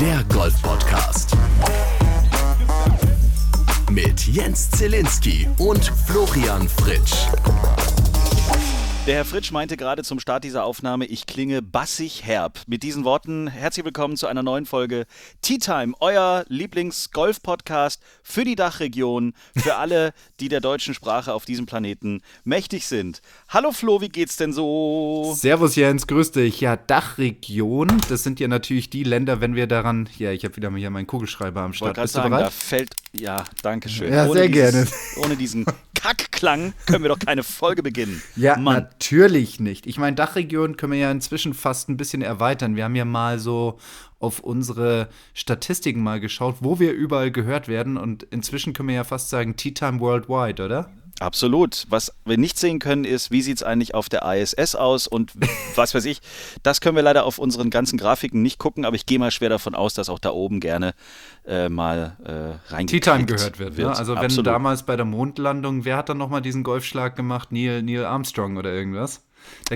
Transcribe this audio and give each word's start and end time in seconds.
der 0.00 0.24
Golf-Podcast. 0.32 1.36
Mit 3.90 4.26
Jens 4.26 4.70
Zielinski 4.70 5.46
und 5.58 5.92
Florian 6.06 6.66
Fritsch. 6.66 7.26
Der 9.10 9.16
Herr 9.16 9.24
Fritsch 9.24 9.50
meinte 9.50 9.76
gerade 9.76 10.04
zum 10.04 10.20
Start 10.20 10.44
dieser 10.44 10.62
Aufnahme, 10.62 11.04
ich 11.04 11.26
klinge 11.26 11.62
bassig 11.62 12.24
herb. 12.24 12.60
Mit 12.68 12.84
diesen 12.84 13.02
Worten 13.02 13.48
herzlich 13.48 13.84
willkommen 13.84 14.16
zu 14.16 14.28
einer 14.28 14.44
neuen 14.44 14.66
Folge 14.66 15.04
Tea 15.42 15.58
Time, 15.58 15.94
euer 15.98 16.44
Lieblings-Golf-Podcast 16.46 18.00
für 18.22 18.44
die 18.44 18.54
Dachregion, 18.54 19.34
für 19.56 19.74
alle, 19.74 20.12
die 20.38 20.48
der 20.48 20.60
deutschen 20.60 20.94
Sprache 20.94 21.34
auf 21.34 21.44
diesem 21.44 21.66
Planeten 21.66 22.22
mächtig 22.44 22.86
sind. 22.86 23.20
Hallo 23.48 23.72
Flo, 23.72 24.00
wie 24.00 24.10
geht's 24.10 24.36
denn 24.36 24.52
so? 24.52 25.34
Servus 25.36 25.74
Jens, 25.74 26.06
grüß 26.06 26.30
dich. 26.30 26.60
Ja, 26.60 26.76
Dachregion, 26.76 27.88
das 28.08 28.22
sind 28.22 28.38
ja 28.38 28.46
natürlich 28.46 28.90
die 28.90 29.02
Länder, 29.02 29.40
wenn 29.40 29.56
wir 29.56 29.66
daran, 29.66 30.08
ja, 30.18 30.30
ich 30.30 30.44
habe 30.44 30.54
wieder 30.54 30.70
mal 30.70 30.78
hier 30.78 30.90
meinen 30.90 31.08
Kugelschreiber 31.08 31.62
am 31.62 31.72
Start. 31.72 31.96
Bist 31.96 32.14
sagen, 32.14 32.30
du 32.30 32.36
bereit? 32.36 32.46
Da 32.46 32.50
fällt, 32.50 32.90
ja, 33.12 33.42
danke 33.62 33.88
schön. 33.88 34.12
Ja, 34.12 34.26
ohne 34.26 34.34
sehr 34.34 34.48
dieses, 34.48 34.72
gerne. 34.72 34.86
Ohne 35.26 35.36
diesen 35.36 35.66
Kackklang 36.00 36.72
können 36.86 37.02
wir 37.02 37.10
doch 37.10 37.18
keine 37.18 37.42
Folge 37.42 37.82
beginnen. 37.82 38.22
Ja, 38.36 38.56
Mann. 38.56 38.88
Natürlich 39.00 39.58
nicht. 39.60 39.86
Ich 39.86 39.98
meine, 39.98 40.14
Dachregion 40.14 40.76
können 40.76 40.92
wir 40.92 40.98
ja 40.98 41.10
inzwischen 41.10 41.54
fast 41.54 41.88
ein 41.88 41.96
bisschen 41.96 42.20
erweitern. 42.20 42.76
Wir 42.76 42.84
haben 42.84 42.94
ja 42.94 43.06
mal 43.06 43.38
so 43.38 43.78
auf 44.18 44.40
unsere 44.40 45.08
Statistiken 45.32 46.02
mal 46.02 46.20
geschaut, 46.20 46.56
wo 46.60 46.78
wir 46.78 46.92
überall 46.92 47.30
gehört 47.30 47.66
werden. 47.66 47.96
Und 47.96 48.24
inzwischen 48.24 48.74
können 48.74 48.90
wir 48.90 48.96
ja 48.96 49.04
fast 49.04 49.30
sagen, 49.30 49.56
Tea 49.56 49.72
Time 49.72 50.00
Worldwide, 50.00 50.62
oder? 50.62 50.90
Absolut. 51.20 51.86
Was 51.90 52.14
wir 52.24 52.38
nicht 52.38 52.58
sehen 52.58 52.78
können, 52.78 53.04
ist, 53.04 53.30
wie 53.30 53.42
sieht 53.42 53.58
es 53.58 53.62
eigentlich 53.62 53.94
auf 53.94 54.08
der 54.08 54.22
ISS 54.22 54.74
aus 54.74 55.06
und 55.06 55.32
was 55.76 55.94
weiß 55.94 56.06
ich. 56.06 56.20
Das 56.62 56.80
können 56.80 56.96
wir 56.96 57.02
leider 57.02 57.24
auf 57.24 57.38
unseren 57.38 57.68
ganzen 57.68 57.98
Grafiken 57.98 58.40
nicht 58.40 58.58
gucken, 58.58 58.86
aber 58.86 58.96
ich 58.96 59.04
gehe 59.04 59.18
mal 59.18 59.30
schwer 59.30 59.50
davon 59.50 59.74
aus, 59.74 59.92
dass 59.92 60.08
auch 60.08 60.18
da 60.18 60.30
oben 60.30 60.60
gerne 60.60 60.94
äh, 61.46 61.68
mal 61.68 62.16
äh, 62.24 62.72
rein 62.72 62.86
Tea 62.86 63.00
Time 63.00 63.26
gehört 63.26 63.58
wird. 63.58 63.72
Ne? 63.72 63.76
wird. 63.76 63.88
Ne? 63.90 63.96
Also 63.96 64.14
wenn 64.14 64.24
Absolut. 64.24 64.46
damals 64.46 64.84
bei 64.84 64.96
der 64.96 65.04
Mondlandung, 65.04 65.84
wer 65.84 65.98
hat 65.98 66.08
dann 66.08 66.16
nochmal 66.18 66.40
diesen 66.40 66.62
Golfschlag 66.62 67.16
gemacht? 67.16 67.52
Neil, 67.52 67.82
Neil 67.82 68.06
Armstrong 68.06 68.56
oder 68.56 68.72
irgendwas? 68.72 69.22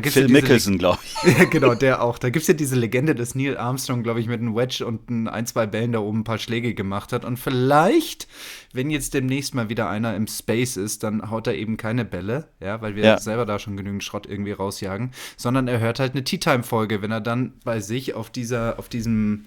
Phil 0.02 0.22
ja 0.22 0.28
Mickelson, 0.28 0.78
glaube 0.78 0.98
ich. 1.04 1.38
ja, 1.38 1.44
genau, 1.44 1.74
der 1.74 2.02
auch. 2.02 2.18
Da 2.18 2.30
gibt 2.30 2.42
es 2.42 2.48
ja 2.48 2.54
diese 2.54 2.74
Legende, 2.74 3.14
dass 3.14 3.34
Neil 3.34 3.56
Armstrong, 3.56 4.02
glaube 4.02 4.20
ich, 4.20 4.26
mit 4.26 4.40
einem 4.40 4.56
Wedge 4.56 4.84
und 4.84 5.08
ein, 5.08 5.46
zwei 5.46 5.66
Bällen 5.66 5.92
da 5.92 6.00
oben 6.00 6.20
ein 6.20 6.24
paar 6.24 6.38
Schläge 6.38 6.74
gemacht 6.74 7.12
hat. 7.12 7.24
Und 7.24 7.38
vielleicht, 7.38 8.26
wenn 8.72 8.90
jetzt 8.90 9.14
demnächst 9.14 9.54
mal 9.54 9.68
wieder 9.68 9.88
einer 9.88 10.16
im 10.16 10.26
Space 10.26 10.76
ist, 10.76 11.04
dann 11.04 11.30
haut 11.30 11.46
er 11.46 11.54
eben 11.54 11.76
keine 11.76 12.04
Bälle, 12.04 12.48
ja, 12.60 12.82
weil 12.82 12.96
wir 12.96 13.04
ja. 13.04 13.18
selber 13.18 13.46
da 13.46 13.58
schon 13.58 13.76
genügend 13.76 14.02
Schrott 14.02 14.26
irgendwie 14.26 14.52
rausjagen, 14.52 15.12
sondern 15.36 15.68
er 15.68 15.78
hört 15.78 16.00
halt 16.00 16.12
eine 16.12 16.24
Tea 16.24 16.38
Time-Folge, 16.38 17.00
wenn 17.00 17.12
er 17.12 17.20
dann 17.20 17.52
bei 17.64 17.80
sich 17.80 18.14
auf 18.14 18.30
dieser, 18.30 18.78
auf 18.78 18.88
diesem 18.88 19.46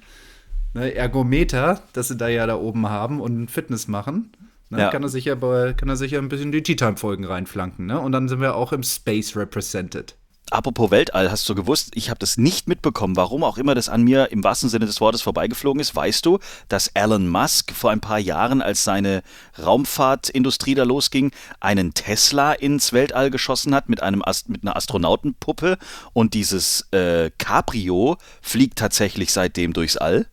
ne, 0.74 0.94
Ergometer, 0.96 1.82
das 1.94 2.08
sie 2.08 2.16
da 2.16 2.30
ja 2.30 2.48
da 2.48 2.56
oben 2.56 2.88
haben 2.88 3.20
und 3.20 3.52
Fitness 3.52 3.88
machen, 3.88 4.32
Ne, 4.70 4.80
ja. 4.80 4.90
kann, 4.90 5.04
er 5.04 5.10
sicher 5.10 5.36
bei, 5.36 5.74
kann 5.74 5.88
er 5.88 5.96
sicher 5.96 6.18
ein 6.18 6.30
bisschen 6.30 6.52
die 6.52 6.62
Tea-Time-Folgen 6.62 7.26
reinflanken. 7.26 7.86
Ne? 7.86 8.00
Und 8.00 8.12
dann 8.12 8.28
sind 8.28 8.42
wir 8.42 8.56
auch 8.56 8.74
im 8.74 8.84
Space 8.84 9.36
represented. 9.36 10.16
Apropos 10.50 10.92
Weltall, 10.92 11.30
hast 11.30 11.48
du 11.50 11.56
gewusst, 11.56 11.92
ich 11.96 12.10
habe 12.10 12.20
das 12.20 12.38
nicht 12.38 12.70
mitbekommen, 12.70 13.18
warum 13.18 13.44
auch 13.44 13.58
immer 13.58 13.76
das 13.76 13.90
an 13.90 14.04
mir 14.04 14.32
im 14.32 14.46
wahrsten 14.46 14.70
Sinne 14.70 14.86
des 14.86 15.02
Wortes 15.02 15.22
vorbeigeflogen 15.22 15.82
ist. 15.82 15.94
Weißt 15.94 16.26
du, 16.26 16.40
dass 16.70 16.88
Elon 16.88 17.28
Musk 17.28 17.74
vor 17.74 17.92
ein 17.92 18.00
paar 18.00 18.20
Jahren, 18.20 18.62
als 18.62 18.86
seine 18.86 19.24
Raumfahrtindustrie 19.62 20.74
da 20.74 20.84
losging, 20.84 21.32
einen 21.60 21.94
Tesla 21.94 22.54
ins 22.54 22.94
Weltall 22.94 23.30
geschossen 23.30 23.76
hat 23.76 23.90
mit, 23.90 24.02
einem 24.02 24.24
Ast 24.24 24.48
mit 24.48 24.64
einer 24.64 24.78
Astronautenpuppe 24.78 25.78
und 26.14 26.34
dieses 26.34 26.88
äh, 26.92 27.30
Cabrio 27.38 28.16
fliegt 28.42 28.80
tatsächlich 28.80 29.34
seitdem 29.34 29.74
durchs 29.74 29.98
All? 29.98 30.28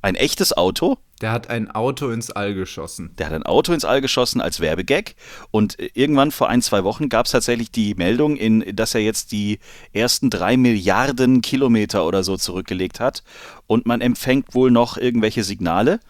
Ein 0.00 0.14
echtes 0.14 0.56
Auto? 0.56 0.96
Der 1.20 1.32
hat 1.32 1.50
ein 1.50 1.70
Auto 1.70 2.10
ins 2.10 2.30
All 2.30 2.54
geschossen. 2.54 3.14
Der 3.18 3.26
hat 3.26 3.34
ein 3.34 3.42
Auto 3.42 3.72
ins 3.72 3.84
All 3.84 4.00
geschossen 4.00 4.40
als 4.40 4.60
Werbegag. 4.60 5.14
Und 5.50 5.76
irgendwann 5.94 6.30
vor 6.30 6.48
ein, 6.48 6.62
zwei 6.62 6.82
Wochen 6.84 7.08
gab 7.08 7.26
es 7.26 7.32
tatsächlich 7.32 7.70
die 7.70 7.94
Meldung, 7.94 8.36
in, 8.36 8.64
dass 8.74 8.94
er 8.94 9.02
jetzt 9.02 9.32
die 9.32 9.58
ersten 9.92 10.30
drei 10.30 10.56
Milliarden 10.56 11.42
Kilometer 11.42 12.06
oder 12.06 12.24
so 12.24 12.36
zurückgelegt 12.36 13.00
hat. 13.00 13.22
Und 13.66 13.86
man 13.86 14.00
empfängt 14.00 14.54
wohl 14.54 14.70
noch 14.70 14.96
irgendwelche 14.96 15.44
Signale. 15.44 16.00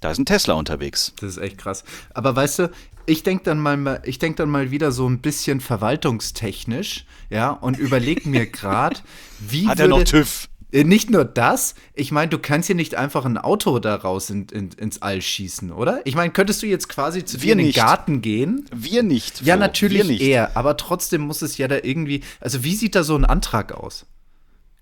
Da 0.00 0.10
ist 0.10 0.18
ein 0.18 0.26
Tesla 0.26 0.54
unterwegs. 0.54 1.14
Das 1.20 1.30
ist 1.30 1.38
echt 1.38 1.56
krass. 1.56 1.82
Aber 2.12 2.36
weißt 2.36 2.58
du, 2.58 2.70
ich 3.06 3.22
denke 3.22 3.44
dann 3.44 3.58
mal, 3.58 4.02
ich 4.04 4.18
denke 4.18 4.36
dann 4.36 4.50
mal 4.50 4.70
wieder 4.70 4.92
so 4.92 5.08
ein 5.08 5.20
bisschen 5.20 5.60
verwaltungstechnisch, 5.60 7.06
ja, 7.30 7.50
und 7.50 7.78
überlege 7.78 8.28
mir 8.28 8.46
gerade, 8.46 9.00
wie 9.40 9.66
hat 9.66 9.80
er 9.80 9.88
noch 9.88 10.04
TÜV? 10.04 10.48
Äh, 10.74 10.84
nicht 10.84 11.08
nur 11.08 11.24
das, 11.24 11.74
ich 11.94 12.10
meine, 12.10 12.28
du 12.28 12.38
kannst 12.38 12.66
hier 12.66 12.74
nicht 12.74 12.96
einfach 12.96 13.24
ein 13.24 13.38
Auto 13.38 13.78
daraus 13.78 14.28
in, 14.28 14.46
in, 14.48 14.70
ins 14.72 15.00
All 15.00 15.22
schießen, 15.22 15.70
oder? 15.70 16.02
Ich 16.04 16.16
meine, 16.16 16.32
könntest 16.32 16.62
du 16.62 16.66
jetzt 16.66 16.88
quasi 16.88 17.24
zu 17.24 17.38
dir 17.38 17.52
in 17.52 17.58
den 17.58 17.72
Garten 17.72 18.20
gehen? 18.20 18.66
Wir 18.74 19.04
nicht. 19.04 19.42
Ja, 19.42 19.56
natürlich 19.56 20.04
nicht. 20.04 20.20
eher, 20.20 20.56
aber 20.56 20.76
trotzdem 20.76 21.22
muss 21.22 21.42
es 21.42 21.56
ja 21.56 21.68
da 21.68 21.78
irgendwie. 21.82 22.22
Also, 22.40 22.64
wie 22.64 22.74
sieht 22.74 22.96
da 22.96 23.04
so 23.04 23.14
ein 23.14 23.24
Antrag 23.24 23.72
aus? 23.72 24.06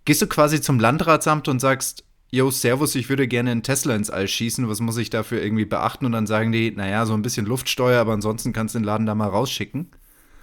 Gehst 0.04 0.22
du 0.22 0.26
quasi 0.26 0.60
zum 0.60 0.80
Landratsamt 0.80 1.46
und 1.46 1.60
sagst, 1.60 2.04
Yo, 2.30 2.50
Servus, 2.50 2.94
ich 2.94 3.10
würde 3.10 3.28
gerne 3.28 3.50
einen 3.50 3.62
Tesla 3.62 3.94
ins 3.94 4.08
All 4.08 4.26
schießen, 4.26 4.66
was 4.66 4.80
muss 4.80 4.96
ich 4.96 5.10
dafür 5.10 5.42
irgendwie 5.42 5.66
beachten? 5.66 6.06
Und 6.06 6.12
dann 6.12 6.26
sagen 6.26 6.50
die, 6.50 6.70
naja, 6.70 7.04
so 7.04 7.12
ein 7.12 7.20
bisschen 7.20 7.44
Luftsteuer, 7.44 8.00
aber 8.00 8.14
ansonsten 8.14 8.54
kannst 8.54 8.74
du 8.74 8.78
den 8.78 8.84
Laden 8.84 9.04
da 9.04 9.14
mal 9.14 9.28
rausschicken 9.28 9.90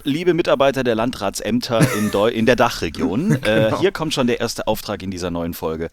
liebe 0.04 0.34
Mitarbeiter 0.34 0.84
der 0.84 0.96
Landratsämter 0.96 1.82
in, 1.98 2.12
in 2.34 2.46
der 2.46 2.56
Dachregion, 2.56 3.32
äh, 3.44 3.66
genau. 3.66 3.80
hier 3.80 3.92
kommt 3.92 4.14
schon 4.14 4.28
der 4.28 4.40
erste 4.40 4.68
Auftrag 4.68 5.04
in 5.04 5.12
dieser 5.12 5.32
neuen 5.32 5.54
Folge. 5.54 5.90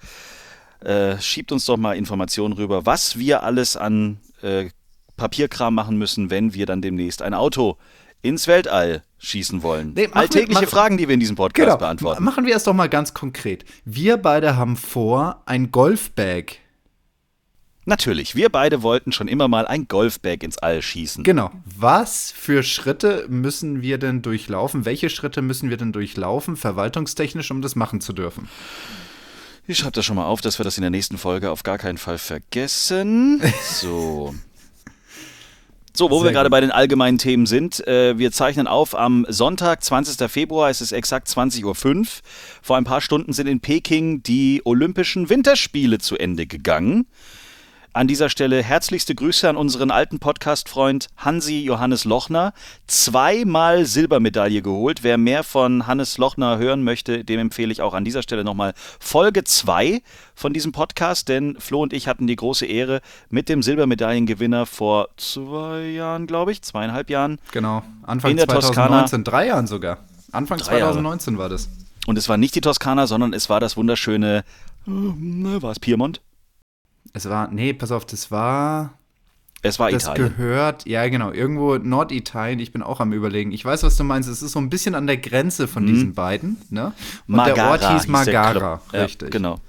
Äh, 0.80 1.18
schiebt 1.20 1.52
uns 1.52 1.64
doch 1.64 1.76
mal 1.76 1.96
Informationen 1.96 2.54
rüber, 2.54 2.86
was 2.86 3.18
wir 3.18 3.42
alles 3.42 3.76
an 3.76 4.18
äh, 4.42 4.70
Papierkram 5.16 5.74
machen 5.74 5.96
müssen, 5.96 6.30
wenn 6.30 6.54
wir 6.54 6.66
dann 6.66 6.82
demnächst 6.82 7.22
ein 7.22 7.34
Auto 7.34 7.78
ins 8.22 8.46
Weltall 8.46 9.02
schießen 9.18 9.62
wollen. 9.62 9.92
Nee, 9.94 10.08
Alltägliche 10.12 10.62
wir, 10.62 10.68
Fragen, 10.68 10.98
die 10.98 11.08
wir 11.08 11.14
in 11.14 11.20
diesem 11.20 11.36
Podcast 11.36 11.66
genau, 11.66 11.78
beantworten. 11.78 12.22
Machen 12.24 12.44
wir 12.44 12.54
es 12.54 12.64
doch 12.64 12.74
mal 12.74 12.88
ganz 12.88 13.14
konkret. 13.14 13.64
Wir 13.84 14.16
beide 14.18 14.56
haben 14.56 14.76
vor, 14.76 15.42
ein 15.46 15.70
Golfbag 15.70 16.56
Natürlich, 17.88 18.34
wir 18.34 18.48
beide 18.48 18.82
wollten 18.82 19.12
schon 19.12 19.28
immer 19.28 19.46
mal 19.46 19.64
ein 19.64 19.86
Golfbag 19.86 20.42
ins 20.42 20.58
All 20.58 20.82
schießen. 20.82 21.22
Genau. 21.22 21.52
Was 21.64 22.32
für 22.32 22.64
Schritte 22.64 23.26
müssen 23.28 23.80
wir 23.80 23.98
denn 23.98 24.22
durchlaufen? 24.22 24.84
Welche 24.84 25.08
Schritte 25.08 25.40
müssen 25.40 25.70
wir 25.70 25.76
denn 25.76 25.92
durchlaufen, 25.92 26.56
verwaltungstechnisch, 26.56 27.52
um 27.52 27.62
das 27.62 27.76
machen 27.76 28.00
zu 28.00 28.12
dürfen? 28.12 28.48
Ich 29.68 29.78
schreibe 29.78 29.92
das 29.92 30.04
schon 30.04 30.16
mal 30.16 30.26
auf, 30.26 30.40
dass 30.40 30.58
wir 30.58 30.64
das 30.64 30.76
in 30.78 30.82
der 30.82 30.90
nächsten 30.90 31.16
Folge 31.16 31.52
auf 31.52 31.62
gar 31.62 31.78
keinen 31.78 31.96
Fall 31.98 32.18
vergessen. 32.18 33.40
So. 33.62 34.34
So, 35.92 36.10
wo 36.10 36.18
Sehr 36.18 36.26
wir 36.26 36.32
gerade 36.32 36.50
bei 36.50 36.60
den 36.60 36.70
allgemeinen 36.70 37.16
Themen 37.16 37.46
sind, 37.46 37.86
äh, 37.86 38.18
wir 38.18 38.30
zeichnen 38.30 38.66
auf 38.66 38.94
am 38.94 39.24
Sonntag, 39.30 39.82
20. 39.82 40.30
Februar, 40.30 40.68
es 40.68 40.82
ist 40.82 40.92
exakt 40.92 41.26
20.05 41.28 41.64
Uhr. 41.64 42.06
Vor 42.60 42.76
ein 42.76 42.84
paar 42.84 43.00
Stunden 43.00 43.32
sind 43.32 43.46
in 43.46 43.60
Peking 43.60 44.22
die 44.22 44.60
Olympischen 44.64 45.30
Winterspiele 45.30 45.98
zu 45.98 46.18
Ende 46.18 46.46
gegangen. 46.46 47.06
An 47.96 48.08
dieser 48.08 48.28
Stelle 48.28 48.62
herzlichste 48.62 49.14
Grüße 49.14 49.48
an 49.48 49.56
unseren 49.56 49.90
alten 49.90 50.18
Podcast-Freund 50.18 51.08
Hansi 51.16 51.62
Johannes 51.62 52.04
Lochner. 52.04 52.52
Zweimal 52.86 53.86
Silbermedaille 53.86 54.60
geholt. 54.60 55.02
Wer 55.02 55.16
mehr 55.16 55.42
von 55.42 55.86
Hannes 55.86 56.18
Lochner 56.18 56.58
hören 56.58 56.84
möchte, 56.84 57.24
dem 57.24 57.40
empfehle 57.40 57.72
ich 57.72 57.80
auch 57.80 57.94
an 57.94 58.04
dieser 58.04 58.20
Stelle 58.20 58.44
nochmal 58.44 58.74
Folge 59.00 59.44
2 59.44 60.02
von 60.34 60.52
diesem 60.52 60.72
Podcast, 60.72 61.30
denn 61.30 61.56
Flo 61.58 61.80
und 61.80 61.94
ich 61.94 62.06
hatten 62.06 62.26
die 62.26 62.36
große 62.36 62.66
Ehre, 62.66 63.00
mit 63.30 63.48
dem 63.48 63.62
Silbermedaillengewinner 63.62 64.66
vor 64.66 65.08
zwei 65.16 65.86
Jahren, 65.86 66.26
glaube 66.26 66.52
ich, 66.52 66.60
zweieinhalb 66.60 67.08
Jahren. 67.08 67.38
Genau, 67.50 67.82
Anfang 68.02 68.32
in 68.32 68.36
der 68.36 68.46
2019, 68.46 69.24
Toskana, 69.24 69.38
drei 69.38 69.46
Jahren 69.46 69.66
sogar. 69.66 70.00
Anfang 70.32 70.58
2019 70.58 71.32
Jahre. 71.32 71.42
war 71.42 71.48
das. 71.48 71.70
Und 72.06 72.18
es 72.18 72.28
war 72.28 72.36
nicht 72.36 72.54
die 72.56 72.60
Toskana, 72.60 73.06
sondern 73.06 73.32
es 73.32 73.48
war 73.48 73.58
das 73.58 73.78
wunderschöne, 73.78 74.44
äh, 74.86 74.90
war 74.90 75.70
es 75.70 75.80
Piemont? 75.80 76.20
Es 77.16 77.26
war, 77.30 77.48
nee, 77.50 77.72
pass 77.72 77.92
auf, 77.92 78.04
das 78.04 78.30
war. 78.30 78.92
Es 79.62 79.78
war 79.78 79.90
das 79.90 80.02
Italien. 80.02 80.36
gehört, 80.36 80.86
ja 80.86 81.08
genau, 81.08 81.32
irgendwo 81.32 81.78
Norditalien. 81.78 82.58
Ich 82.60 82.72
bin 82.72 82.82
auch 82.82 83.00
am 83.00 83.14
überlegen. 83.14 83.52
Ich 83.52 83.64
weiß, 83.64 83.84
was 83.84 83.96
du 83.96 84.04
meinst. 84.04 84.28
Es 84.28 84.42
ist 84.42 84.52
so 84.52 84.58
ein 84.58 84.68
bisschen 84.68 84.94
an 84.94 85.06
der 85.06 85.16
Grenze 85.16 85.66
von 85.66 85.86
hm. 85.86 85.94
diesen 85.94 86.14
beiden. 86.14 86.58
Ne? 86.68 86.92
Und 87.26 87.36
Magara 87.36 87.54
der 87.54 87.70
Ort 87.70 87.92
hieß 87.92 88.08
Magara, 88.08 88.82
hieß 88.92 89.00
richtig. 89.00 89.28
Ja, 89.28 89.30
genau. 89.30 89.60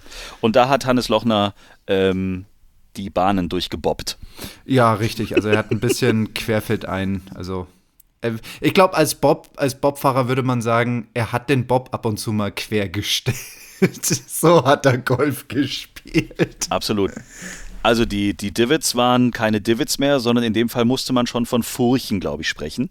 Und 0.41 0.57
da 0.57 0.67
hat 0.67 0.85
Hannes 0.85 1.07
Lochner 1.07 1.53
ähm, 1.87 2.43
die 2.97 3.09
Bahnen 3.09 3.47
durchgebobbt. 3.47 4.17
Ja, 4.65 4.93
richtig. 4.93 5.33
Also 5.33 5.47
er 5.47 5.57
hat 5.57 5.71
ein 5.71 5.79
bisschen 5.79 6.33
querfeldein, 6.33 7.21
also 7.33 7.65
äh, 8.19 8.33
ich 8.59 8.73
glaube, 8.73 8.97
als 8.97 9.15
Bob, 9.15 9.51
als 9.55 9.79
Bobfahrer 9.79 10.27
würde 10.27 10.43
man 10.43 10.61
sagen, 10.61 11.07
er 11.13 11.31
hat 11.31 11.49
den 11.49 11.65
Bob 11.65 11.93
ab 11.93 12.05
und 12.05 12.17
zu 12.17 12.33
mal 12.33 12.51
quergestellt. 12.51 13.37
so 14.27 14.65
hat 14.65 14.85
er 14.85 14.97
Golf 14.97 15.47
gespielt. 15.47 16.67
Absolut. 16.69 17.11
Also 17.83 18.05
die, 18.05 18.35
die 18.35 18.51
Divots 18.51 18.95
waren 18.95 19.31
keine 19.31 19.61
Divots 19.61 19.97
mehr, 19.97 20.19
sondern 20.19 20.43
in 20.43 20.53
dem 20.53 20.67
Fall 20.67 20.85
musste 20.85 21.13
man 21.13 21.27
schon 21.27 21.45
von 21.45 21.63
Furchen, 21.63 22.19
glaube 22.19 22.41
ich, 22.41 22.49
sprechen. 22.49 22.89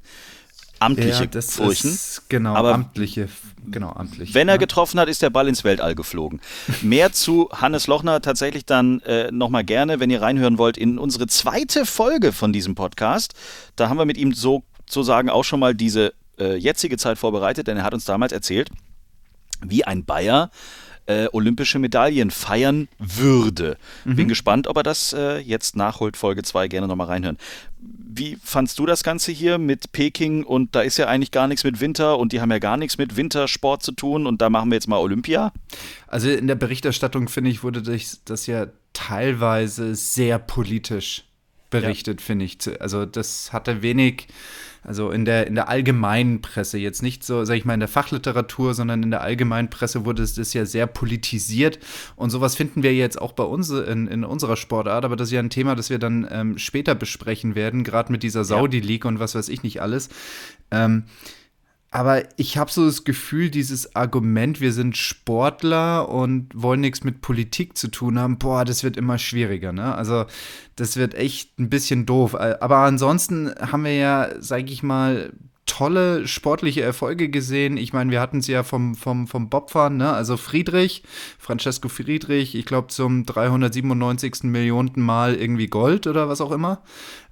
amtliche 0.79 1.25
ja, 1.25 1.27
das 1.27 1.57
Furchen. 1.57 1.91
Ist, 1.91 2.23
genau, 2.29 2.55
aber 2.55 2.75
amtliche, 2.75 3.29
genau, 3.71 3.93
amtliche. 3.93 4.33
Wenn 4.33 4.49
er 4.49 4.55
ja. 4.55 4.59
getroffen 4.59 4.99
hat, 4.99 5.09
ist 5.09 5.21
der 5.21 5.31
Ball 5.31 5.49
ins 5.49 5.65
Weltall 5.65 5.95
geflogen. 5.95 6.41
Mehr 6.83 7.13
zu 7.13 7.51
Hannes 7.53 7.89
Lochner 7.89 8.23
tatsächlich 8.23 8.65
dann 8.65 9.01
äh, 9.01 9.31
nochmal 9.33 9.65
gerne, 9.65 10.01
wenn 10.01 10.09
ihr 10.09 10.23
reinhören 10.23 10.57
wollt, 10.57 10.79
in 10.79 10.99
unsere 10.99 11.27
zweite 11.27 11.85
Folge 11.85 12.33
von 12.33 12.53
diesem 12.53 12.75
Podcast. 12.75 13.35
Da 13.75 13.89
haben 13.89 13.99
wir 13.99 14.07
mit 14.07 14.17
ihm 14.17 14.33
so, 14.33 14.63
sozusagen 14.89 15.29
auch 15.29 15.45
schon 15.45 15.61
mal 15.61 15.75
diese 15.75 16.15
äh, 16.39 16.57
jetzige 16.57 16.97
Zeit 16.97 17.19
vorbereitet, 17.19 17.67
denn 17.67 17.77
er 17.77 17.83
hat 17.83 17.93
uns 17.93 18.05
damals 18.05 18.33
erzählt, 18.33 18.71
wie 19.65 19.85
ein 19.85 20.05
Bayer 20.05 20.51
äh, 21.07 21.29
olympische 21.33 21.79
Medaillen 21.79 22.31
feiern 22.31 22.89
würde. 22.99 23.77
Mhm. 24.05 24.17
Bin 24.17 24.29
gespannt, 24.29 24.67
ob 24.67 24.77
er 24.77 24.83
das 24.83 25.13
äh, 25.13 25.39
jetzt 25.39 25.77
nachholt. 25.77 26.17
Folge 26.17 26.43
2 26.43 26.69
gerne 26.69 26.89
nochmal 26.89 27.07
reinhören. 27.07 27.39
Wie 27.79 28.37
fandst 28.43 28.79
du 28.79 28.87
das 28.87 29.05
Ganze 29.05 29.31
hier 29.31 29.59
mit 29.59 29.93
Peking 29.93 30.43
und 30.43 30.75
da 30.75 30.81
ist 30.81 30.97
ja 30.97 31.07
eigentlich 31.07 31.31
gar 31.31 31.49
nichts 31.49 31.65
mit 31.65 31.81
Winter 31.81 32.19
und 32.19 32.33
die 32.33 32.41
haben 32.41 32.51
ja 32.51 32.59
gar 32.59 32.77
nichts 32.77 32.99
mit 32.99 33.17
Wintersport 33.17 33.83
zu 33.83 33.93
tun 33.93 34.27
und 34.27 34.41
da 34.41 34.51
machen 34.51 34.71
wir 34.71 34.77
jetzt 34.77 34.89
mal 34.89 34.99
Olympia? 34.99 35.53
Also 36.07 36.31
in 36.31 36.47
der 36.47 36.55
Berichterstattung, 36.55 37.29
finde 37.29 37.51
ich, 37.51 37.63
wurde 37.63 37.83
das, 37.83 38.23
das 38.25 38.47
ja 38.47 38.67
teilweise 38.93 39.95
sehr 39.95 40.39
politisch 40.39 41.25
berichtet, 41.71 42.21
ja. 42.21 42.25
finde 42.27 42.45
ich. 42.45 42.59
Also 42.81 43.07
das 43.07 43.53
hatte 43.53 43.83
wenig, 43.83 44.29
also 44.83 45.11
in 45.11 45.25
der, 45.25 45.47
in 45.47 45.55
der 45.55 45.69
allgemeinen 45.69 46.43
Presse, 46.43 46.79
jetzt 46.79 47.03
nicht 47.03 47.25
so, 47.25 47.45
sag 47.45 47.57
ich 47.57 47.65
mal, 47.65 47.75
in 47.75 47.81
der 47.81 47.89
Fachliteratur, 47.89 48.75
sondern 48.75 49.03
in 49.03 49.11
der 49.11 49.23
allgemeinen 49.23 49.69
Presse 49.69 50.05
wurde 50.05 50.23
es 50.23 50.35
das 50.35 50.53
ja 50.53 50.65
sehr 50.65 50.87
politisiert. 50.87 51.79
Und 52.15 52.31
sowas 52.31 52.55
finden 52.55 52.83
wir 52.83 52.95
jetzt 52.95 53.21
auch 53.21 53.33
bei 53.33 53.45
uns 53.45 53.71
in, 53.71 54.07
in 54.07 54.25
unserer 54.25 54.57
Sportart, 54.57 55.05
aber 55.05 55.17
das 55.17 55.29
ist 55.29 55.33
ja 55.33 55.41
ein 55.41 55.51
Thema, 55.51 55.75
das 55.75 55.91
wir 55.91 55.99
dann 55.99 56.27
ähm, 56.31 56.59
später 56.59 56.95
besprechen 56.95 57.55
werden, 57.55 57.85
gerade 57.85 58.13
mit 58.13 58.23
dieser 58.23 58.45
Saudi 58.45 58.81
League 58.81 59.05
und 59.05 59.19
was 59.19 59.35
weiß 59.35 59.49
ich 59.49 59.63
nicht 59.63 59.83
alles. 59.83 60.09
Ähm, 60.71 61.05
aber 61.97 62.25
ich 62.37 62.59
habe 62.59 62.71
so 62.71 62.85
das 62.85 63.05
Gefühl, 63.05 63.49
dieses 63.49 63.97
Argument, 63.97 64.61
wir 64.61 64.75
sind 64.75 64.99
Sportler 64.99 66.11
und 66.11 66.51
wollen 66.55 66.83
nichts 66.83 67.05
mit 67.05 67.23
Politik 67.23 67.79
zu 67.79 67.89
tun 67.89 68.19
haben, 68.19 68.37
boah, 68.37 68.67
das 68.67 68.85
wird 68.85 68.99
immer 68.99 69.17
schwieriger, 69.17 69.73
ne? 69.73 69.95
Also, 69.95 70.27
das 70.77 70.99
wird 70.99 71.15
echt 71.15 71.59
ein 71.59 71.71
bisschen 71.71 72.05
doof. 72.05 72.35
Aber 72.35 72.81
ansonsten 72.81 73.51
haben 73.59 73.85
wir 73.85 73.95
ja, 73.95 74.29
sag 74.41 74.71
ich 74.71 74.83
mal, 74.83 75.33
tolle 75.65 76.29
sportliche 76.29 76.83
Erfolge 76.83 77.29
gesehen. 77.29 77.77
Ich 77.77 77.93
meine, 77.93 78.11
wir 78.11 78.21
hatten 78.21 78.39
es 78.39 78.47
ja 78.47 78.63
vom, 78.63 78.95
vom, 78.95 79.27
vom 79.27 79.49
Bobfahren, 79.49 79.97
ne? 79.97 80.13
also 80.13 80.37
Friedrich, 80.37 81.03
Francesco 81.39 81.89
Friedrich, 81.89 82.55
ich 82.55 82.67
glaube 82.67 82.89
zum 82.89 83.27
397. 83.27 84.45
Millionten 84.45 85.03
Mal 85.03 85.35
irgendwie 85.35 85.67
Gold 85.67 86.07
oder 86.07 86.29
was 86.29 86.41
auch 86.41 86.53
immer. 86.53 86.83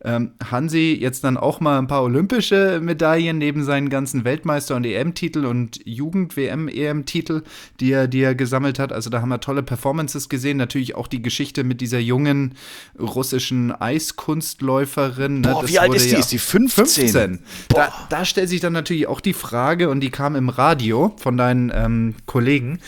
Ähm, 0.04 0.32
Hansi 0.50 0.96
jetzt 1.00 1.24
dann 1.24 1.36
auch 1.36 1.60
mal 1.60 1.78
ein 1.78 1.86
paar 1.86 2.02
olympische 2.02 2.80
Medaillen 2.82 3.38
neben 3.38 3.64
seinen 3.64 3.88
ganzen 3.88 4.24
Weltmeister- 4.24 4.76
und 4.76 4.84
EM-Titel 4.84 5.46
und 5.46 5.80
Jugend-WM-EM-Titel, 5.86 7.42
die 7.80 7.92
er, 7.92 8.06
die 8.06 8.20
er 8.20 8.34
gesammelt 8.34 8.78
hat. 8.78 8.92
Also 8.92 9.08
da 9.08 9.22
haben 9.22 9.30
wir 9.30 9.40
tolle 9.40 9.62
Performances 9.62 10.28
gesehen. 10.28 10.58
Natürlich 10.58 10.94
auch 10.94 11.08
die 11.08 11.22
Geschichte 11.22 11.64
mit 11.64 11.80
dieser 11.80 12.00
jungen 12.00 12.54
russischen 12.98 13.72
Eiskunstläuferin. 13.72 15.40
Ne? 15.40 15.48
Boah, 15.52 15.68
wie 15.68 15.78
alt 15.78 15.94
ist 15.94 16.06
die? 16.06 16.12
Ja 16.12 16.18
ist 16.18 16.32
die 16.32 16.38
15? 16.38 17.08
15. 17.08 17.38
Da, 17.68 17.92
da 18.10 18.24
stellt 18.24 18.48
sich 18.48 18.60
dann 18.60 18.72
natürlich 18.72 19.06
auch 19.06 19.20
die 19.20 19.32
Frage, 19.32 19.88
und 19.88 20.00
die 20.00 20.10
kam 20.10 20.36
im 20.36 20.48
Radio 20.48 21.14
von 21.16 21.36
deinen 21.36 21.72
ähm, 21.74 22.14
Kollegen, 22.26 22.78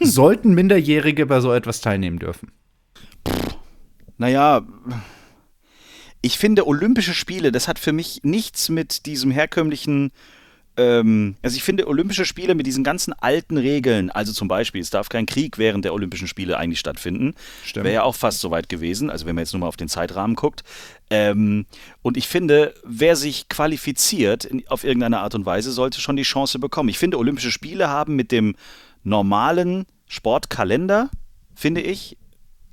sollten 0.00 0.54
Minderjährige 0.54 1.26
bei 1.26 1.40
so 1.40 1.52
etwas 1.52 1.80
teilnehmen 1.80 2.18
dürfen? 2.18 2.50
Naja, 4.18 4.62
ich 6.22 6.38
finde, 6.38 6.66
Olympische 6.66 7.14
Spiele, 7.14 7.52
das 7.52 7.68
hat 7.68 7.78
für 7.78 7.92
mich 7.92 8.20
nichts 8.22 8.68
mit 8.68 9.06
diesem 9.06 9.30
herkömmlichen 9.30 10.12
ähm, 10.76 11.36
also 11.42 11.56
ich 11.56 11.62
finde 11.62 11.86
Olympische 11.86 12.24
Spiele 12.24 12.54
mit 12.54 12.66
diesen 12.66 12.82
ganzen 12.82 13.12
alten 13.12 13.58
Regeln, 13.58 14.10
also 14.10 14.32
zum 14.32 14.48
Beispiel, 14.48 14.80
es 14.80 14.90
darf 14.90 15.08
kein 15.10 15.26
Krieg 15.26 15.58
während 15.58 15.84
der 15.84 15.92
Olympischen 15.92 16.28
Spiele 16.28 16.56
eigentlich 16.56 16.80
stattfinden, 16.80 17.34
wäre 17.74 17.92
ja 17.92 18.02
auch 18.04 18.14
fast 18.14 18.40
so 18.40 18.50
weit 18.50 18.68
gewesen, 18.68 19.10
also 19.10 19.26
wenn 19.26 19.34
man 19.34 19.42
jetzt 19.42 19.52
nur 19.52 19.60
mal 19.60 19.66
auf 19.66 19.76
den 19.76 19.88
Zeitrahmen 19.88 20.34
guckt. 20.34 20.64
Ähm, 21.10 21.66
und 22.00 22.16
ich 22.16 22.26
finde, 22.26 22.74
wer 22.84 23.16
sich 23.16 23.50
qualifiziert 23.50 24.48
auf 24.68 24.84
irgendeine 24.84 25.20
Art 25.20 25.34
und 25.34 25.44
Weise, 25.44 25.72
sollte 25.72 26.00
schon 26.00 26.16
die 26.16 26.22
Chance 26.22 26.58
bekommen. 26.58 26.88
Ich 26.88 26.98
finde, 26.98 27.18
Olympische 27.18 27.50
Spiele 27.50 27.88
haben 27.88 28.16
mit 28.16 28.32
dem 28.32 28.54
normalen 29.04 29.84
Sportkalender, 30.06 31.10
finde 31.54 31.82
ich, 31.82 32.16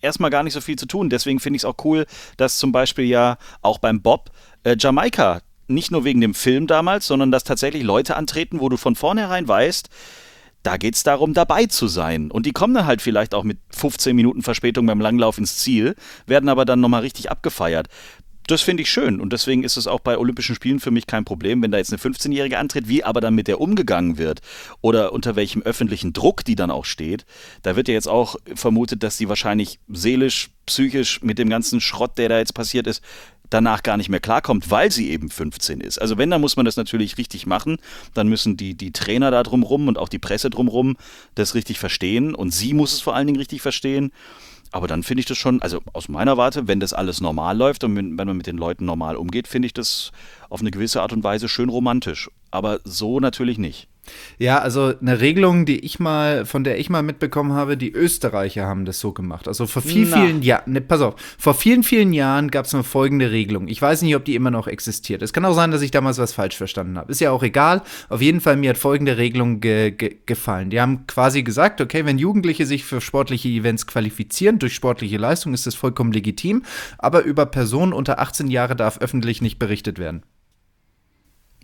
erstmal 0.02 0.30
gar 0.30 0.44
nicht 0.44 0.54
so 0.54 0.62
viel 0.62 0.78
zu 0.78 0.86
tun. 0.86 1.10
Deswegen 1.10 1.40
finde 1.40 1.58
ich 1.58 1.62
es 1.62 1.66
auch 1.66 1.84
cool, 1.84 2.06
dass 2.38 2.58
zum 2.58 2.72
Beispiel 2.72 3.06
ja 3.06 3.38
auch 3.62 3.80
beim 3.80 4.02
Bob 4.02 4.32
äh, 4.64 4.76
Jamaika 4.78 5.42
nicht 5.68 5.92
nur 5.92 6.04
wegen 6.04 6.22
dem 6.22 6.34
Film 6.34 6.68
damals, 6.68 7.08
sondern 7.08 7.32
dass 7.32 7.44
tatsächlich 7.44 7.84
Leute 7.84 8.16
antreten, 8.16 8.60
wo 8.60 8.70
du 8.70 8.78
von 8.78 8.96
vornherein 8.96 9.48
weißt, 9.48 9.90
da 10.64 10.78
geht 10.78 10.96
es 10.96 11.04
darum, 11.04 11.34
dabei 11.34 11.68
zu 11.68 11.88
sein. 11.88 12.32
Und 12.32 12.46
die 12.46 12.52
kommen 12.52 12.74
dann 12.74 12.86
halt 12.86 13.02
vielleicht 13.02 13.34
auch 13.34 13.44
mit 13.44 13.60
15 13.70 14.16
Minuten 14.16 14.42
Verspätung 14.42 14.86
beim 14.88 15.00
Langlauf 15.00 15.38
ins 15.38 15.58
Ziel, 15.58 15.96
werden 16.26 16.50
aber 16.50 16.66
dann 16.66 16.82
nochmal 16.82 17.02
richtig 17.02 17.32
abgefeiert. 17.32 17.88
Das 18.50 18.64
finde 18.64 18.82
ich 18.82 18.90
schön 18.90 19.22
und 19.22 19.32
deswegen 19.32 19.64
ist 19.64 19.78
es 19.78 19.86
auch 19.86 20.00
bei 20.00 20.18
Olympischen 20.18 20.56
Spielen 20.56 20.80
für 20.80 20.90
mich 20.90 21.06
kein 21.06 21.24
Problem, 21.24 21.62
wenn 21.62 21.70
da 21.70 21.78
jetzt 21.78 21.94
eine 21.94 22.02
15-Jährige 22.02 22.58
antritt, 22.58 22.88
wie 22.88 23.04
aber 23.04 23.22
dann 23.22 23.36
mit 23.36 23.48
der 23.48 23.62
umgegangen 23.62 24.18
wird 24.18 24.42
oder 24.82 25.14
unter 25.14 25.36
welchem 25.36 25.62
öffentlichen 25.62 26.14
Druck 26.14 26.44
die 26.44 26.56
dann 26.56 26.72
auch 26.72 26.86
steht. 26.86 27.28
Da 27.62 27.76
wird 27.76 27.88
ja 27.88 27.94
jetzt 27.94 28.08
auch 28.08 28.38
vermutet, 28.56 29.04
dass 29.04 29.20
sie 29.20 29.30
wahrscheinlich 29.30 29.80
seelisch, 29.88 30.50
psychisch 30.66 31.22
mit 31.22 31.38
dem 31.38 31.48
ganzen 31.48 31.80
Schrott, 31.80 32.18
der 32.18 32.28
da 32.28 32.40
jetzt 32.40 32.56
passiert 32.56 32.88
ist, 32.88 33.04
danach 33.52 33.84
gar 33.84 33.98
nicht 33.98 34.10
mehr 34.10 34.20
klarkommt, 34.20 34.72
weil 34.72 34.92
sie 34.92 35.12
eben 35.12 35.30
15 35.30 35.80
ist. 35.80 36.02
Also 36.02 36.18
wenn, 36.18 36.32
dann 36.32 36.42
muss 36.42 36.56
man 36.56 36.66
das 36.66 36.76
natürlich 36.76 37.20
richtig 37.20 37.46
machen. 37.46 37.78
Dann 38.16 38.30
müssen 38.30 38.58
die, 38.58 38.74
die 38.74 38.94
Trainer 38.94 39.30
da 39.30 39.44
drumrum 39.44 39.88
und 39.88 40.00
auch 40.00 40.10
die 40.10 40.18
Presse 40.18 40.50
drumrum 40.50 40.98
das 41.36 41.54
richtig 41.54 41.78
verstehen. 41.78 42.34
Und 42.34 42.52
sie 42.52 42.74
muss 42.74 42.94
es 42.94 43.02
vor 43.02 43.16
allen 43.16 43.28
Dingen 43.28 43.40
richtig 43.40 43.62
verstehen. 43.62 44.12
Aber 44.72 44.88
dann 44.88 45.04
finde 45.04 45.22
ich 45.22 45.26
das 45.26 45.38
schon, 45.38 45.62
also 45.62 45.82
aus 45.94 46.10
meiner 46.10 46.38
Warte, 46.38 46.68
wenn 46.68 46.80
das 46.80 46.94
alles 46.94 47.22
normal 47.22 47.58
läuft 47.58 47.84
und 47.84 47.96
wenn 47.96 48.16
man 48.16 48.38
mit 48.38 48.48
den 48.48 48.58
Leuten 48.58 48.86
normal 48.86 49.16
umgeht, 49.16 49.48
finde 49.48 49.66
ich 49.66 49.74
das 49.74 50.12
auf 50.50 50.62
eine 50.62 50.72
gewisse 50.72 51.02
Art 51.02 51.14
und 51.14 51.24
Weise 51.24 51.50
schön 51.50 51.70
romantisch. 51.70 52.30
Aber 52.52 52.80
so 52.84 53.20
natürlich 53.20 53.58
nicht. 53.58 53.88
Ja, 54.38 54.60
also 54.60 54.94
eine 55.00 55.20
Regelung, 55.20 55.66
die 55.66 55.80
ich 55.80 56.00
mal, 56.00 56.46
von 56.46 56.64
der 56.64 56.80
ich 56.80 56.90
mal 56.90 57.04
mitbekommen 57.04 57.54
habe, 57.54 57.78
die 57.78 57.92
Österreicher 57.92 58.66
haben 58.66 58.86
das 58.86 59.00
so 59.00 59.12
gemacht. 59.12 59.48
Also 59.48 59.68
vor 59.68 59.82
vielen, 59.82 60.08
vielen 60.08 60.42
Jahren, 60.42 60.74
ne, 60.74 60.82
pass 60.82 61.02
auf, 61.02 61.16
vor 61.38 61.54
vielen, 61.54 61.84
vielen 61.84 62.14
Jahren 62.14 62.50
gab 62.50 62.66
es 62.66 62.74
eine 62.74 62.84
folgende 62.84 63.32
Regelung. 63.32 63.68
Ich 63.68 63.82
weiß 63.82 64.02
nicht, 64.02 64.16
ob 64.16 64.26
die 64.26 64.36
immer 64.36 64.52
noch 64.52 64.68
existiert. 64.68 65.22
Es 65.22 65.34
kann 65.34 65.46
auch 65.46 65.54
sein, 65.54 65.72
dass 65.72 65.82
ich 65.82 65.92
damals 65.92 66.18
was 66.18 66.34
falsch 66.34 66.56
verstanden 66.56 66.98
habe. 66.98 67.12
Ist 67.12 67.22
ja 67.22 67.32
auch 67.32 67.44
egal. 67.44 67.82
Auf 68.08 68.22
jeden 68.22 68.42
Fall, 68.42 68.58
mir 68.58 68.72
hat 68.72 68.78
folgende 68.78 69.18
Regelung 69.18 69.60
ge 69.60 69.92
ge 69.92 70.18
gefallen. 70.26 70.70
Die 70.70 70.82
haben 70.82 71.06
quasi 71.08 71.44
gesagt, 71.44 71.82
okay, 71.82 72.06
wenn 72.06 72.18
Jugendliche 72.18 72.66
sich 72.66 72.86
für 72.86 73.02
sportliche 73.02 73.50
Events 73.50 73.88
qualifizieren, 73.88 74.60
durch 74.60 74.74
sportliche 74.74 75.18
Leistung, 75.18 75.54
ist 75.54 75.68
das 75.68 75.76
vollkommen 75.76 76.12
legitim. 76.12 76.64
Aber 76.98 77.24
über 77.24 77.46
Personen 77.46 77.94
unter 77.94 78.20
18 78.20 78.48
Jahre 78.48 78.76
darf 78.76 79.00
öffentlich 79.00 79.42
nicht 79.42 79.60
berichtet 79.60 80.00
werden. 80.00 80.24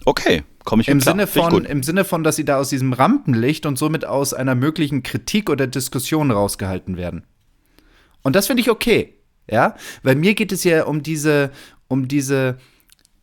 Okay, 0.06 0.44
komme 0.64 0.82
ich 0.82 0.88
Im 0.88 1.00
klar. 1.00 1.14
Sinne, 1.16 1.28
von, 1.28 1.66
Im 1.66 1.84
Sinne 1.84 2.06
von, 2.06 2.24
dass 2.24 2.36
sie 2.36 2.46
da 2.46 2.58
aus 2.58 2.70
diesem 2.70 2.94
Rampenlicht 2.94 3.66
und 3.66 3.78
somit 3.78 4.06
aus 4.06 4.34
einer 4.34 4.56
möglichen 4.56 5.04
Kritik 5.04 5.50
oder 5.50 5.68
Diskussion 5.68 6.32
rausgehalten 6.32 6.96
werden. 6.96 7.24
Und 8.22 8.36
das 8.36 8.48
finde 8.48 8.62
ich 8.62 8.70
okay. 8.70 9.16
Ja, 9.50 9.76
weil 10.02 10.16
mir 10.16 10.34
geht 10.34 10.52
es 10.52 10.64
ja 10.64 10.86
um 10.86 11.04
diese, 11.04 11.52
um 11.88 12.08
diese 12.08 12.58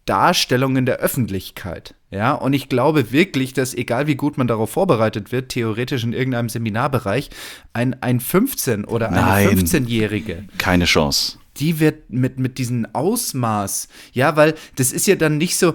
Darstellung 0.04 0.76
in 0.76 0.86
der 0.86 0.98
Öffentlichkeit. 0.98 1.94
Ja, 2.10 2.34
und 2.34 2.52
ich 2.52 2.68
glaube 2.68 3.10
wirklich, 3.10 3.54
dass 3.54 3.74
egal 3.74 4.06
wie 4.06 4.16
gut 4.16 4.36
man 4.36 4.46
darauf 4.46 4.70
vorbereitet 4.70 5.32
wird, 5.32 5.48
theoretisch 5.48 6.04
in 6.04 6.12
irgendeinem 6.12 6.48
Seminarbereich, 6.48 7.30
ein, 7.72 8.00
ein 8.02 8.20
15- 8.20 8.84
oder 8.84 9.10
eine 9.10 9.50
15-Jährige. 9.50 10.44
Keine 10.58 10.84
Chance. 10.84 11.38
Die 11.56 11.80
wird 11.80 12.10
mit, 12.10 12.38
mit 12.38 12.58
diesem 12.58 12.86
Ausmaß, 12.92 13.88
ja, 14.12 14.36
weil 14.36 14.54
das 14.76 14.92
ist 14.92 15.06
ja 15.06 15.16
dann 15.16 15.38
nicht 15.38 15.56
so, 15.56 15.74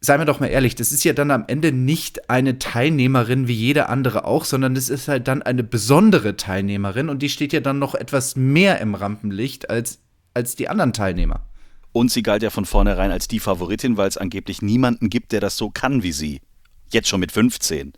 seien 0.00 0.20
wir 0.20 0.24
doch 0.24 0.40
mal 0.40 0.46
ehrlich, 0.46 0.74
das 0.74 0.92
ist 0.92 1.04
ja 1.04 1.12
dann 1.12 1.30
am 1.30 1.44
Ende 1.46 1.72
nicht 1.72 2.30
eine 2.30 2.58
Teilnehmerin 2.58 3.48
wie 3.48 3.54
jede 3.54 3.88
andere 3.88 4.24
auch, 4.24 4.44
sondern 4.44 4.74
das 4.74 4.88
ist 4.88 5.08
halt 5.08 5.28
dann 5.28 5.42
eine 5.42 5.62
besondere 5.62 6.36
Teilnehmerin 6.36 7.08
und 7.08 7.20
die 7.20 7.28
steht 7.28 7.52
ja 7.52 7.60
dann 7.60 7.78
noch 7.78 7.94
etwas 7.94 8.34
mehr 8.34 8.80
im 8.80 8.94
Rampenlicht 8.94 9.68
als, 9.68 10.00
als 10.32 10.56
die 10.56 10.68
anderen 10.68 10.94
Teilnehmer. 10.94 11.44
Und 11.92 12.10
sie 12.10 12.22
galt 12.22 12.42
ja 12.42 12.50
von 12.50 12.64
vornherein 12.64 13.10
als 13.10 13.28
die 13.28 13.40
Favoritin, 13.40 13.96
weil 13.96 14.08
es 14.08 14.16
angeblich 14.16 14.62
niemanden 14.62 15.10
gibt, 15.10 15.32
der 15.32 15.40
das 15.40 15.56
so 15.56 15.70
kann 15.70 16.02
wie 16.02 16.12
sie. 16.12 16.40
Jetzt 16.92 17.08
schon 17.08 17.20
mit 17.20 17.32
15. 17.32 17.92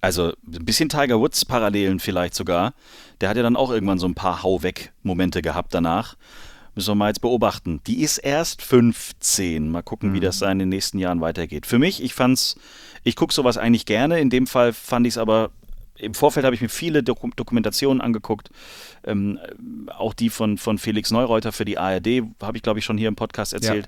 Also 0.00 0.32
ein 0.46 0.64
bisschen 0.64 0.88
Tiger 0.88 1.18
Woods 1.18 1.44
Parallelen 1.44 2.00
vielleicht 2.00 2.34
sogar. 2.34 2.74
Der 3.20 3.28
hat 3.28 3.36
ja 3.36 3.42
dann 3.42 3.56
auch 3.56 3.70
irgendwann 3.70 3.98
so 3.98 4.06
ein 4.06 4.14
paar 4.14 4.42
Hau-weg-Momente 4.42 5.42
gehabt 5.42 5.74
danach. 5.74 6.16
Müssen 6.80 6.92
wir 6.92 6.94
mal 6.94 7.08
jetzt 7.08 7.20
beobachten. 7.20 7.82
Die 7.86 8.00
ist 8.00 8.16
erst 8.16 8.62
15. 8.62 9.70
Mal 9.70 9.82
gucken, 9.82 10.10
mhm. 10.10 10.14
wie 10.14 10.20
das 10.20 10.40
in 10.40 10.58
den 10.58 10.70
nächsten 10.70 10.98
Jahren 10.98 11.20
weitergeht. 11.20 11.66
Für 11.66 11.78
mich, 11.78 12.02
ich 12.02 12.14
fand's, 12.14 12.56
ich 13.04 13.16
gucke 13.16 13.34
sowas 13.34 13.58
eigentlich 13.58 13.84
gerne. 13.84 14.18
In 14.18 14.30
dem 14.30 14.46
Fall 14.46 14.72
fand 14.72 15.06
ich 15.06 15.12
es 15.12 15.18
aber 15.18 15.50
im 15.98 16.14
Vorfeld 16.14 16.46
habe 16.46 16.54
ich 16.54 16.62
mir 16.62 16.70
viele 16.70 17.02
Doku 17.02 17.28
Dokumentationen 17.36 18.00
angeguckt, 18.00 18.48
ähm, 19.04 19.38
auch 19.88 20.14
die 20.14 20.30
von, 20.30 20.56
von 20.56 20.78
Felix 20.78 21.10
Neureuter 21.10 21.52
für 21.52 21.66
die 21.66 21.76
ARD, 21.76 22.22
habe 22.40 22.56
ich 22.56 22.62
glaube 22.62 22.78
ich 22.78 22.86
schon 22.86 22.96
hier 22.96 23.08
im 23.08 23.16
Podcast 23.16 23.52
erzählt. 23.52 23.86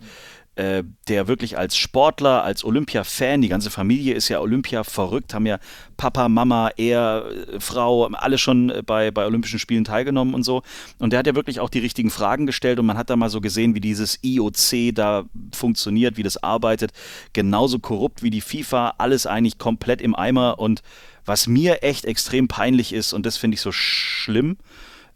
Äh, 0.55 0.85
der 1.09 1.29
wirklich 1.29 1.57
als 1.57 1.77
Sportler, 1.77 2.45
als 2.45 2.63
Olympia-Fan, 2.63 3.41
die 3.41 3.49
ganze 3.49 3.71
Familie 3.71 4.15
ist 4.15 4.29
ja 4.29 4.41
Olympia 4.41 4.85
verrückt, 4.85 5.33
haben 5.33 5.47
ja 5.47 5.59
Papa, 5.97 6.29
Mama, 6.29 6.71
er, 6.77 7.25
äh, 7.51 7.59
Frau, 7.59 8.07
alle 8.07 8.37
schon 8.37 8.69
äh, 8.69 8.83
bei, 8.85 9.11
bei 9.11 9.25
Olympischen 9.25 9.59
Spielen 9.59 9.85
teilgenommen 9.85 10.35
und 10.35 10.43
so. 10.43 10.63
Und 10.99 11.13
der 11.13 11.21
hat 11.21 11.27
ja 11.27 11.35
wirklich 11.35 11.59
auch 11.59 11.71
die 11.71 11.79
richtigen 11.79 12.11
Fragen 12.11 12.45
gestellt 12.45 12.79
und 12.79 12.85
man 12.85 12.99
hat 12.99 13.09
da 13.09 13.17
mal 13.17 13.31
so 13.31 13.41
gesehen, 13.41 13.75
wie 13.75 13.81
dieses 13.81 14.19
IOC 14.23 14.95
da 14.95 15.25
funktioniert, 15.55 16.19
wie 16.19 16.23
das 16.23 16.43
arbeitet. 16.43 16.93
Genauso 17.33 17.79
korrupt 17.79 18.23
wie 18.23 18.31
die 18.31 18.43
FIFA, 18.43 18.95
alles 18.99 19.27
eigentlich 19.27 19.57
komplett 19.57 20.03
im 20.03 20.15
Eimer 20.15 20.59
und 20.59 20.83
was 21.25 21.47
mir 21.47 21.83
echt 21.83 22.05
extrem 22.05 22.49
peinlich 22.49 22.93
ist, 22.93 23.15
und 23.15 23.25
das 23.25 23.39
finde 23.39 23.55
ich 23.55 23.61
so 23.63 23.73
schlimm, 23.73 24.59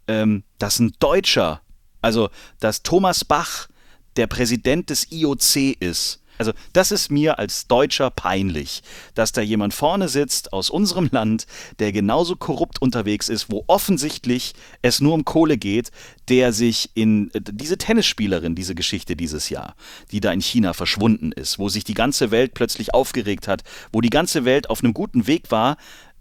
ähm, 0.09 0.45
dass 0.59 0.79
ein 0.79 0.95
Deutscher, 0.99 1.61
also 2.01 2.31
dass 2.59 2.83
Thomas 2.83 3.25
Bach 3.25 3.69
der 4.17 4.27
Präsident 4.27 4.91
des 4.91 5.11
IOC 5.11 5.77
ist. 5.81 6.21
Also 6.39 6.53
das 6.73 6.93
ist 6.93 7.11
mir 7.11 7.39
als 7.39 7.67
Deutscher 7.67 8.11
peinlich, 8.11 8.83
dass 9.15 9.33
da 9.33 9.41
jemand 9.41 9.73
vorne 9.75 10.09
sitzt 10.09 10.53
aus 10.53 10.71
unserem 10.71 11.09
Land, 11.11 11.47
der 11.79 11.93
genauso 11.93 12.37
korrupt 12.37 12.83
unterwegs 12.83 13.29
ist, 13.29 13.51
wo 13.51 13.65
offensichtlich 13.67 14.55
es 14.83 15.01
nur 15.01 15.15
um 15.15 15.25
Kohle 15.25 15.57
geht, 15.57 15.91
der 16.29 16.53
sich 16.53 16.91
in 16.95 17.31
äh, 17.33 17.41
diese 17.41 17.79
Tennisspielerin, 17.79 18.55
diese 18.55 18.75
Geschichte 18.75 19.17
dieses 19.17 19.49
Jahr, 19.49 19.77
die 20.13 20.21
da 20.21 20.33
in 20.33 20.41
China 20.41 20.75
verschwunden 20.75 21.33
ist, 21.33 21.59
wo 21.59 21.69
sich 21.69 21.85
die 21.85 21.95
ganze 21.95 22.31
Welt 22.31 22.55
plötzlich 22.55 22.93
aufgeregt 22.93 23.49
hat, 23.49 23.63
wo 23.93 24.01
die 24.01 24.11
ganze 24.11 24.45
Welt 24.45 24.69
auf 24.69 24.83
einem 24.83 24.93
guten 24.93 25.27
Weg 25.27 25.51
war, 25.51 25.77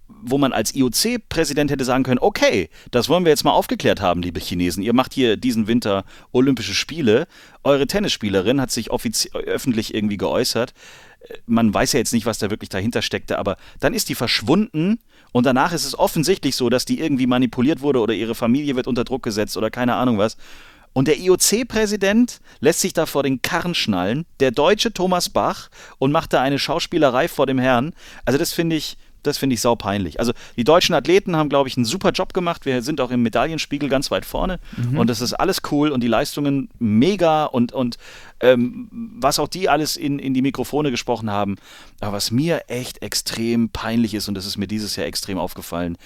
wo 0.07 0.37
man 0.37 0.53
als 0.53 0.75
IOC-Präsident 0.75 1.71
hätte 1.71 1.85
sagen 1.85 2.03
können, 2.03 2.19
okay, 2.19 2.69
das 2.91 3.09
wollen 3.09 3.25
wir 3.25 3.31
jetzt 3.31 3.43
mal 3.43 3.51
aufgeklärt 3.51 4.01
haben, 4.01 4.21
liebe 4.21 4.39
Chinesen. 4.39 4.83
Ihr 4.83 4.93
macht 4.93 5.13
hier 5.13 5.37
diesen 5.37 5.67
Winter 5.67 6.05
Olympische 6.31 6.73
Spiele. 6.73 7.27
Eure 7.63 7.87
Tennisspielerin 7.87 8.61
hat 8.61 8.71
sich 8.71 8.91
öffentlich 8.91 9.93
irgendwie 9.93 10.17
geäußert. 10.17 10.73
Man 11.47 11.73
weiß 11.73 11.93
ja 11.93 11.99
jetzt 11.99 12.13
nicht, 12.13 12.27
was 12.27 12.37
da 12.37 12.51
wirklich 12.51 12.69
dahinter 12.69 13.01
steckte, 13.01 13.39
aber 13.39 13.57
dann 13.79 13.95
ist 13.95 14.09
die 14.09 14.15
verschwunden 14.15 14.99
und 15.31 15.45
danach 15.45 15.73
ist 15.73 15.85
es 15.85 15.97
offensichtlich 15.97 16.55
so, 16.55 16.69
dass 16.69 16.85
die 16.85 16.99
irgendwie 16.99 17.25
manipuliert 17.25 17.81
wurde 17.81 17.99
oder 17.99 18.13
ihre 18.13 18.35
Familie 18.35 18.75
wird 18.75 18.87
unter 18.87 19.03
Druck 19.03 19.23
gesetzt 19.23 19.57
oder 19.57 19.71
keine 19.71 19.95
Ahnung 19.95 20.19
was. 20.19 20.37
Und 20.93 21.09
der 21.09 21.19
IOC-Präsident 21.19 22.39
lässt 22.61 22.79
sich 22.79 22.93
da 22.93 23.05
vor 23.05 23.23
den 23.23 23.41
Karren 23.41 23.75
schnallen, 23.75 24.25
der 24.39 24.51
deutsche 24.51 24.93
Thomas 24.93 25.27
Bach, 25.27 25.69
und 25.97 26.13
macht 26.13 26.31
da 26.31 26.41
eine 26.41 26.57
Schauspielerei 26.57 27.27
vor 27.27 27.47
dem 27.47 27.59
Herrn. 27.59 27.93
Also 28.23 28.37
das 28.37 28.53
finde 28.53 28.77
ich, 28.77 28.95
das 29.25 29.37
finde 29.37 29.53
ich 29.55 29.61
saupeinlich. 29.61 30.19
Also 30.19 30.33
die 30.55 30.63
deutschen 30.63 30.95
Athleten 30.95 31.35
haben, 31.35 31.49
glaube 31.49 31.69
ich, 31.69 31.77
einen 31.77 31.85
super 31.85 32.11
Job 32.11 32.33
gemacht. 32.33 32.65
Wir 32.65 32.81
sind 32.81 33.01
auch 33.01 33.11
im 33.11 33.21
Medaillenspiegel 33.23 33.89
ganz 33.89 34.11
weit 34.11 34.25
vorne 34.25 34.59
mhm. 34.77 34.99
und 34.99 35.09
das 35.09 35.21
ist 35.21 35.33
alles 35.33 35.61
cool 35.71 35.89
und 35.89 36.01
die 36.01 36.07
Leistungen 36.07 36.69
mega 36.79 37.45
und, 37.45 37.71
und 37.71 37.97
ähm, 38.39 38.89
was 38.91 39.39
auch 39.39 39.47
die 39.47 39.69
alles 39.69 39.97
in, 39.97 40.19
in 40.19 40.33
die 40.33 40.41
Mikrofone 40.41 40.91
gesprochen 40.91 41.29
haben. 41.29 41.55
Aber 41.99 42.13
was 42.13 42.31
mir 42.31 42.63
echt 42.67 43.01
extrem 43.01 43.69
peinlich 43.69 44.13
ist 44.13 44.27
und 44.27 44.35
das 44.35 44.45
ist 44.45 44.57
mir 44.57 44.67
dieses 44.67 44.95
Jahr 44.95 45.07
extrem 45.07 45.37
aufgefallen, 45.37 45.97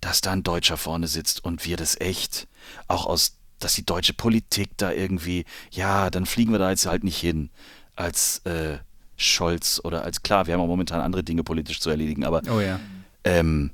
dass 0.00 0.20
da 0.20 0.32
ein 0.32 0.42
Deutscher 0.42 0.76
vorne 0.76 1.08
sitzt 1.08 1.44
und 1.44 1.64
wir 1.64 1.76
das 1.76 2.00
echt 2.00 2.48
auch 2.88 3.06
aus, 3.06 3.38
dass 3.58 3.74
die 3.74 3.86
deutsche 3.86 4.12
Politik 4.12 4.70
da 4.76 4.92
irgendwie, 4.92 5.44
ja, 5.70 6.10
dann 6.10 6.26
fliegen 6.26 6.52
wir 6.52 6.58
da 6.58 6.70
jetzt 6.70 6.86
halt 6.86 7.04
nicht 7.04 7.18
hin 7.18 7.50
als 7.94 8.40
äh, 8.44 8.78
Scholz 9.16 9.80
oder 9.82 10.04
als 10.04 10.22
klar, 10.22 10.46
wir 10.46 10.54
haben 10.54 10.60
auch 10.60 10.66
momentan 10.66 11.00
andere 11.00 11.24
Dinge 11.24 11.42
politisch 11.42 11.80
zu 11.80 11.90
erledigen, 11.90 12.24
aber 12.24 12.42
oh 12.50 12.60
ja. 12.60 12.78
ähm, 13.24 13.70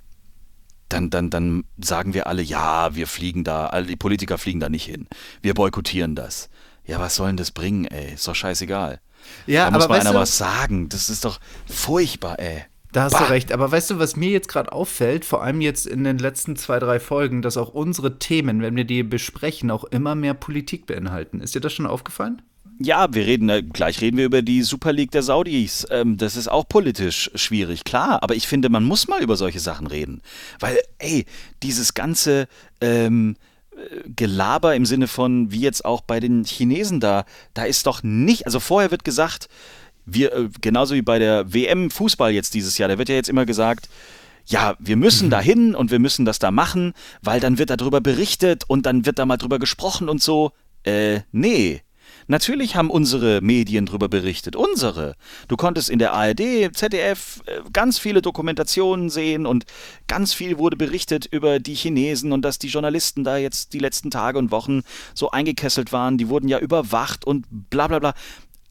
dann, 0.89 1.11
dann, 1.11 1.31
dann 1.31 1.65
sagen 1.79 2.15
wir 2.15 2.27
alle, 2.27 2.43
ja, 2.43 2.95
wir 2.95 3.07
fliegen 3.07 3.45
da, 3.45 3.67
alle 3.67 3.87
die 3.87 3.97
Politiker 3.97 4.39
fliegen 4.39 4.61
da 4.61 4.69
nicht 4.69 4.85
hin. 4.85 5.07
Wir 5.41 5.55
boykottieren 5.55 6.15
das. 6.15 6.49
Ja, 6.85 7.01
was 7.01 7.15
soll 7.15 7.29
denn 7.29 7.37
das 7.37 7.51
bringen, 7.51 7.87
ey? 7.87 8.15
Ist 8.15 8.27
doch 8.29 8.35
scheißegal. 8.35 9.01
Ja, 9.47 9.67
da 9.67 9.71
muss 9.71 9.89
mal 9.89 10.01
einer 10.01 10.13
du, 10.13 10.19
was 10.19 10.37
sagen. 10.37 10.89
Das 10.89 11.09
ist 11.09 11.25
doch 11.25 11.39
furchtbar, 11.67 12.39
ey. 12.39 12.65
Da 12.93 13.05
hast 13.05 13.13
bah. 13.13 13.21
du 13.21 13.31
recht. 13.31 13.53
Aber 13.53 13.71
weißt 13.71 13.91
du, 13.91 13.99
was 13.99 14.17
mir 14.17 14.31
jetzt 14.31 14.49
gerade 14.49 14.73
auffällt, 14.73 15.25
vor 15.25 15.43
allem 15.43 15.61
jetzt 15.61 15.87
in 15.87 16.05
den 16.05 16.19
letzten 16.19 16.57
zwei, 16.57 16.79
drei 16.79 17.01
Folgen, 17.01 17.41
dass 17.41 17.57
auch 17.57 17.71
unsere 17.71 18.19
Themen, 18.19 18.61
wenn 18.61 18.77
wir 18.77 18.85
die 18.85 19.03
besprechen, 19.03 19.71
auch 19.71 19.85
immer 19.85 20.15
mehr 20.15 20.35
Politik 20.35 20.87
beinhalten. 20.87 21.41
Ist 21.41 21.55
dir 21.55 21.61
das 21.61 21.73
schon 21.73 21.87
aufgefallen? 21.87 22.43
Ja, 22.81 23.13
wir 23.13 23.27
reden, 23.27 23.49
äh, 23.49 23.63
gleich 23.63 24.01
reden 24.01 24.17
wir 24.17 24.25
über 24.25 24.43
die 24.43 24.63
Super 24.63 24.93
League 24.93 25.11
der 25.11 25.23
Saudis. 25.23 25.87
Ähm, 25.91 26.17
das 26.17 26.37
ist 26.37 26.49
auch 26.49 26.69
politisch 26.69 27.31
schwierig, 27.35 27.85
klar. 27.85 28.23
Aber 28.23 28.35
ich 28.35 28.49
finde, 28.49 28.69
man 28.69 28.85
muss 28.85 29.09
mal 29.09 29.23
über 29.23 29.37
solche 29.37 29.61
Sachen 29.61 29.87
reden. 29.87 30.23
Weil, 30.59 30.79
ey, 30.99 31.27
dieses 31.63 31.95
ganze 31.95 32.49
ähm, 32.81 33.37
äh, 33.77 34.09
Gelaber 34.17 34.75
im 34.75 34.87
Sinne 34.87 35.07
von, 35.09 35.53
wie 35.53 35.61
jetzt 35.61 35.85
auch 35.85 36.01
bei 36.01 36.21
den 36.21 36.45
Chinesen 36.45 37.01
da, 37.01 37.25
da 37.55 37.65
ist 37.65 37.87
doch 37.87 38.03
nicht, 38.03 38.47
also 38.47 38.61
vorher 38.61 38.91
wird 38.91 39.05
gesagt, 39.05 39.49
wir, 40.05 40.33
äh, 40.33 40.49
genauso 40.61 40.95
wie 40.95 41.03
bei 41.03 41.19
der 41.19 41.53
WM 41.53 41.91
Fußball 41.91 42.33
jetzt 42.33 42.55
dieses 42.55 42.79
Jahr, 42.79 42.89
da 42.89 42.99
wird 42.99 43.09
ja 43.09 43.15
jetzt 43.15 43.29
immer 43.29 43.47
gesagt, 43.47 43.89
ja, 44.47 44.75
wir 44.79 44.97
müssen 44.97 45.27
mhm. 45.27 45.31
da 45.31 45.41
hin 45.41 45.75
und 45.75 45.91
wir 45.91 45.99
müssen 45.99 46.25
das 46.25 46.39
da 46.39 46.51
machen, 46.51 46.95
weil 47.23 47.41
dann 47.41 47.59
wird 47.59 47.71
darüber 47.71 48.01
berichtet 48.01 48.65
und 48.67 48.87
dann 48.87 49.07
wird 49.07 49.19
da 49.19 49.27
mal 49.27 49.37
drüber 49.37 49.59
gesprochen 49.59 50.09
und 50.09 50.23
so. 50.23 50.53
Äh, 50.85 51.21
nee. 51.31 51.83
Natürlich 52.27 52.77
haben 52.77 52.91
unsere 52.91 53.41
Medien 53.41 53.87
darüber 53.87 54.09
berichtet. 54.09 54.57
Unsere. 54.57 55.15
Du 55.49 55.57
konntest 55.57 55.91
in 55.91 55.99
der 55.99 56.13
ARD, 56.13 56.75
ZDF 56.75 57.43
äh, 57.47 57.61
ganz 57.73 57.99
viele 57.99 58.23
Dokumentationen 58.23 59.11
sehen 59.11 59.47
und 59.47 59.65
ganz 60.09 60.35
viel 60.35 60.59
wurde 60.59 60.77
berichtet 60.77 61.27
über 61.27 61.59
die 61.59 61.75
Chinesen 61.75 62.33
und 62.33 62.43
dass 62.43 62.59
die 62.59 62.69
Journalisten 62.69 63.25
da 63.25 63.37
jetzt 63.37 63.73
die 63.73 63.79
letzten 63.79 64.11
Tage 64.11 64.39
und 64.39 64.51
Wochen 64.51 64.83
so 65.15 65.31
eingekesselt 65.31 65.93
waren. 65.93 66.19
Die 66.19 66.29
wurden 66.29 66.49
ja 66.49 66.59
überwacht 66.59 67.27
und 67.27 67.47
bla 67.71 67.89
bla 67.89 67.99
bla. 67.99 68.15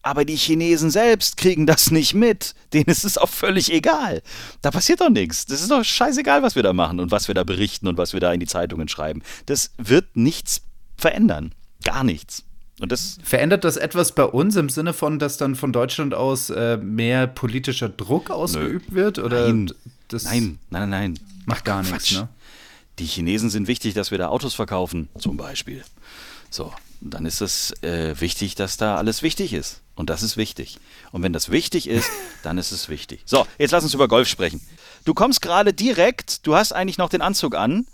Aber 0.04 0.26
die 0.26 0.36
Chinesen 0.36 0.90
selbst 0.90 1.38
kriegen 1.38 1.68
das 1.68 1.92
nicht 1.92 2.14
mit. 2.16 2.56
Denen 2.74 2.88
ist 2.88 3.04
es 3.04 3.18
auch 3.18 3.30
völlig 3.30 3.72
egal. 3.72 4.24
Da 4.62 4.72
passiert 4.72 5.02
doch 5.02 5.10
nichts. 5.10 5.46
Das 5.46 5.62
ist 5.62 5.70
doch 5.70 5.84
scheißegal, 5.84 6.42
was 6.42 6.56
wir 6.56 6.64
da 6.64 6.74
machen 6.74 7.00
und 7.00 7.12
was 7.12 7.28
wir 7.28 7.36
da 7.36 7.44
berichten 7.44 7.88
und 7.88 7.98
was 7.98 8.14
wir 8.14 8.20
da 8.20 8.34
in 8.34 8.40
die 8.40 8.48
Zeitungen 8.48 8.88
schreiben. 8.88 9.22
Das 9.46 9.72
wird 9.78 10.16
nichts 10.16 10.62
verändern. 10.98 11.54
Gar 11.84 12.04
nichts. 12.04 12.44
Und 12.82 12.92
das 12.92 13.20
Verändert 13.24 13.64
das 13.64 13.78
etwas 13.78 14.14
bei 14.14 14.24
uns 14.24 14.56
im 14.56 14.68
Sinne 14.68 14.94
von, 14.94 15.20
dass 15.20 15.38
dann 15.38 15.56
von 15.56 15.72
Deutschland 15.72 16.16
aus 16.16 16.50
äh, 16.50 16.78
mehr 16.78 17.28
politischer 17.28 17.90
Druck 17.90 18.32
ausgeübt 18.32 18.92
Nö. 18.92 18.96
wird? 18.96 19.20
Oder 19.20 19.48
nein. 19.48 19.72
nein, 20.10 20.60
nein, 20.72 20.90
nein, 20.90 21.20
Macht 21.46 21.64
gar 21.64 21.84
nichts, 21.84 22.12
ne? 22.12 22.28
Die 22.98 23.06
Chinesen 23.06 23.52
sind 23.52 23.68
wichtig, 23.68 23.94
dass 23.94 24.10
wir 24.10 24.18
da 24.18 24.30
Autos 24.30 24.56
verkaufen, 24.56 25.10
zum 25.18 25.38
Beispiel. 25.38 25.84
So, 26.50 26.74
dann 27.02 27.26
ist 27.26 27.42
es 27.42 27.72
äh, 27.84 28.20
wichtig, 28.20 28.56
dass 28.56 28.78
da 28.78 28.98
alles 28.98 29.22
wichtig 29.22 29.54
ist. 29.54 29.82
Und 29.96 30.10
das 30.10 30.24
ist 30.24 30.36
wichtig. 30.36 30.80
Und 31.12 31.22
wenn 31.22 31.34
das 31.34 31.50
wichtig 31.52 31.88
ist, 31.88 32.10
dann 32.44 32.58
ist 32.58 32.72
es 32.72 32.90
wichtig. 32.90 33.22
So, 33.26 33.46
jetzt 33.60 33.72
lass 33.72 33.84
uns 33.84 33.94
über 33.94 34.08
Golf 34.08 34.28
sprechen. 34.28 34.60
Du 35.06 35.14
kommst 35.14 35.42
gerade 35.42 35.72
direkt, 35.72 36.48
du 36.48 36.56
hast 36.56 36.74
eigentlich 36.74 36.98
noch 36.98 37.10
den 37.10 37.22
Anzug 37.22 37.56
an, 37.56 37.86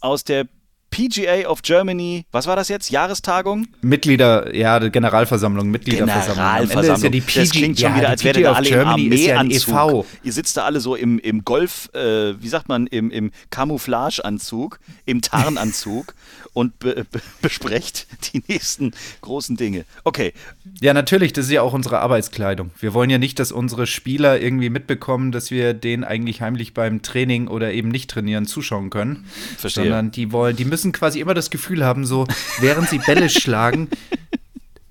aus 0.00 0.22
der 0.22 0.46
PGA 0.90 1.48
of 1.48 1.62
Germany, 1.62 2.24
was 2.32 2.46
war 2.46 2.56
das 2.56 2.68
jetzt? 2.68 2.90
Jahrestagung? 2.90 3.68
Mitglieder, 3.82 4.54
ja, 4.54 4.78
Generalversammlung, 4.78 5.70
Mitgliederversammlung. 5.70 6.36
Generalversammlung. 6.36 7.02
Ja 7.04 7.10
die 7.10 7.20
PG, 7.20 7.40
das 7.40 7.50
klingt 7.50 7.80
schon 7.80 7.90
ja, 7.90 7.96
wieder, 7.96 8.08
als 8.08 8.24
wäre 8.24 8.42
da 8.42 8.52
alle 8.52 8.68
Germany 8.68 9.06
im 9.06 9.12
e 9.12 9.32
Armeeanzug. 9.32 9.74
Ja 9.74 10.04
Ihr 10.22 10.32
sitzt 10.32 10.56
da 10.56 10.64
alle 10.64 10.80
so 10.80 10.94
im, 10.94 11.18
im 11.18 11.44
Golf, 11.44 11.90
äh, 11.94 12.40
wie 12.40 12.48
sagt 12.48 12.68
man, 12.68 12.86
im, 12.86 13.10
im 13.10 13.30
Camouflageanzug, 13.50 14.80
im 15.04 15.20
Tarnanzug 15.20 16.14
und 16.58 16.78
be 16.78 17.06
be 17.10 17.20
besprecht 17.40 18.06
die 18.32 18.42
nächsten 18.48 18.92
großen 19.20 19.56
Dinge. 19.56 19.84
Okay. 20.04 20.32
Ja, 20.80 20.92
natürlich, 20.92 21.32
das 21.32 21.46
ist 21.46 21.52
ja 21.52 21.62
auch 21.62 21.72
unsere 21.72 22.00
Arbeitskleidung. 22.00 22.70
Wir 22.78 22.94
wollen 22.94 23.10
ja 23.10 23.18
nicht, 23.18 23.38
dass 23.38 23.52
unsere 23.52 23.86
Spieler 23.86 24.40
irgendwie 24.40 24.70
mitbekommen, 24.70 25.32
dass 25.32 25.50
wir 25.50 25.74
denen 25.74 26.04
eigentlich 26.04 26.40
heimlich 26.40 26.74
beim 26.74 27.02
Training 27.02 27.48
oder 27.48 27.72
eben 27.72 27.88
nicht 27.88 28.10
trainieren 28.10 28.46
zuschauen 28.46 28.90
können. 28.90 29.26
Verstehe. 29.56 29.84
Sondern 29.84 30.10
die 30.10 30.32
wollen, 30.32 30.56
die 30.56 30.64
müssen 30.64 30.87
quasi 30.92 31.20
immer 31.20 31.34
das 31.34 31.50
Gefühl 31.50 31.84
haben, 31.84 32.06
so, 32.06 32.26
während 32.60 32.88
sie 32.88 32.98
Bälle 32.98 33.28
schlagen, 33.30 33.88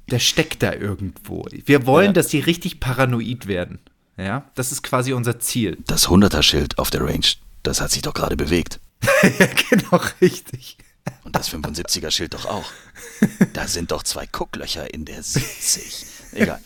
der 0.09 0.19
steckt 0.19 0.63
da 0.63 0.73
irgendwo. 0.73 1.45
Wir 1.65 1.85
wollen, 1.85 2.07
ja. 2.07 2.13
dass 2.13 2.27
die 2.27 2.39
richtig 2.39 2.79
paranoid 2.79 3.47
werden. 3.47 3.79
Ja, 4.17 4.49
das 4.55 4.71
ist 4.71 4.81
quasi 4.81 5.13
unser 5.13 5.39
Ziel. 5.39 5.77
Das 5.85 6.07
100er-Schild 6.07 6.79
auf 6.79 6.89
der 6.89 7.01
Range, 7.01 7.27
das 7.63 7.81
hat 7.81 7.91
sich 7.91 8.01
doch 8.01 8.13
gerade 8.13 8.35
bewegt. 8.35 8.79
ja, 9.39 9.47
genau, 9.69 10.01
richtig. 10.21 10.77
Und 11.23 11.35
das 11.35 11.51
75er-Schild 11.51 12.33
doch 12.33 12.45
auch. 12.45 12.71
Da 13.53 13.67
sind 13.67 13.91
doch 13.91 14.03
zwei 14.03 14.25
Gucklöcher 14.25 14.93
in 14.93 15.05
der 15.05 15.21
70. 15.21 16.05
Egal. 16.33 16.59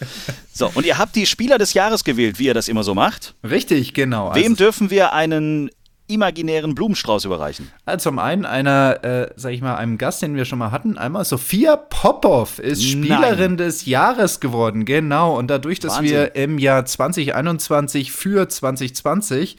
So, 0.53 0.71
und 0.73 0.85
ihr 0.85 0.97
habt 0.97 1.15
die 1.15 1.25
Spieler 1.25 1.57
des 1.57 1.73
Jahres 1.73 2.03
gewählt, 2.03 2.39
wie 2.39 2.45
ihr 2.45 2.53
das 2.53 2.67
immer 2.67 2.83
so 2.83 2.95
macht. 2.95 3.35
Richtig, 3.43 3.93
genau. 3.93 4.33
Wem 4.33 4.43
also 4.43 4.55
dürfen 4.55 4.89
wir 4.89 5.13
einen 5.13 5.69
imaginären 6.13 6.75
Blumenstrauß 6.75 7.25
überreichen? 7.25 7.71
Also 7.85 8.09
zum 8.09 8.19
einen 8.19 8.45
einer, 8.45 9.03
äh, 9.03 9.29
sag 9.35 9.53
ich 9.53 9.61
mal, 9.61 9.75
einem 9.75 9.97
Gast, 9.97 10.21
den 10.21 10.35
wir 10.35 10.45
schon 10.45 10.59
mal 10.59 10.71
hatten. 10.71 10.97
Einmal 10.97 11.25
Sophia 11.25 11.75
Popov 11.75 12.59
ist 12.59 12.83
Spielerin 12.83 13.51
Nein. 13.51 13.57
des 13.57 13.85
Jahres 13.85 14.39
geworden. 14.39 14.85
Genau. 14.85 15.37
Und 15.37 15.47
dadurch, 15.49 15.79
dass 15.79 15.97
Wahnsinn. 15.97 16.11
wir 16.11 16.35
im 16.35 16.57
Jahr 16.57 16.85
2021 16.85 18.11
für 18.11 18.47
2020 18.47 19.57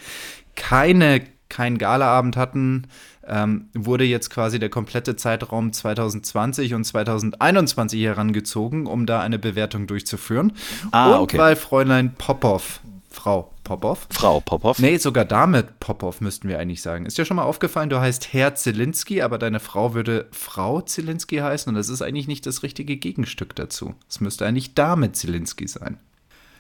keine 0.54 1.22
keinen 1.52 1.76
Galaabend 1.76 2.36
hatten, 2.36 2.88
ähm, 3.26 3.68
wurde 3.74 4.04
jetzt 4.04 4.30
quasi 4.30 4.58
der 4.58 4.70
komplette 4.70 5.16
Zeitraum 5.16 5.72
2020 5.72 6.74
und 6.74 6.84
2021 6.84 8.02
herangezogen, 8.02 8.86
um 8.86 9.06
da 9.06 9.20
eine 9.20 9.38
Bewertung 9.38 9.86
durchzuführen. 9.86 10.52
Ah, 10.90 11.16
und 11.16 11.20
okay. 11.20 11.38
weil 11.38 11.56
Fräulein 11.56 12.14
Popov, 12.14 12.80
Frau 13.12 13.54
Popov, 13.64 14.06
Frau 14.10 14.40
Popov. 14.40 14.78
Nee, 14.78 14.96
sogar 14.96 15.24
Dame 15.24 15.62
Popov 15.62 16.20
müssten 16.20 16.48
wir 16.48 16.58
eigentlich 16.58 16.82
sagen. 16.82 17.06
Ist 17.06 17.18
dir 17.18 17.24
schon 17.24 17.36
mal 17.36 17.44
aufgefallen, 17.44 17.90
du 17.90 18.00
heißt 18.00 18.32
Herr 18.32 18.54
Zielinski, 18.54 19.22
aber 19.22 19.38
deine 19.38 19.60
Frau 19.60 19.94
würde 19.94 20.28
Frau 20.32 20.80
Zielinski 20.80 21.36
heißen 21.38 21.70
und 21.70 21.76
das 21.76 21.88
ist 21.88 22.02
eigentlich 22.02 22.26
nicht 22.26 22.46
das 22.46 22.62
richtige 22.62 22.96
Gegenstück 22.96 23.54
dazu. 23.54 23.94
Es 24.08 24.20
müsste 24.20 24.46
eigentlich 24.46 24.74
Dame 24.74 25.12
Zielinski 25.12 25.68
sein. 25.68 25.98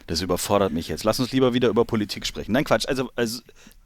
Das 0.06 0.20
überfordert 0.20 0.72
mich 0.72 0.88
jetzt. 0.88 1.04
Lass 1.04 1.20
uns 1.20 1.32
lieber 1.32 1.54
wieder 1.54 1.68
über 1.68 1.84
Politik 1.84 2.26
sprechen. 2.26 2.52
Nein, 2.52 2.64
Quatsch. 2.64 2.86
Also, 2.86 3.10
also 3.16 3.40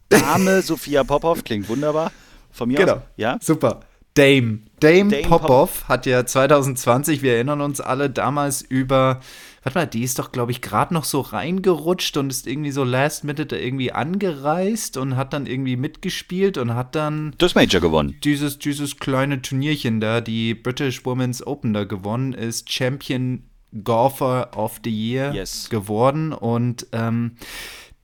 Dame 0.08 0.62
Sophia 0.62 1.04
Popov 1.04 1.44
klingt 1.44 1.68
wunderbar. 1.68 2.10
Von 2.50 2.68
mir 2.68 2.96
aus. 2.96 3.02
Ja? 3.16 3.38
Super. 3.40 3.80
Dame. 4.16 4.60
Dame, 4.80 5.10
Dame 5.10 5.22
Popov 5.22 5.84
hat 5.88 6.04
ja 6.06 6.26
2020, 6.26 7.22
wir 7.22 7.34
erinnern 7.34 7.60
uns 7.60 7.80
alle, 7.80 8.10
damals 8.10 8.60
über, 8.62 9.20
warte 9.62 9.78
mal, 9.78 9.86
die 9.86 10.02
ist 10.02 10.18
doch, 10.18 10.32
glaube 10.32 10.52
ich, 10.52 10.60
gerade 10.60 10.92
noch 10.92 11.04
so 11.04 11.20
reingerutscht 11.22 12.16
und 12.16 12.30
ist 12.30 12.46
irgendwie 12.46 12.70
so 12.72 12.84
last 12.84 13.24
minute 13.24 13.56
irgendwie 13.56 13.92
angereist 13.92 14.96
und 14.96 15.16
hat 15.16 15.32
dann 15.32 15.46
irgendwie 15.46 15.76
mitgespielt 15.76 16.58
und 16.58 16.74
hat 16.74 16.94
dann 16.94 17.34
Du 17.38 17.46
hast 17.46 17.54
Major 17.54 17.80
gewonnen. 17.80 18.16
dieses, 18.24 18.58
dieses 18.58 18.98
kleine 18.98 19.40
Turnierchen 19.40 20.00
da, 20.00 20.20
die 20.20 20.54
British 20.54 21.04
Women's 21.06 21.46
Open 21.46 21.72
da 21.72 21.84
gewonnen, 21.84 22.32
ist 22.34 22.70
Champion 22.72 23.44
Golfer 23.84 24.56
of 24.56 24.80
the 24.84 24.90
Year 24.90 25.34
Yes. 25.34 25.68
geworden 25.70 26.32
und 26.32 26.86
ähm, 26.92 27.32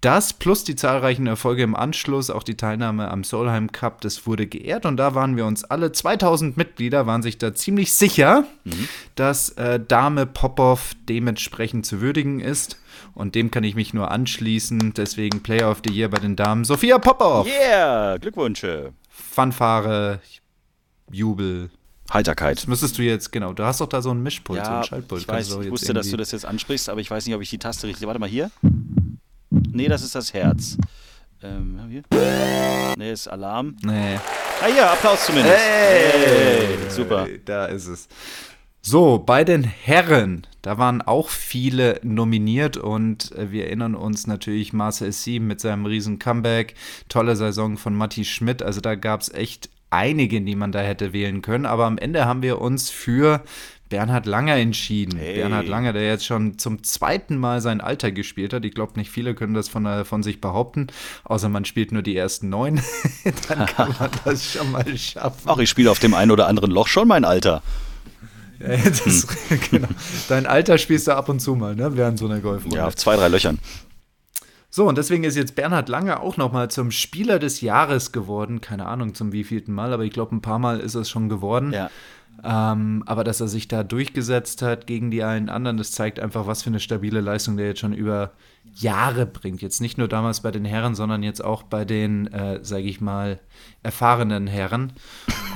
das 0.03 0.33
plus 0.35 0.65
die 0.65 0.77
zahlreichen 0.77 1.27
Erfolge 1.27 1.63
im 1.63 1.75
Anschluss, 1.75 2.29
auch 2.29 2.43
die 2.43 2.57
Teilnahme 2.57 3.11
am 3.11 3.25
Solheim 3.25 3.73
Cup, 3.73 4.01
das 4.03 4.27
wurde 4.27 4.47
geehrt 4.47 4.85
und 4.85 4.97
da 4.99 5.15
waren 5.15 5.37
wir 5.37 5.47
uns 5.47 5.65
alle, 5.65 5.93
2000 5.93 6.57
Mitglieder 6.57 7.07
waren 7.07 7.23
sich 7.23 7.39
da 7.39 7.55
ziemlich 7.55 7.95
sicher, 7.95 8.45
dass 9.15 9.51
äh, 9.51 9.81
Dame 9.81 10.27
Popov 10.27 10.93
dementsprechend 11.09 11.87
zu 11.87 12.01
würdigen 12.01 12.41
ist 12.41 12.79
und 13.15 13.35
dem 13.35 13.51
kann 13.51 13.65
ich 13.65 13.75
mich 13.75 13.95
nur 13.95 14.11
anschließen, 14.11 14.93
deswegen 14.95 15.43
Player 15.43 15.71
of 15.71 15.83
the 15.87 15.93
Year 15.93 16.09
bei 16.11 16.19
den 16.19 16.37
Damen 16.37 16.65
Sophia 16.65 16.99
Popov. 16.99 17.47
Yeah, 17.47 18.19
Glückwünsche. 18.19 18.93
Fanfare, 19.09 20.21
Jubel. 21.11 21.71
Heiterkeit. 22.13 22.59
Das 22.59 22.67
müsstest 22.67 22.99
du 22.99 23.03
jetzt, 23.03 23.33
genau, 23.33 23.53
du 23.55 23.65
hast 23.65 23.81
doch 23.81 23.87
da 23.89 24.03
so 24.03 24.11
ein 24.11 24.23
Mischpult, 24.23 24.63
so 24.65 24.71
Ja, 24.71 24.79
ein 24.81 24.85
Schaltpult. 24.85 25.23
ich 25.23 25.29
weiß, 25.29 25.57
ich 25.63 25.71
wusste, 25.71 25.95
dass 25.95 26.11
du 26.11 26.17
das 26.17 26.33
jetzt 26.33 26.45
ansprichst, 26.45 26.89
aber 26.91 27.01
ich 27.01 27.11
weiß 27.11 27.25
nicht, 27.25 27.35
ob 27.35 27.41
ich 27.41 27.49
die 27.49 27.59
Taste 27.59 27.87
richtig. 27.87 28.07
Warte 28.07 28.21
mal 28.21 28.29
hier. 28.29 28.51
Nee, 29.75 29.89
das 29.89 30.03
ist 30.03 30.15
das 30.15 30.35
Herz. 30.35 30.77
Ähm, 31.43 31.81
hier. 31.89 32.03
Nee, 32.97 33.13
ist 33.13 33.27
Alarm. 33.27 33.77
Nee. 33.83 34.17
Ah, 34.61 34.67
hier, 34.73 34.91
Applaus 34.91 35.27
zumindest. 35.27 35.57
Hey, 35.57 36.67
super. 36.89 37.27
Da 37.45 37.67
ist 37.67 37.87
es. 37.87 38.09
So, 38.83 39.19
bei 39.19 39.45
den 39.45 39.65
Herren, 39.65 40.47
da 40.61 40.77
waren 40.77 41.03
auch 41.03 41.29
viele 41.29 42.01
nominiert 42.03 42.77
und 42.77 43.33
äh, 43.33 43.51
wir 43.51 43.67
erinnern 43.67 43.95
uns 43.95 44.27
natürlich 44.27 44.73
Marcel 44.73 45.13
Sieben 45.13 45.47
mit 45.47 45.61
seinem 45.61 45.87
riesen 45.87 46.19
Comeback, 46.19 46.75
tolle 47.09 47.37
Saison 47.37 47.77
von 47.77 47.95
Matti 47.95 48.25
Schmidt, 48.25 48.63
also 48.63 48.81
da 48.81 48.97
gab 48.97 49.21
es 49.21 49.33
echt 49.33 49.71
einige, 49.91 50.41
die 50.41 50.57
man 50.57 50.73
da 50.73 50.81
hätte 50.81 51.13
wählen 51.13 51.43
können, 51.43 51.65
aber 51.67 51.87
am 51.87 51.97
Ende 51.97 52.25
haben 52.25 52.43
wir 52.43 52.61
uns 52.61 52.91
für 52.91 53.43
Bernhard 53.93 54.25
Langer 54.25 54.57
entschieden. 54.57 55.19
Hey. 55.19 55.35
Bernhard 55.35 55.69
Langer, 55.69 55.93
der 55.93 56.07
jetzt 56.07 56.25
schon 56.25 56.57
zum 56.59 56.83
zweiten 56.83 57.37
Mal 57.37 57.61
sein 57.61 57.83
Alter 57.83 58.11
gespielt 58.11 58.55
hat. 58.55 58.65
Ich 58.65 58.73
glaube, 58.73 58.99
nicht 58.99 59.11
viele 59.11 59.35
können 59.35 59.53
das 59.53 59.69
von, 59.69 59.85
äh, 59.85 60.07
von 60.07 60.23
sich 60.23 60.41
behaupten, 60.41 60.87
außer 61.25 61.51
man 61.51 61.67
spielt 61.67 61.93
nur 61.93 62.01
die 62.01 62.17
ersten 62.17 62.49
neun. 62.49 62.81
Dann 63.49 63.67
kann 63.67 63.95
man 63.99 64.11
das 64.25 64.51
schon 64.51 64.73
mal 64.73 64.97
schaffen. 64.97 65.43
Ach, 65.45 65.59
ich 65.59 65.69
spiele 65.69 65.91
auf 65.91 65.99
dem 65.99 66.15
einen 66.15 66.31
oder 66.31 66.49
anderen 66.49 66.71
Loch 66.71 66.89
schon 66.89 67.07
mein 67.07 67.27
Alter. 67.27 67.63
Ja, 68.61 68.79
das, 68.79 69.27
genau. 69.71 69.89
Dein 70.31 70.47
Alter 70.47 70.79
spielst 70.79 71.07
du 71.07 71.15
ab 71.15 71.29
und 71.29 71.41
zu 71.41 71.55
mal, 71.55 71.77
ne? 71.77 71.95
Während 71.95 72.19
so 72.19 72.25
einer 72.25 72.41
Golfrunde. 72.41 72.79
Ja, 72.79 72.87
auf 72.87 72.97
zwei, 72.97 73.17
drei 73.17 73.29
Löchern. 73.29 73.59
So, 74.71 74.89
und 74.89 74.97
deswegen 74.97 75.25
ist 75.25 75.37
jetzt 75.37 75.55
Bernhard 75.55 75.91
Lange 75.91 76.21
auch 76.21 76.39
nochmal 76.39 76.71
zum 76.71 76.93
Spieler 76.93 77.39
des 77.39 77.61
Jahres 77.61 78.11
geworden. 78.11 78.63
Keine 78.63 78.87
Ahnung 78.87 79.15
zum 79.15 79.33
wievielten 79.33 79.75
Mal, 79.75 79.93
aber 79.93 80.05
ich 80.05 80.15
glaube, 80.15 80.35
ein 80.35 80.41
paar 80.41 80.59
Mal 80.59 80.81
ist 80.81 80.95
es 80.95 81.11
schon 81.11 81.29
geworden. 81.29 81.75
Ja. 81.75 81.91
Ähm, 82.45 83.05
aber 83.07 83.23
dass 83.23 83.41
er 83.41 83.49
sich 83.49 83.69
da 83.69 83.85
durchgesetzt 83.85 84.63
hat 84.63 84.87
gegen 84.87 85.11
die 85.11 85.23
allen 85.23 85.49
anderen, 85.49 85.77
das 85.77 85.93
zeigt 85.93 86.19
einfach, 86.19 86.47
was 86.47 86.63
für 86.63 86.71
eine 86.71 86.81
stabile 86.81 87.21
Leistung 87.21 87.57
der 87.57 87.67
jetzt 87.69 87.81
schon 87.81 87.93
über 87.93 88.33
Jahre 88.75 89.27
bringt. 89.27 89.63
Jetzt 89.63 89.81
nicht 89.81 89.99
nur 89.99 90.09
damals 90.09 90.41
bei 90.41 90.51
den 90.51 90.65
Herren, 90.65 90.95
sondern 90.95 91.23
jetzt 91.23 91.45
auch 91.45 91.63
bei 91.63 91.85
den, 91.85 92.27
äh, 92.33 92.59
sage 92.63 92.85
ich 92.85 93.01
mal, 93.01 93.39
erfahrenen 93.83 94.47
Herren. 94.47 94.93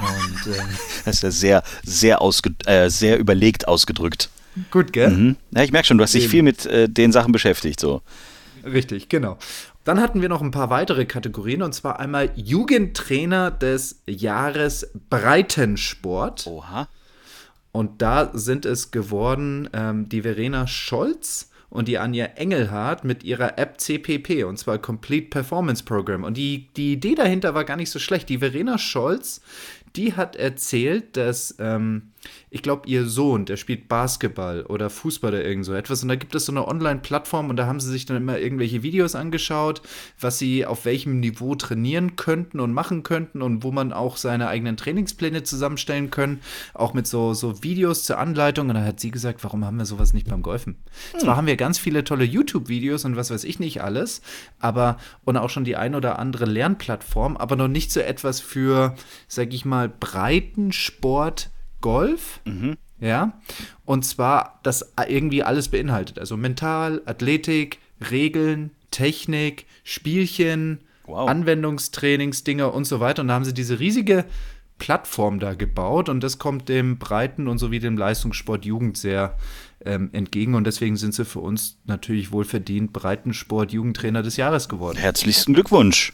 Und 0.00 0.54
ähm, 0.54 0.68
Das 1.04 1.22
ist 1.22 1.42
ja 1.42 1.62
sehr, 1.82 2.18
sehr, 2.20 2.20
äh, 2.66 2.90
sehr 2.90 3.18
überlegt 3.18 3.66
ausgedrückt. 3.66 4.30
gut, 4.70 4.92
gell? 4.92 5.10
Mhm. 5.10 5.36
Ja, 5.52 5.62
ich 5.62 5.72
merke 5.72 5.86
schon, 5.86 5.98
du 5.98 6.04
hast 6.04 6.14
dich 6.14 6.24
Eben. 6.24 6.30
viel 6.30 6.42
mit 6.42 6.66
äh, 6.66 6.88
den 6.88 7.10
Sachen 7.10 7.32
beschäftigt. 7.32 7.80
So. 7.80 8.02
Richtig, 8.64 9.08
genau. 9.08 9.38
Dann 9.86 10.00
hatten 10.00 10.20
wir 10.20 10.28
noch 10.28 10.42
ein 10.42 10.50
paar 10.50 10.68
weitere 10.68 11.06
Kategorien 11.06 11.62
und 11.62 11.72
zwar 11.72 12.00
einmal 12.00 12.32
Jugendtrainer 12.34 13.52
des 13.52 14.02
Jahres 14.08 14.90
Breitensport. 15.08 16.44
Oha. 16.48 16.88
Und 17.70 18.02
da 18.02 18.32
sind 18.34 18.66
es 18.66 18.90
geworden 18.90 19.70
ähm, 19.72 20.08
die 20.08 20.22
Verena 20.22 20.66
Scholz 20.66 21.52
und 21.70 21.86
die 21.86 21.98
Anja 21.98 22.24
Engelhardt 22.24 23.04
mit 23.04 23.22
ihrer 23.22 23.60
App 23.60 23.80
CPP 23.80 24.42
und 24.42 24.58
zwar 24.58 24.78
Complete 24.78 25.28
Performance 25.28 25.84
Program. 25.84 26.24
Und 26.24 26.36
die, 26.36 26.66
die 26.76 26.94
Idee 26.94 27.14
dahinter 27.14 27.54
war 27.54 27.64
gar 27.64 27.76
nicht 27.76 27.90
so 27.90 28.00
schlecht. 28.00 28.28
Die 28.28 28.38
Verena 28.38 28.78
Scholz, 28.78 29.40
die 29.94 30.14
hat 30.14 30.34
erzählt, 30.34 31.16
dass 31.16 31.54
ähm, 31.60 32.10
ich 32.50 32.62
glaube, 32.62 32.88
ihr 32.88 33.06
Sohn, 33.06 33.44
der 33.44 33.56
spielt 33.56 33.88
Basketball 33.88 34.62
oder 34.62 34.88
Fußball 34.90 35.32
oder 35.32 35.44
irgend 35.44 35.64
so 35.64 35.74
etwas. 35.74 36.02
Und 36.02 36.08
da 36.08 36.16
gibt 36.16 36.34
es 36.34 36.46
so 36.46 36.52
eine 36.52 36.66
Online-Plattform 36.66 37.50
und 37.50 37.56
da 37.56 37.66
haben 37.66 37.80
sie 37.80 37.90
sich 37.90 38.06
dann 38.06 38.16
immer 38.16 38.38
irgendwelche 38.38 38.82
Videos 38.82 39.14
angeschaut, 39.14 39.82
was 40.20 40.38
sie 40.38 40.64
auf 40.64 40.84
welchem 40.84 41.20
Niveau 41.20 41.54
trainieren 41.54 42.16
könnten 42.16 42.60
und 42.60 42.72
machen 42.72 43.02
könnten 43.02 43.42
und 43.42 43.64
wo 43.64 43.72
man 43.72 43.92
auch 43.92 44.16
seine 44.16 44.48
eigenen 44.48 44.76
Trainingspläne 44.76 45.42
zusammenstellen 45.42 46.10
können. 46.10 46.40
Auch 46.74 46.94
mit 46.94 47.06
so, 47.06 47.34
so 47.34 47.62
Videos 47.62 48.04
zur 48.04 48.18
Anleitung. 48.18 48.68
Und 48.68 48.74
da 48.74 48.84
hat 48.84 49.00
sie 49.00 49.10
gesagt, 49.10 49.42
warum 49.44 49.64
haben 49.64 49.78
wir 49.78 49.86
sowas 49.86 50.14
nicht 50.14 50.28
beim 50.28 50.42
Golfen? 50.42 50.76
Zwar 51.18 51.36
haben 51.36 51.46
wir 51.46 51.56
ganz 51.56 51.78
viele 51.78 52.04
tolle 52.04 52.24
YouTube-Videos 52.24 53.04
und 53.04 53.16
was 53.16 53.30
weiß 53.30 53.44
ich 53.44 53.58
nicht 53.58 53.82
alles, 53.82 54.22
aber 54.60 54.98
und 55.24 55.36
auch 55.36 55.50
schon 55.50 55.64
die 55.64 55.76
ein 55.76 55.94
oder 55.94 56.18
andere 56.18 56.44
Lernplattform, 56.44 57.36
aber 57.36 57.56
noch 57.56 57.68
nicht 57.68 57.92
so 57.92 58.00
etwas 58.00 58.40
für, 58.40 58.94
sag 59.28 59.52
ich 59.52 59.64
mal, 59.64 59.88
Breitensport 59.88 61.50
Golf. 61.86 62.40
Ja. 63.00 63.40
Und 63.84 64.04
zwar, 64.04 64.60
das 64.62 64.92
irgendwie 65.08 65.42
alles 65.42 65.68
beinhaltet. 65.68 66.18
Also 66.18 66.36
mental, 66.36 67.02
Athletik, 67.06 67.78
Regeln, 68.10 68.70
Technik, 68.90 69.66
Spielchen, 69.84 70.80
Wow. 71.06 71.28
Anwendungstrainingsdinger 71.28 72.74
und 72.74 72.84
so 72.84 72.98
weiter. 72.98 73.22
Und 73.22 73.28
da 73.28 73.34
haben 73.34 73.44
sie 73.44 73.54
diese 73.54 73.78
riesige 73.78 74.24
Plattform 74.78 75.38
da 75.38 75.54
gebaut 75.54 76.08
und 76.08 76.20
das 76.20 76.38
kommt 76.38 76.68
dem 76.68 76.98
Breiten- 76.98 77.48
und 77.48 77.58
sowie 77.58 77.78
dem 77.78 77.96
Leistungssport 77.96 78.64
Jugend 78.64 78.98
sehr 78.98 79.38
ähm, 79.84 80.10
entgegen 80.12 80.54
und 80.54 80.64
deswegen 80.64 80.96
sind 80.96 81.14
sie 81.14 81.24
für 81.24 81.38
uns 81.38 81.78
natürlich 81.84 82.32
wohlverdient 82.32 82.92
Breitensport 82.92 83.72
Jugendtrainer 83.72 84.22
des 84.22 84.36
Jahres 84.36 84.68
geworden. 84.68 84.98
Herzlichsten 84.98 85.54
Glückwunsch. 85.54 86.12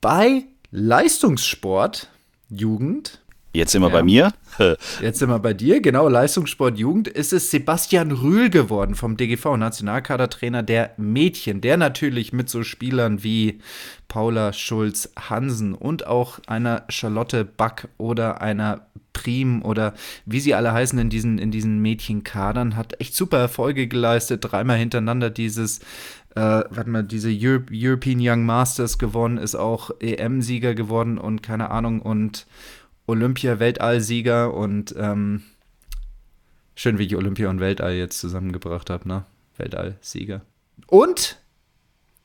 Bei 0.00 0.44
Leistungssport 0.70 2.08
Jugend 2.48 3.20
Jetzt 3.52 3.72
sind 3.72 3.82
wir 3.82 3.88
Ja. 3.88 3.94
bei 3.94 4.02
mir. 4.02 4.32
Jetzt 5.00 5.18
sind 5.20 5.30
wir 5.30 5.38
bei 5.38 5.54
dir, 5.54 5.80
genau, 5.80 6.08
Leistungssport 6.08 6.78
Jugend, 6.78 7.08
ist 7.08 7.32
es 7.32 7.50
Sebastian 7.50 8.12
Rühl 8.12 8.50
geworden 8.50 8.94
vom 8.94 9.16
DGV, 9.16 9.56
Nationalkadertrainer 9.56 10.62
der 10.62 10.92
Mädchen, 10.96 11.60
der 11.60 11.76
natürlich 11.76 12.32
mit 12.32 12.48
so 12.50 12.62
Spielern 12.62 13.22
wie 13.22 13.60
Paula 14.08 14.52
Schulz 14.52 15.10
Hansen 15.18 15.74
und 15.74 16.06
auch 16.06 16.40
einer 16.46 16.84
Charlotte 16.88 17.44
Back 17.44 17.88
oder 17.98 18.42
einer 18.42 18.86
Prim 19.12 19.62
oder 19.62 19.94
wie 20.26 20.40
sie 20.40 20.54
alle 20.54 20.72
heißen 20.72 20.98
in 20.98 21.10
diesen, 21.10 21.38
in 21.38 21.50
diesen 21.50 21.80
Mädchenkadern, 21.80 22.76
hat 22.76 23.00
echt 23.00 23.14
super 23.14 23.38
Erfolge 23.38 23.88
geleistet, 23.88 24.44
dreimal 24.44 24.76
hintereinander 24.76 25.30
dieses 25.30 25.80
äh, 26.34 26.64
warte 26.70 26.88
mal, 26.90 27.02
diese 27.02 27.30
Euro 27.30 27.64
European 27.72 28.18
Young 28.20 28.44
Masters 28.46 28.98
gewonnen, 28.98 29.38
ist 29.38 29.56
auch 29.56 29.90
EM-Sieger 30.00 30.74
geworden 30.74 31.18
und 31.18 31.42
keine 31.42 31.70
Ahnung 31.70 32.00
und 32.00 32.46
Olympia-Weltall-Sieger 33.08 34.54
und 34.54 34.94
ähm, 34.96 35.42
schön, 36.76 36.98
wie 36.98 37.06
ich 37.06 37.16
Olympia 37.16 37.50
und 37.50 37.60
Weltall 37.60 37.94
jetzt 37.94 38.18
zusammengebracht 38.18 38.90
habe, 38.90 39.08
ne? 39.08 39.24
Weltall-Sieger. 39.56 40.42
Und 40.86 41.40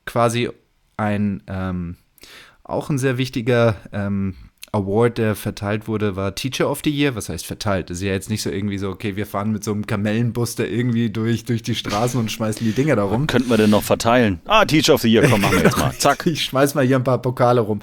quasi 0.04 0.50
ein 0.96 1.42
ähm, 1.48 1.96
auch 2.62 2.88
ein 2.88 2.98
sehr 2.98 3.18
wichtiger 3.18 3.76
ähm, 3.92 4.34
Award, 4.74 5.18
der 5.18 5.36
verteilt 5.36 5.86
wurde, 5.86 6.16
war 6.16 6.34
Teacher 6.34 6.68
of 6.68 6.80
the 6.84 6.90
Year. 6.90 7.14
Was 7.14 7.28
heißt 7.28 7.46
verteilt? 7.46 7.90
Das 7.90 7.98
ist 7.98 8.02
ja 8.02 8.12
jetzt 8.12 8.28
nicht 8.28 8.42
so 8.42 8.50
irgendwie 8.50 8.78
so, 8.78 8.90
okay, 8.90 9.16
wir 9.16 9.26
fahren 9.26 9.52
mit 9.52 9.62
so 9.62 9.72
einem 9.72 9.86
Kamellenbus 9.86 10.56
da 10.56 10.64
irgendwie 10.64 11.10
durch, 11.10 11.44
durch 11.44 11.62
die 11.62 11.74
Straßen 11.74 12.18
und 12.18 12.30
schmeißen 12.30 12.66
die 12.66 12.72
Dinger 12.72 12.96
da 12.96 13.04
rum. 13.04 13.26
Könnten 13.26 13.48
wir 13.48 13.56
denn 13.56 13.70
noch 13.70 13.84
verteilen? 13.84 14.40
Ah, 14.46 14.64
Teacher 14.64 14.94
of 14.94 15.02
the 15.02 15.08
Year, 15.08 15.28
komm, 15.28 15.40
machen 15.42 15.56
wir 15.58 15.64
jetzt 15.64 15.78
mal. 15.78 15.92
Zack. 15.98 16.26
Ich 16.26 16.42
schmeiß 16.44 16.74
mal 16.74 16.84
hier 16.84 16.96
ein 16.96 17.04
paar 17.04 17.22
Pokale 17.22 17.60
rum. 17.60 17.80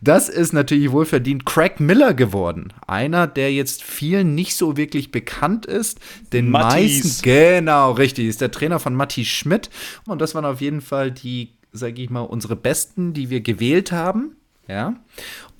Das 0.00 0.28
ist 0.28 0.52
natürlich 0.52 0.90
wohlverdient 0.92 1.44
Craig 1.44 1.78
Miller 1.78 2.14
geworden. 2.14 2.72
Einer, 2.86 3.26
der 3.26 3.52
jetzt 3.52 3.82
vielen 3.82 4.34
nicht 4.34 4.56
so 4.56 4.76
wirklich 4.76 5.12
bekannt 5.12 5.66
ist. 5.66 6.00
Den 6.32 6.50
Mattis. 6.50 7.04
meisten. 7.04 7.22
Genau, 7.22 7.92
richtig. 7.92 8.26
Ist 8.26 8.40
der 8.40 8.50
Trainer 8.50 8.80
von 8.80 8.94
Matti 8.94 9.24
Schmidt. 9.24 9.68
Und 10.06 10.20
das 10.20 10.34
waren 10.34 10.44
auf 10.44 10.60
jeden 10.60 10.80
Fall 10.80 11.10
die, 11.10 11.50
sage 11.72 12.00
ich 12.00 12.08
mal, 12.08 12.22
unsere 12.22 12.56
Besten, 12.56 13.12
die 13.12 13.28
wir 13.28 13.40
gewählt 13.42 13.92
haben. 13.92 14.36
Ja. 14.70 14.94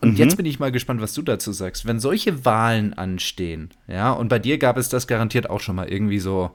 Und 0.00 0.18
jetzt 0.18 0.36
bin 0.36 0.46
ich 0.46 0.58
mal 0.58 0.72
gespannt, 0.72 1.02
was 1.02 1.12
du 1.12 1.22
dazu 1.22 1.52
sagst. 1.52 1.84
Wenn 1.84 2.00
solche 2.00 2.44
Wahlen 2.44 2.94
anstehen, 2.94 3.70
ja, 3.86 4.12
und 4.12 4.28
bei 4.28 4.38
dir 4.38 4.56
gab 4.56 4.76
es 4.78 4.88
das 4.88 5.06
garantiert 5.06 5.50
auch 5.50 5.60
schon 5.60 5.76
mal 5.76 5.88
irgendwie 5.88 6.20
so 6.20 6.52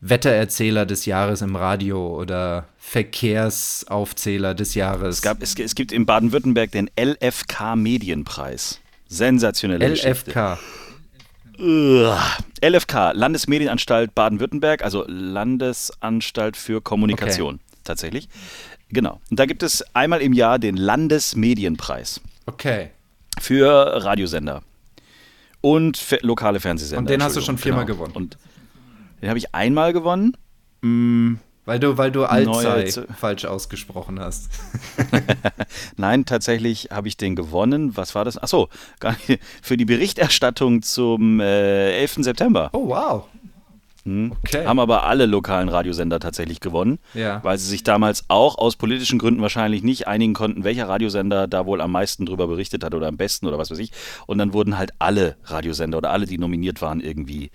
Wettererzähler 0.00 0.84
des 0.84 1.06
Jahres 1.06 1.40
im 1.40 1.56
Radio 1.56 2.14
oder 2.16 2.66
Verkehrsaufzähler 2.78 4.54
des 4.54 4.74
Jahres. 4.74 5.16
Es, 5.16 5.22
gab, 5.22 5.42
es, 5.42 5.54
es 5.58 5.74
gibt 5.74 5.92
in 5.92 6.04
Baden-Württemberg 6.04 6.70
den 6.72 6.90
LFK 6.98 7.76
Medienpreis. 7.76 8.80
Sensationelle. 9.08 9.94
LFK. 9.94 10.58
LFK, 12.60 13.12
Landesmedienanstalt 13.14 14.14
Baden-Württemberg, 14.14 14.84
also 14.84 15.04
Landesanstalt 15.08 16.56
für 16.56 16.80
Kommunikation, 16.80 17.58
tatsächlich. 17.82 18.28
Genau. 18.90 19.20
Und 19.30 19.38
da 19.38 19.46
gibt 19.46 19.62
es 19.62 19.84
einmal 19.94 20.20
im 20.22 20.32
Jahr 20.32 20.58
den 20.58 20.76
Landesmedienpreis 20.76 22.20
Okay. 22.46 22.90
für 23.40 23.68
Radiosender 24.04 24.62
und 25.60 25.96
fe 25.96 26.18
lokale 26.22 26.60
Fernsehsender. 26.60 26.98
Und 27.00 27.10
den 27.10 27.22
hast 27.22 27.36
du 27.36 27.40
schon 27.40 27.58
viermal 27.58 27.84
gewonnen. 27.84 28.12
Und 28.14 28.38
den 29.20 29.28
habe 29.28 29.38
ich 29.38 29.54
einmal 29.54 29.92
gewonnen. 29.92 30.36
Mm, 30.80 31.34
Weil 31.64 31.80
du, 31.80 31.98
weil 31.98 32.10
du 32.12 32.20
Neue- 32.20 32.86
falsch 33.18 33.44
ausgesprochen 33.44 34.20
hast. 34.20 34.48
Nein, 35.96 36.24
tatsächlich 36.24 36.88
habe 36.90 37.08
ich 37.08 37.16
den 37.16 37.36
gewonnen. 37.36 37.96
Was 37.96 38.14
war 38.14 38.24
das? 38.24 38.38
Achso, 38.38 38.68
gar 39.00 39.16
nicht. 39.26 39.40
Für 39.62 39.76
die 39.76 39.84
Berichterstattung 39.84 40.82
zum 40.82 41.40
äh, 41.40 41.98
11. 42.00 42.18
September. 42.20 42.70
Oh, 42.72 42.88
wow. 42.88 43.24
Hm. 44.04 44.32
Okay. 44.44 44.64
Haben 44.64 44.78
aber 44.80 45.04
alle 45.04 45.26
lokalen 45.26 45.68
Radiosender 45.68 46.20
tatsächlich 46.20 46.60
gewonnen, 46.60 46.98
Ja. 47.14 47.42
weil 47.42 47.58
sie 47.58 47.66
sich 47.68 47.82
damals 47.82 48.24
auch 48.28 48.56
aus 48.58 48.76
politischen 48.76 49.18
Gründen 49.18 49.42
wahrscheinlich 49.42 49.82
nicht 49.82 50.06
einigen 50.06 50.34
konnten, 50.34 50.64
welcher 50.64 50.88
Radiosender 50.88 51.46
da 51.48 51.66
wohl 51.66 51.80
am 51.80 51.92
meisten 51.92 52.24
drüber 52.26 52.46
berichtet 52.46 52.84
hat 52.84 52.94
oder 52.94 53.08
am 53.08 53.16
besten 53.16 53.46
oder 53.46 53.58
was 53.58 53.70
weiß 53.70 53.78
ich. 53.78 53.92
Und 54.26 54.38
dann 54.38 54.52
wurden 54.52 54.78
halt 54.78 54.92
alle 54.98 55.36
Radiosender 55.44 55.98
oder 55.98 56.10
alle, 56.10 56.26
die 56.26 56.38
nominiert 56.38 56.80
waren, 56.80 57.00
irgendwie 57.00 57.50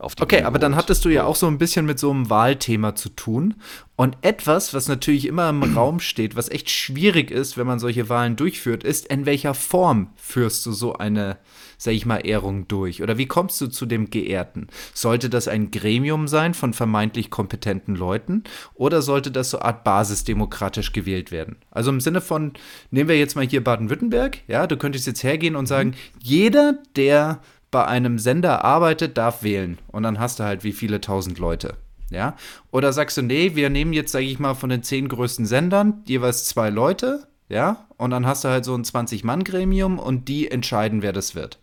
auf 0.00 0.14
die 0.14 0.22
Okay, 0.22 0.36
Bühne 0.36 0.46
aber 0.46 0.58
dann 0.58 0.76
hattest 0.76 1.04
du 1.04 1.08
ja 1.08 1.24
auch 1.24 1.36
so 1.36 1.46
ein 1.46 1.58
bisschen 1.58 1.86
mit 1.86 1.98
so 1.98 2.10
einem 2.10 2.30
Wahlthema 2.30 2.94
zu 2.94 3.08
tun. 3.10 3.54
Und 3.96 4.16
etwas, 4.22 4.74
was 4.74 4.86
natürlich 4.86 5.26
immer 5.26 5.48
im 5.48 5.62
Raum 5.76 5.98
steht, 5.98 6.36
was 6.36 6.48
echt 6.48 6.70
schwierig 6.70 7.32
ist, 7.32 7.58
wenn 7.58 7.66
man 7.66 7.80
solche 7.80 8.08
Wahlen 8.08 8.36
durchführt, 8.36 8.84
ist, 8.84 9.06
in 9.06 9.26
welcher 9.26 9.54
Form 9.54 10.10
führst 10.14 10.64
du 10.66 10.72
so 10.72 10.94
eine, 10.94 11.36
sag 11.78 11.94
ich 11.94 12.06
mal, 12.06 12.18
Ehrung 12.18 12.68
durch? 12.68 13.02
Oder 13.02 13.18
wie 13.18 13.26
kommst 13.26 13.60
du 13.60 13.66
zu 13.66 13.86
dem 13.86 14.08
Geehrten? 14.10 14.68
Sollte 14.94 15.28
das 15.28 15.48
ein 15.48 15.72
Gremium 15.72 16.28
sein 16.28 16.54
von 16.54 16.74
vermeintlich 16.74 17.28
kompetenten 17.28 17.96
Leuten? 17.96 18.44
Oder 18.74 19.02
sollte 19.02 19.32
das 19.32 19.50
so 19.50 19.58
Art 19.58 19.82
basisdemokratisch 19.82 20.92
gewählt 20.92 21.32
werden? 21.32 21.56
Also 21.72 21.90
im 21.90 22.00
Sinne 22.00 22.20
von, 22.20 22.52
nehmen 22.92 23.08
wir 23.08 23.18
jetzt 23.18 23.34
mal 23.34 23.46
hier 23.46 23.64
Baden-Württemberg, 23.64 24.38
ja, 24.46 24.68
du 24.68 24.76
könntest 24.76 25.08
jetzt 25.08 25.24
hergehen 25.24 25.56
und 25.56 25.66
sagen, 25.66 25.94
jeder, 26.22 26.78
der 26.94 27.40
bei 27.70 27.86
einem 27.86 28.18
Sender 28.18 28.64
arbeitet, 28.64 29.18
darf 29.18 29.42
wählen. 29.42 29.78
Und 29.88 30.02
dann 30.02 30.18
hast 30.18 30.40
du 30.40 30.44
halt 30.44 30.64
wie 30.64 30.72
viele 30.72 31.00
tausend 31.00 31.38
Leute. 31.38 31.74
Ja? 32.10 32.36
Oder 32.70 32.92
sagst 32.92 33.16
du, 33.16 33.22
nee, 33.22 33.54
wir 33.54 33.70
nehmen 33.70 33.92
jetzt, 33.92 34.12
sage 34.12 34.24
ich 34.24 34.38
mal, 34.38 34.54
von 34.54 34.70
den 34.70 34.82
zehn 34.82 35.08
größten 35.08 35.46
Sendern 35.46 36.02
jeweils 36.06 36.46
zwei 36.46 36.70
Leute, 36.70 37.26
ja, 37.48 37.86
und 37.96 38.10
dann 38.10 38.26
hast 38.26 38.44
du 38.44 38.48
halt 38.48 38.64
so 38.64 38.74
ein 38.74 38.84
20-Mann-Gremium 38.84 39.98
und 39.98 40.28
die 40.28 40.50
entscheiden, 40.50 41.02
wer 41.02 41.12
das 41.12 41.34
wird. 41.34 41.58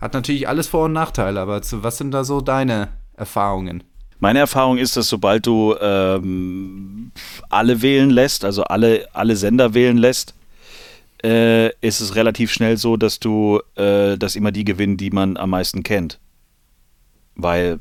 Hat 0.00 0.14
natürlich 0.14 0.48
alles 0.48 0.68
Vor- 0.68 0.84
und 0.84 0.92
Nachteile, 0.92 1.40
aber 1.40 1.60
zu, 1.62 1.82
was 1.82 1.98
sind 1.98 2.12
da 2.12 2.22
so 2.22 2.40
deine 2.40 2.88
Erfahrungen? 3.14 3.82
Meine 4.20 4.38
Erfahrung 4.40 4.78
ist, 4.78 4.96
dass 4.96 5.08
sobald 5.08 5.46
du 5.46 5.74
ähm, 5.80 7.10
alle 7.48 7.82
wählen 7.82 8.10
lässt, 8.10 8.44
also 8.44 8.64
alle, 8.64 9.08
alle 9.12 9.36
Sender 9.36 9.74
wählen 9.74 9.96
lässt, 9.96 10.34
äh, 11.24 11.68
ist 11.80 12.00
es 12.00 12.14
relativ 12.14 12.52
schnell 12.52 12.76
so, 12.76 12.96
dass 12.96 13.18
du, 13.18 13.60
äh, 13.76 14.16
dass 14.16 14.36
immer 14.36 14.52
die 14.52 14.64
gewinnen, 14.64 14.96
die 14.96 15.10
man 15.10 15.36
am 15.36 15.50
meisten 15.50 15.82
kennt. 15.82 16.20
Weil 17.34 17.80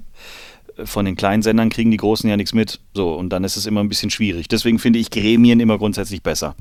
äh, 0.77 0.85
von 0.85 1.05
den 1.05 1.15
kleinen 1.15 1.43
Sendern 1.43 1.69
kriegen 1.69 1.91
die 1.91 1.97
Großen 1.97 2.29
ja 2.29 2.37
nichts 2.37 2.53
mit. 2.53 2.79
So, 2.93 3.13
und 3.15 3.29
dann 3.29 3.43
ist 3.43 3.57
es 3.57 3.65
immer 3.65 3.81
ein 3.81 3.89
bisschen 3.89 4.09
schwierig. 4.09 4.47
Deswegen 4.47 4.79
finde 4.79 4.99
ich 4.99 5.11
Gremien 5.11 5.59
immer 5.59 5.77
grundsätzlich 5.77 6.23
besser. 6.23 6.55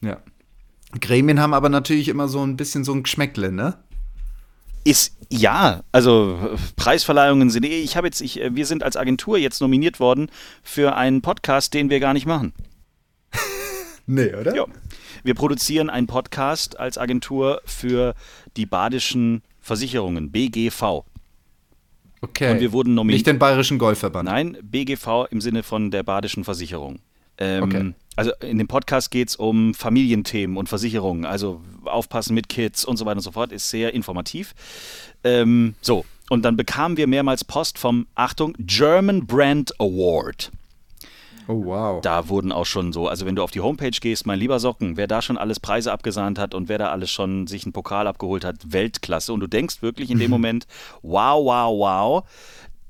Ja. 0.00 0.18
Gremien 1.00 1.40
haben 1.40 1.54
aber 1.54 1.68
natürlich 1.68 2.08
immer 2.08 2.28
so 2.28 2.44
ein 2.44 2.56
bisschen 2.56 2.84
so 2.84 2.92
ein 2.92 3.04
Geschmäckle, 3.04 3.52
ne? 3.52 3.78
Ist 4.82 5.16
ja, 5.28 5.82
also 5.92 6.56
Preisverleihungen 6.74 7.50
sind 7.50 7.64
eh, 7.64 7.82
ich 7.82 7.96
habe 7.96 8.06
jetzt, 8.06 8.20
ich, 8.22 8.40
wir 8.50 8.66
sind 8.66 8.82
als 8.82 8.96
Agentur 8.96 9.38
jetzt 9.38 9.60
nominiert 9.60 10.00
worden 10.00 10.30
für 10.62 10.96
einen 10.96 11.20
Podcast, 11.20 11.74
den 11.74 11.90
wir 11.90 12.00
gar 12.00 12.14
nicht 12.14 12.26
machen. 12.26 12.52
Nee, 14.06 14.34
oder? 14.34 14.56
Ja. 14.56 14.66
Wir 15.22 15.34
produzieren 15.34 15.90
einen 15.90 16.06
Podcast 16.06 16.78
als 16.78 16.98
Agentur 16.98 17.60
für 17.64 18.14
die 18.56 18.66
badischen 18.66 19.42
Versicherungen, 19.60 20.30
BGV. 20.30 21.04
Okay. 22.22 22.52
Und 22.52 22.60
wir 22.60 22.72
wurden 22.72 22.94
nominiert. 22.94 23.18
Nicht 23.18 23.26
den 23.26 23.38
Bayerischen 23.38 23.78
Golfverband. 23.78 24.28
Nein, 24.28 24.58
BGV 24.62 25.26
im 25.30 25.40
Sinne 25.40 25.62
von 25.62 25.90
der 25.90 26.02
badischen 26.02 26.44
Versicherung. 26.44 27.00
Ähm, 27.38 27.62
Okay. 27.62 27.94
Also 28.16 28.32
in 28.42 28.58
dem 28.58 28.68
Podcast 28.68 29.10
geht 29.10 29.30
es 29.30 29.36
um 29.36 29.72
Familienthemen 29.72 30.58
und 30.58 30.68
Versicherungen, 30.68 31.24
also 31.24 31.62
aufpassen 31.86 32.34
mit 32.34 32.50
Kids 32.50 32.84
und 32.84 32.98
so 32.98 33.06
weiter 33.06 33.16
und 33.16 33.22
so 33.22 33.30
fort, 33.30 33.50
ist 33.50 33.70
sehr 33.70 33.94
informativ. 33.94 34.54
Ähm, 35.24 35.74
so, 35.80 36.04
und 36.28 36.44
dann 36.44 36.54
bekamen 36.54 36.98
wir 36.98 37.06
mehrmals 37.06 37.44
Post 37.44 37.78
vom, 37.78 38.06
Achtung, 38.14 38.54
German 38.58 39.26
Brand 39.26 39.72
Award. 39.80 40.50
Oh, 41.50 41.64
wow. 41.64 42.00
Da 42.00 42.28
wurden 42.28 42.52
auch 42.52 42.64
schon 42.64 42.92
so, 42.92 43.08
also 43.08 43.26
wenn 43.26 43.34
du 43.34 43.42
auf 43.42 43.50
die 43.50 43.60
Homepage 43.60 43.90
gehst, 43.90 44.24
mein 44.24 44.38
lieber 44.38 44.60
Socken, 44.60 44.96
wer 44.96 45.08
da 45.08 45.20
schon 45.20 45.36
alles 45.36 45.58
Preise 45.58 45.90
abgesahnt 45.90 46.38
hat 46.38 46.54
und 46.54 46.68
wer 46.68 46.78
da 46.78 46.92
alles 46.92 47.10
schon 47.10 47.48
sich 47.48 47.64
einen 47.64 47.72
Pokal 47.72 48.06
abgeholt 48.06 48.44
hat, 48.44 48.72
Weltklasse. 48.72 49.32
Und 49.32 49.40
du 49.40 49.48
denkst 49.48 49.82
wirklich 49.82 50.12
in 50.12 50.20
dem 50.20 50.30
Moment, 50.36 50.68
wow, 51.02 51.44
wow, 51.44 51.76
wow. 51.76 52.24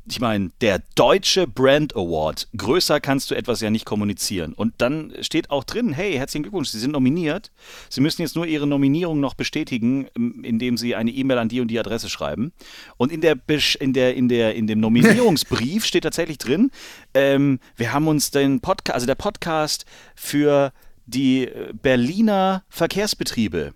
Ich 0.09 0.21
meine, 0.21 0.51
der 0.61 0.83
Deutsche 0.95 1.47
Brand 1.47 1.95
Award, 1.95 2.49
größer 2.57 3.01
kannst 3.01 3.31
du 3.31 3.35
etwas 3.35 3.61
ja 3.61 3.71
nicht 3.71 3.85
kommunizieren. 3.85 4.53
Und 4.53 4.75
dann 4.79 5.13
steht 5.21 5.51
auch 5.51 5.65
drin, 5.65 5.93
hey, 5.93 6.15
herzlichen 6.15 6.43
Glückwunsch, 6.43 6.71
Sie 6.71 6.79
sind 6.79 6.93
nominiert. 6.93 7.51
Sie 7.89 8.01
müssen 8.01 8.23
jetzt 8.23 8.37
nur 8.37 8.47
Ihre 8.47 8.67
Nominierung 8.67 9.21
noch 9.21 9.35
bestätigen, 9.35 10.09
ähm, 10.17 10.43
indem 10.45 10.77
Sie 10.77 10.95
eine 10.95 11.11
E-Mail 11.11 11.39
an 11.39 11.49
die 11.49 11.61
und 11.61 11.69
die 11.69 11.79
Adresse 11.79 12.09
schreiben. 12.09 12.53
Und 12.97 13.13
in, 13.13 13.21
der, 13.21 13.37
in, 13.81 13.93
der, 13.93 14.15
in, 14.15 14.29
der, 14.29 14.55
in 14.55 14.67
dem 14.67 14.81
Nominierungsbrief 14.81 15.85
steht 15.85 16.05
tatsächlich 16.05 16.39
drin, 16.39 16.71
ähm, 17.15 17.61
wir 17.77 17.93
haben 17.93 18.09
uns 18.09 18.31
den 18.31 18.61
Podcast, 18.61 18.95
also 18.95 19.07
der 19.07 19.15
Podcast 19.15 19.85
für 20.15 20.73
die 21.07 21.47
äh, 21.47 21.73
Berliner 21.73 22.65
Verkehrsbetriebe 22.69 23.75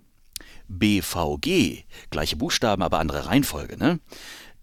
BVG, 0.68 1.84
gleiche 2.10 2.36
Buchstaben, 2.36 2.82
aber 2.82 2.98
andere 2.98 3.26
Reihenfolge, 3.26 3.76
ne? 3.76 4.00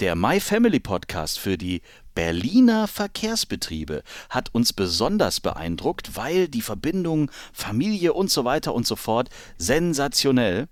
Der 0.02 0.16
My 0.16 0.40
Family 0.40 0.80
Podcast 0.80 1.38
für 1.38 1.60
die 1.60 1.84
Berliner 2.16 2.88
Verkehrsbetriebe 2.88 4.02
hat 4.32 4.50
uns 4.52 4.74
besonders 4.74 5.40
beeindruckt, 5.40 6.18
weil 6.18 6.48
die 6.48 6.64
Verbindung 6.64 7.30
Familie 7.54 8.14
und 8.14 8.32
so 8.32 8.44
weiter 8.44 8.74
und 8.74 8.88
so 8.88 8.96
fort 8.96 9.30
sensationell. 9.60 10.68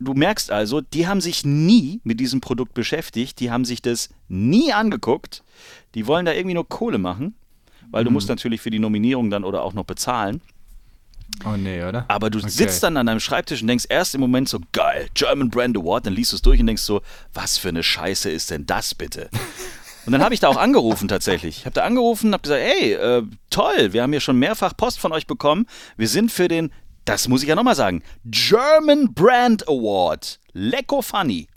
Du 0.00 0.14
merkst 0.14 0.50
also, 0.50 0.80
die 0.80 1.06
haben 1.06 1.20
sich 1.20 1.44
nie 1.44 2.00
mit 2.04 2.18
diesem 2.18 2.40
Produkt 2.40 2.72
beschäftigt, 2.72 3.38
die 3.38 3.50
haben 3.50 3.66
sich 3.66 3.82
das 3.82 4.08
nie 4.28 4.72
angeguckt, 4.72 5.44
die 5.94 6.06
wollen 6.06 6.24
da 6.24 6.32
irgendwie 6.32 6.54
nur 6.54 6.66
Kohle 6.66 6.96
machen, 6.96 7.34
weil 7.90 8.04
du 8.04 8.10
musst 8.10 8.30
natürlich 8.30 8.62
für 8.62 8.70
die 8.70 8.78
Nominierung 8.78 9.28
dann 9.28 9.44
oder 9.44 9.62
auch 9.62 9.74
noch 9.74 9.84
bezahlen. 9.84 10.40
Oh, 11.44 11.56
nee, 11.56 11.82
oder? 11.84 12.06
Aber 12.08 12.30
du 12.30 12.38
Okay. 12.38 12.48
sitzt 12.48 12.82
dann 12.82 12.96
an 12.96 13.06
deinem 13.06 13.20
Schreibtisch 13.20 13.60
und 13.60 13.68
denkst 13.68 13.84
erst 13.88 14.14
im 14.14 14.20
Moment 14.20 14.48
so, 14.48 14.58
geil, 14.72 15.08
German 15.14 15.50
Brand 15.50 15.76
Award, 15.76 16.06
dann 16.06 16.14
liest 16.14 16.32
du 16.32 16.36
es 16.36 16.42
durch 16.42 16.60
und 16.60 16.66
denkst 16.66 16.82
so, 16.82 17.02
was 17.34 17.58
für 17.58 17.68
eine 17.68 17.82
Scheiße 17.82 18.30
ist 18.30 18.50
denn 18.50 18.66
das 18.66 18.94
bitte? 18.94 19.28
Und 20.06 20.12
dann 20.12 20.22
habe 20.22 20.34
ich 20.34 20.38
da 20.38 20.46
auch 20.46 20.56
angerufen 20.56 21.08
tatsächlich. 21.08 21.58
Ich 21.58 21.66
habe 21.66 21.74
da 21.74 21.82
angerufen 21.82 22.28
und 22.28 22.34
habe 22.34 22.42
gesagt, 22.42 22.62
hey, 22.62 22.92
äh, 22.92 23.22
toll, 23.50 23.92
wir 23.92 24.04
haben 24.04 24.12
hier 24.12 24.20
schon 24.20 24.38
mehrfach 24.38 24.72
Post 24.76 25.00
von 25.00 25.10
euch 25.10 25.26
bekommen. 25.26 25.66
Wir 25.96 26.06
sind 26.06 26.30
für 26.30 26.46
den, 26.46 26.70
das 27.06 27.26
muss 27.26 27.42
ich 27.42 27.48
ja 27.48 27.56
nochmal 27.56 27.74
sagen, 27.74 28.04
German 28.24 29.12
Brand 29.14 29.66
Award. 29.68 30.38
Lecko 30.52 31.02
funny. 31.02 31.48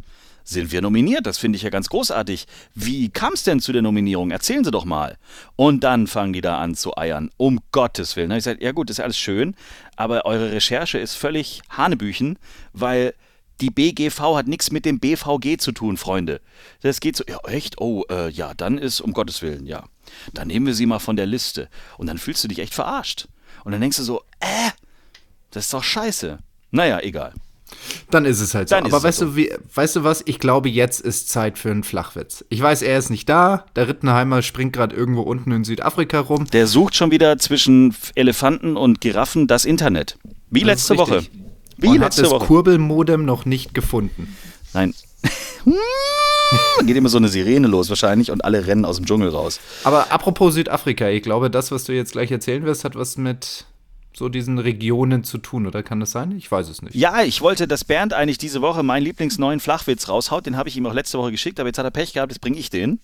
Sind 0.50 0.72
wir 0.72 0.82
nominiert. 0.82 1.26
Das 1.26 1.38
finde 1.38 1.58
ich 1.58 1.64
ja 1.64 1.70
ganz 1.70 1.90
großartig. 1.90 2.46
Wie 2.74 3.10
kam 3.10 3.34
es 3.34 3.44
denn 3.44 3.60
zu 3.60 3.72
der 3.72 3.82
Nominierung? 3.82 4.32
Erzählen 4.32 4.64
Sie 4.64 4.72
doch 4.72 4.86
mal. 4.86 5.18
Und 5.56 5.84
dann 5.84 6.08
fangen 6.08 6.34
die 6.34 6.42
da 6.42 6.58
an 6.58 6.76
zu 6.76 6.98
eiern. 6.98 7.30
Um 7.38 7.60
Gottes 7.72 8.16
Willen. 8.16 8.32
Ich 8.32 8.44
sage, 8.44 8.64
ja 8.64 8.72
gut, 8.72 8.90
ist 8.90 9.00
alles 9.00 9.18
schön, 9.18 9.56
aber 9.96 10.26
eure 10.26 10.52
Recherche 10.52 10.98
ist 10.98 11.16
völlig 11.16 11.62
Hanebüchen, 11.70 12.40
weil 12.74 13.14
die 13.62 13.70
BGV 13.70 14.20
hat 14.36 14.48
nichts 14.48 14.72
mit 14.72 14.86
dem 14.86 15.00
BVG 15.00 15.58
zu 15.58 15.72
tun, 15.72 15.98
Freunde. 15.98 16.42
Das 16.82 17.00
geht 17.00 17.16
so, 17.16 17.24
ja 17.28 17.38
echt? 17.46 17.80
Oh, 17.82 18.04
äh, 18.10 18.30
ja, 18.30 18.54
dann 18.54 18.78
ist, 18.78 19.02
um 19.02 19.14
Gottes 19.14 19.42
Willen, 19.42 19.66
ja. 19.66 19.84
Dann 20.34 20.48
nehmen 20.48 20.66
wir 20.66 20.74
sie 20.74 20.86
mal 20.86 21.00
von 21.00 21.18
der 21.18 21.26
Liste. 21.26 21.70
Und 21.98 22.08
dann 22.08 22.18
fühlst 22.18 22.44
du 22.44 22.48
dich 22.48 22.60
echt 22.60 22.74
verarscht. 22.74 23.28
Und 23.66 23.74
dann 23.74 23.82
denkst 23.82 23.98
du 23.98 24.04
so, 24.04 24.22
äh, 24.40 24.72
das 25.52 25.66
ist 25.66 25.74
doch 25.74 25.84
scheiße. 25.84 26.40
Naja, 26.72 27.00
egal. 27.02 27.34
Dann 28.12 28.26
ist 28.26 28.40
es 28.40 28.54
halt 28.54 28.70
so. 28.70 28.76
Dann 28.76 28.86
Aber 28.86 29.02
weißt, 29.02 29.20
so. 29.20 29.26
du, 29.26 29.36
wie, 29.36 29.52
weißt 29.74 29.98
du 29.98 30.04
was? 30.04 30.24
Ich 30.26 30.40
glaube, 30.40 30.70
jetzt 30.70 31.02
ist 31.02 31.30
Zeit 31.30 31.58
für 31.58 31.72
einen 31.72 31.84
Flachwitz. 31.84 32.46
Ich 32.50 32.62
weiß, 32.62 32.82
er 32.82 32.98
ist 32.98 33.10
nicht 33.10 33.30
da. 33.30 33.66
Der 33.76 33.88
Rittenheimer 33.88 34.42
springt 34.42 34.74
gerade 34.74 34.96
irgendwo 34.96 35.22
unten 35.22 35.52
in 35.52 35.64
Südafrika 35.64 36.20
rum. 36.20 36.46
Der 36.46 36.68
sucht 36.68 36.96
schon 36.96 37.12
wieder 37.12 37.38
zwischen 37.38 37.96
Elefanten 38.16 38.78
und 38.78 39.02
Giraffen 39.02 39.48
das 39.48 39.66
Internet. 39.66 40.18
Wie 40.50 40.64
letzte 40.64 40.98
Woche. 40.98 41.24
Wie 41.78 41.88
Und 41.88 41.94
hat 41.96 42.02
letzte 42.02 42.24
das 42.24 42.32
Woche. 42.32 42.46
Kurbelmodem 42.46 43.26
noch 43.26 43.46
nicht 43.46 43.74
gefunden. 43.74 44.36
Nein. 44.74 44.94
Dann 46.78 46.88
geht 46.88 46.96
immer 46.96 47.10
so 47.10 47.18
eine 47.18 47.28
Sirene 47.28 47.68
los 47.68 47.90
wahrscheinlich 47.90 48.32
und 48.32 48.44
alle 48.44 48.66
rennen 48.66 48.86
aus 48.86 48.98
dem 48.98 49.06
Dschungel 49.06 49.30
raus. 49.30 49.60
Aber 49.84 50.12
apropos 50.12 50.54
Südafrika, 50.56 51.10
ich 51.10 51.22
glaube, 51.22 51.50
das, 51.50 51.72
was 51.72 51.84
du 51.84 51.94
jetzt 51.94 52.14
gleich 52.14 52.32
erzählen 52.32 52.64
wirst, 52.66 52.84
hat 52.84 52.96
was 52.96 53.18
mit 53.18 53.66
so 54.14 54.28
diesen 54.30 54.58
Regionen 54.60 55.24
zu 55.24 55.38
tun, 55.38 55.68
oder 55.68 55.84
kann 55.84 56.00
das 56.00 56.12
sein? 56.12 56.36
Ich 56.38 56.52
weiß 56.52 56.68
es 56.70 56.82
nicht. 56.82 56.96
Ja, 56.96 57.22
ich 57.24 57.42
wollte, 57.42 57.68
dass 57.68 57.86
Bernd 57.86 58.14
eigentlich 58.14 58.38
diese 58.38 58.62
Woche 58.62 58.84
meinen 58.84 59.04
Lieblingsneuen 59.04 59.60
Flachwitz 59.60 60.10
raushaut. 60.10 60.46
Den 60.46 60.58
habe 60.58 60.70
ich 60.70 60.78
ihm 60.78 60.86
auch 60.86 60.94
letzte 60.94 61.18
Woche 61.18 61.32
geschickt, 61.32 61.60
aber 61.60 61.70
jetzt 61.70 61.78
hat 61.78 61.86
er 61.86 61.92
Pech 61.92 62.14
gehabt, 62.14 62.32
jetzt 62.32 62.42
bringe 62.42 62.58
ich 62.58 62.70
den. 62.70 63.00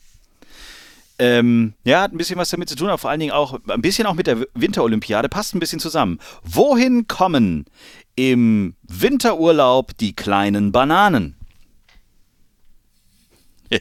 Ähm, 1.17 1.73
ja, 1.85 2.01
hat 2.01 2.11
ein 2.11 2.17
bisschen 2.17 2.37
was 2.37 2.49
damit 2.49 2.67
zu 2.67 2.75
tun, 2.75 2.89
aber 2.89 2.97
vor 2.97 3.09
allen 3.09 3.21
Dingen 3.21 3.31
auch 3.31 3.59
ein 3.69 3.81
bisschen 3.81 4.05
auch 4.05 4.15
mit 4.15 4.27
der 4.27 4.45
Winterolympiade, 4.53 5.29
passt 5.29 5.55
ein 5.55 5.59
bisschen 5.59 5.79
zusammen. 5.79 6.19
Wohin 6.43 7.07
kommen 7.07 7.65
im 8.15 8.75
Winterurlaub 8.83 9.97
die 9.97 10.13
kleinen 10.13 10.73
Bananen? 10.73 11.35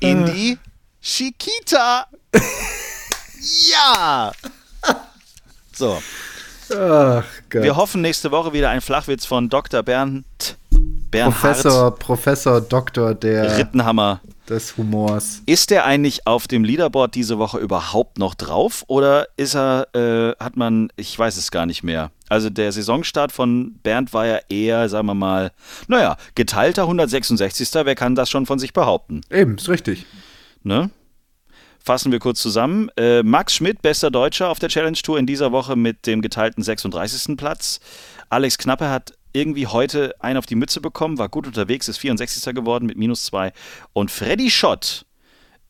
In 0.00 0.26
die 0.26 0.58
Chiquita. 1.00 2.08
ja. 3.70 4.32
So. 5.74 6.00
Ach 6.70 7.24
Gott. 7.50 7.62
Wir 7.62 7.76
hoffen 7.76 8.00
nächste 8.00 8.30
Woche 8.30 8.52
wieder 8.52 8.70
ein 8.70 8.80
Flachwitz 8.80 9.26
von 9.26 9.50
Dr. 9.50 9.82
Bernd 9.82 10.24
Bernhard 11.14 11.40
Professor, 11.40 11.94
Professor, 11.94 12.60
Doktor 12.60 13.14
der, 13.14 13.56
Rittenhammer. 13.56 14.20
des 14.48 14.76
Humors. 14.76 15.42
Ist 15.46 15.70
der 15.70 15.84
eigentlich 15.84 16.26
auf 16.26 16.48
dem 16.48 16.64
Leaderboard 16.64 17.14
diese 17.14 17.38
Woche 17.38 17.58
überhaupt 17.58 18.18
noch 18.18 18.34
drauf 18.34 18.82
oder 18.88 19.28
ist 19.36 19.54
er, 19.54 19.86
äh, 19.94 20.34
hat 20.42 20.56
man, 20.56 20.90
ich 20.96 21.16
weiß 21.16 21.36
es 21.36 21.52
gar 21.52 21.66
nicht 21.66 21.84
mehr. 21.84 22.10
Also 22.28 22.50
der 22.50 22.72
Saisonstart 22.72 23.30
von 23.30 23.74
Bernd 23.84 24.12
war 24.12 24.26
ja 24.26 24.38
eher, 24.48 24.88
sagen 24.88 25.06
wir 25.06 25.14
mal, 25.14 25.52
naja, 25.86 26.16
geteilter 26.34 26.82
166. 26.82 27.70
Wer 27.74 27.94
kann 27.94 28.16
das 28.16 28.28
schon 28.28 28.46
von 28.46 28.58
sich 28.58 28.72
behaupten? 28.72 29.20
Eben, 29.30 29.56
ist 29.56 29.68
richtig. 29.68 30.06
Ne? 30.64 30.90
Fassen 31.84 32.12
wir 32.12 32.18
kurz 32.18 32.40
zusammen. 32.40 32.88
Äh, 32.96 33.22
Max 33.22 33.54
Schmidt, 33.54 33.82
bester 33.82 34.10
Deutscher 34.10 34.48
auf 34.48 34.58
der 34.58 34.70
Challenge 34.70 34.96
Tour 34.96 35.18
in 35.18 35.26
dieser 35.26 35.52
Woche 35.52 35.76
mit 35.76 36.06
dem 36.06 36.22
geteilten 36.22 36.62
36. 36.62 37.36
Platz. 37.36 37.78
Alex 38.30 38.56
Knappe 38.56 38.88
hat 38.88 39.12
irgendwie 39.34 39.66
heute 39.66 40.14
einen 40.18 40.38
auf 40.38 40.46
die 40.46 40.54
Mütze 40.54 40.80
bekommen, 40.80 41.18
war 41.18 41.28
gut 41.28 41.46
unterwegs, 41.46 41.86
ist 41.88 41.98
64. 41.98 42.54
geworden 42.54 42.86
mit 42.86 42.96
minus 42.96 43.26
2. 43.26 43.52
Und 43.92 44.10
Freddy 44.10 44.50
Schott 44.50 45.04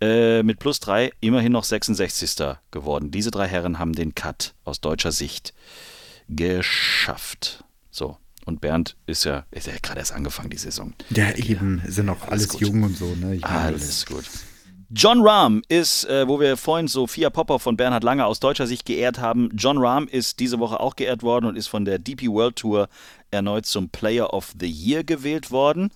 äh, 0.01 0.45
mit 0.45 0.61
plus 0.61 0.79
3 0.79 1.11
immerhin 1.19 1.51
noch 1.51 1.65
66. 1.65 2.37
geworden. 2.71 3.11
Diese 3.11 3.33
drei 3.33 3.49
Herren 3.49 3.81
haben 3.81 3.93
den 3.93 4.15
Cut 4.15 4.55
aus 4.63 4.81
deutscher 4.81 5.11
Sicht 5.11 5.53
geschafft. 6.29 7.65
So. 7.91 8.19
Und 8.45 8.61
Bernd 8.61 8.97
ist 9.07 9.25
ja, 9.25 9.47
ist 9.51 9.67
ja 9.67 9.73
gerade 9.83 9.99
erst 9.99 10.13
angefangen, 10.13 10.51
die 10.51 10.59
Saison. 10.59 10.93
Ja, 11.11 11.33
eben, 11.33 11.83
sind 11.89 12.09
auch 12.09 12.29
alles 12.29 12.51
gut. 12.51 12.61
jung 12.61 12.85
und 12.85 12.97
so, 12.97 13.17
ne? 13.17 13.35
Ich 13.35 13.43
meine, 13.43 13.59
Alles 13.59 14.07
gut. 14.07 14.27
John 14.91 15.27
Rahm 15.27 15.63
ist, 15.69 16.05
äh, 16.05 16.27
wo 16.29 16.41
wir 16.41 16.57
vorhin 16.57 16.89
Sophia 16.89 17.31
Popper 17.31 17.59
von 17.59 17.77
Bernhard 17.77 18.05
Lange 18.05 18.27
aus 18.27 18.41
deutscher 18.41 18.67
Sicht 18.67 18.85
geehrt 18.85 19.19
haben, 19.19 19.51
John 19.55 19.79
Rahm 19.79 20.09
ist 20.09 20.41
diese 20.41 20.59
Woche 20.59 20.81
auch 20.81 20.97
geehrt 20.97 21.23
worden 21.23 21.47
und 21.47 21.57
ist 21.57 21.69
von 21.69 21.85
der 21.85 21.99
DP 21.99 22.29
World 22.29 22.57
Tour 22.57 22.89
erneut 23.31 23.67
zum 23.67 23.89
Player 23.89 24.33
of 24.33 24.53
the 24.59 24.71
Year 24.71 25.05
gewählt 25.05 25.51
worden. 25.51 25.91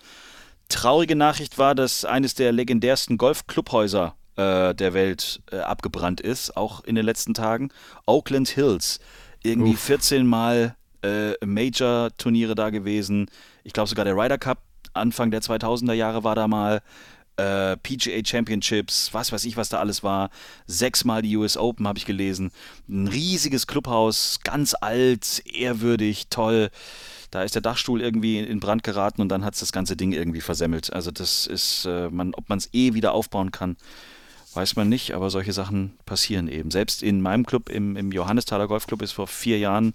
Traurige 0.69 1.17
Nachricht 1.17 1.59
war, 1.59 1.75
dass 1.75 2.05
eines 2.05 2.35
der 2.35 2.53
legendärsten 2.53 3.19
Golfclubhäuser 3.19 4.15
äh, 4.37 4.75
der 4.75 4.95
Welt 4.95 5.41
äh, 5.51 5.59
abgebrannt 5.59 6.21
ist, 6.21 6.57
auch 6.57 6.85
in 6.85 6.95
den 6.95 7.05
letzten 7.05 7.35
Tagen. 7.35 7.71
Oakland 8.07 8.49
Hills. 8.49 9.01
Irgendwie 9.43 9.75
14 9.75 10.27
Mal 10.27 10.77
äh, 11.03 11.33
Major-Turniere 11.45 12.55
da 12.55 12.71
gewesen. 12.71 13.31
Ich 13.65 13.73
glaube 13.73 13.89
sogar 13.89 14.05
der 14.05 14.17
Ryder 14.17 14.39
Cup 14.39 14.63
Anfang 14.95 15.31
der 15.31 15.43
2000er 15.43 15.93
Jahre 15.93 16.25
war 16.25 16.35
da 16.35 16.49
mal. 16.49 16.83
Äh, 17.39 17.77
PGA 17.77 18.21
Championships, 18.25 19.15
was 19.15 19.31
weiß 19.31 19.45
ich, 19.45 19.57
was 19.57 19.69
da 19.69 19.79
alles 19.79 20.03
war. 20.03 20.31
Sechsmal 20.67 21.23
die 21.23 21.37
US 21.37 21.57
Open 21.57 21.87
habe 21.87 21.99
ich 21.99 22.05
gelesen. 22.05 22.51
Ein 22.89 23.07
riesiges 23.07 23.67
Clubhaus, 23.67 24.41
ganz 24.43 24.75
alt, 24.79 25.43
ehrwürdig, 25.47 26.27
toll. 26.31 26.71
Da 27.31 27.43
ist 27.43 27.55
der 27.55 27.63
Dachstuhl 27.63 28.01
irgendwie 28.01 28.39
in 28.39 28.59
Brand 28.59 28.83
geraten 28.83 29.21
und 29.21 29.29
dann 29.29 29.45
hat 29.45 29.55
es 29.55 29.61
das 29.61 29.73
ganze 29.73 29.97
Ding 29.97 30.13
irgendwie 30.13 30.41
versemmelt. 30.41 30.93
Also 30.93 31.11
das 31.11 31.47
ist, 31.47 31.85
äh, 31.85 32.11
man, 32.11 32.35
ob 32.35 32.49
man 32.49 32.59
es 32.59 32.71
eh 32.73 32.95
wieder 32.95 33.13
aufbauen 33.13 33.53
kann, 33.53 33.77
weiß 34.55 34.77
man 34.77 34.89
nicht, 34.89 35.13
aber 35.13 35.31
solche 35.31 35.53
Sachen 35.53 35.97
passieren 36.07 36.49
eben. 36.49 36.71
Selbst 36.71 37.03
in 37.03 37.21
meinem 37.21 37.47
Club, 37.47 37.69
im, 37.69 37.97
im 37.97 38.11
Johannestaler 38.11 38.67
Golfclub, 38.67 39.03
ist 39.03 39.13
vor 39.13 39.29
vier 39.29 39.59
Jahren 39.59 39.95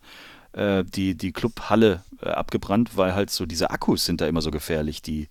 äh, 0.53 0.83
die, 0.85 1.15
die 1.15 1.33
Clubhalle 1.33 2.03
äh, 2.21 2.29
abgebrannt, 2.29 2.95
weil 2.95 3.15
halt 3.15 3.31
so 3.31 3.45
diese 3.45 3.71
Akkus 3.71 4.05
sind 4.05 4.21
da 4.21 4.27
immer 4.27 4.41
so 4.41 4.51
gefährlich, 4.51 5.01
die, 5.01 5.27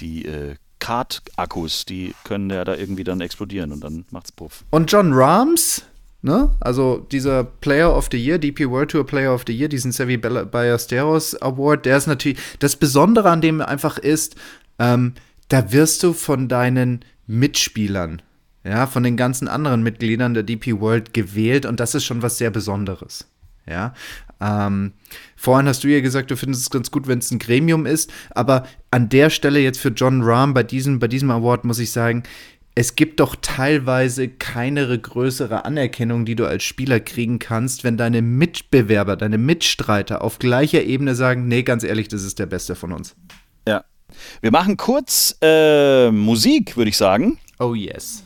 die 0.00 0.26
äh, 0.26 0.56
Kart-Akkus, 0.78 1.84
die 1.84 2.14
können 2.24 2.50
ja 2.50 2.64
da 2.64 2.74
irgendwie 2.74 3.04
dann 3.04 3.20
explodieren 3.20 3.72
und 3.72 3.82
dann 3.82 4.04
macht's 4.10 4.32
Puff. 4.32 4.64
Und 4.70 4.90
John 4.90 5.12
Rams, 5.12 5.82
ne? 6.22 6.54
Also 6.60 7.06
dieser 7.10 7.44
Player 7.44 7.94
of 7.96 8.08
the 8.10 8.18
Year, 8.18 8.38
DP 8.38 8.68
World 8.68 8.90
Tour 8.90 9.06
Player 9.06 9.34
of 9.34 9.44
the 9.46 9.56
Year, 9.56 9.68
diesen 9.68 9.92
Sevi 9.92 10.16
Ball- 10.16 10.46
Ballesteros 10.46 11.40
Award, 11.40 11.86
der 11.86 11.96
ist 11.96 12.06
natürlich, 12.06 12.38
das 12.58 12.76
Besondere 12.76 13.30
an 13.30 13.40
dem 13.40 13.60
einfach 13.60 13.98
ist, 13.98 14.36
ähm, 14.78 15.14
da 15.48 15.72
wirst 15.72 16.02
du 16.02 16.12
von 16.12 16.48
deinen 16.48 17.04
Mitspielern, 17.26 18.22
ja, 18.64 18.86
von 18.86 19.02
den 19.02 19.16
ganzen 19.16 19.48
anderen 19.48 19.82
Mitgliedern 19.82 20.34
der 20.34 20.42
DP 20.42 20.80
World 20.80 21.14
gewählt 21.14 21.66
und 21.66 21.80
das 21.80 21.94
ist 21.94 22.04
schon 22.04 22.22
was 22.22 22.38
sehr 22.38 22.50
Besonderes. 22.50 23.26
Ja, 23.68 23.94
ähm, 24.40 24.92
vorhin 25.36 25.66
hast 25.66 25.84
du 25.84 25.88
ja 25.88 26.00
gesagt, 26.00 26.30
du 26.30 26.36
findest 26.36 26.62
es 26.62 26.70
ganz 26.70 26.90
gut, 26.90 27.06
wenn 27.06 27.18
es 27.18 27.30
ein 27.30 27.38
Gremium 27.38 27.86
ist, 27.86 28.12
aber 28.30 28.66
an 28.90 29.08
der 29.08 29.30
Stelle 29.30 29.60
jetzt 29.60 29.78
für 29.78 29.88
John 29.88 30.22
Rahm 30.22 30.54
bei 30.54 30.62
diesem, 30.62 30.98
bei 30.98 31.08
diesem 31.08 31.30
Award 31.30 31.64
muss 31.64 31.78
ich 31.78 31.90
sagen, 31.90 32.22
es 32.78 32.94
gibt 32.94 33.20
doch 33.20 33.36
teilweise 33.40 34.28
keine 34.28 34.98
größere 34.98 35.64
Anerkennung, 35.64 36.26
die 36.26 36.36
du 36.36 36.44
als 36.44 36.62
Spieler 36.62 37.00
kriegen 37.00 37.38
kannst, 37.38 37.84
wenn 37.84 37.96
deine 37.96 38.20
Mitbewerber, 38.20 39.16
deine 39.16 39.38
Mitstreiter 39.38 40.20
auf 40.20 40.38
gleicher 40.38 40.82
Ebene 40.82 41.14
sagen, 41.14 41.48
nee, 41.48 41.62
ganz 41.62 41.84
ehrlich, 41.84 42.08
das 42.08 42.22
ist 42.22 42.38
der 42.38 42.44
Beste 42.44 42.74
von 42.74 42.92
uns. 42.92 43.16
Ja. 43.66 43.84
Wir 44.42 44.50
machen 44.50 44.76
kurz 44.76 45.38
äh, 45.40 46.10
Musik, 46.10 46.76
würde 46.76 46.90
ich 46.90 46.98
sagen. 46.98 47.38
Oh 47.58 47.74
yes. 47.74 48.24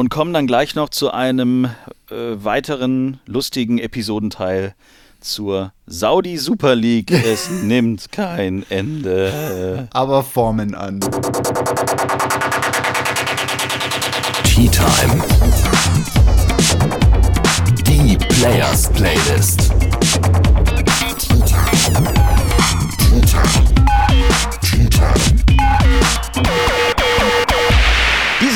Und 0.00 0.08
kommen 0.08 0.32
dann 0.32 0.46
gleich 0.46 0.74
noch 0.74 0.88
zu 0.88 1.10
einem 1.10 1.66
äh, 2.10 2.14
weiteren 2.42 3.20
lustigen 3.26 3.78
Episodenteil 3.78 4.74
zur 5.20 5.74
Saudi 5.86 6.38
Super 6.38 6.74
League. 6.74 7.10
Es 7.10 7.50
nimmt 7.62 8.10
kein 8.10 8.64
Ende. 8.70 9.88
Aber 9.92 10.22
Formen 10.22 10.74
an. 10.74 11.00
Tea 14.44 14.70
Time. 14.70 15.22
Die 17.86 18.16
Players 18.16 18.90
Playlist. 18.90 19.70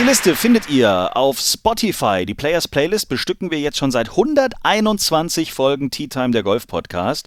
Diese 0.04 0.10
Liste 0.12 0.36
findet 0.36 0.68
ihr 0.68 1.16
auf 1.16 1.40
Spotify. 1.40 2.26
Die 2.26 2.34
Players 2.34 2.68
Playlist 2.68 3.08
bestücken 3.08 3.50
wir 3.50 3.58
jetzt 3.58 3.78
schon 3.78 3.90
seit 3.90 4.10
121 4.10 5.54
Folgen 5.54 5.90
Tea 5.90 6.08
Time 6.08 6.30
der 6.30 6.42
Golf 6.42 6.66
Podcast. 6.66 7.26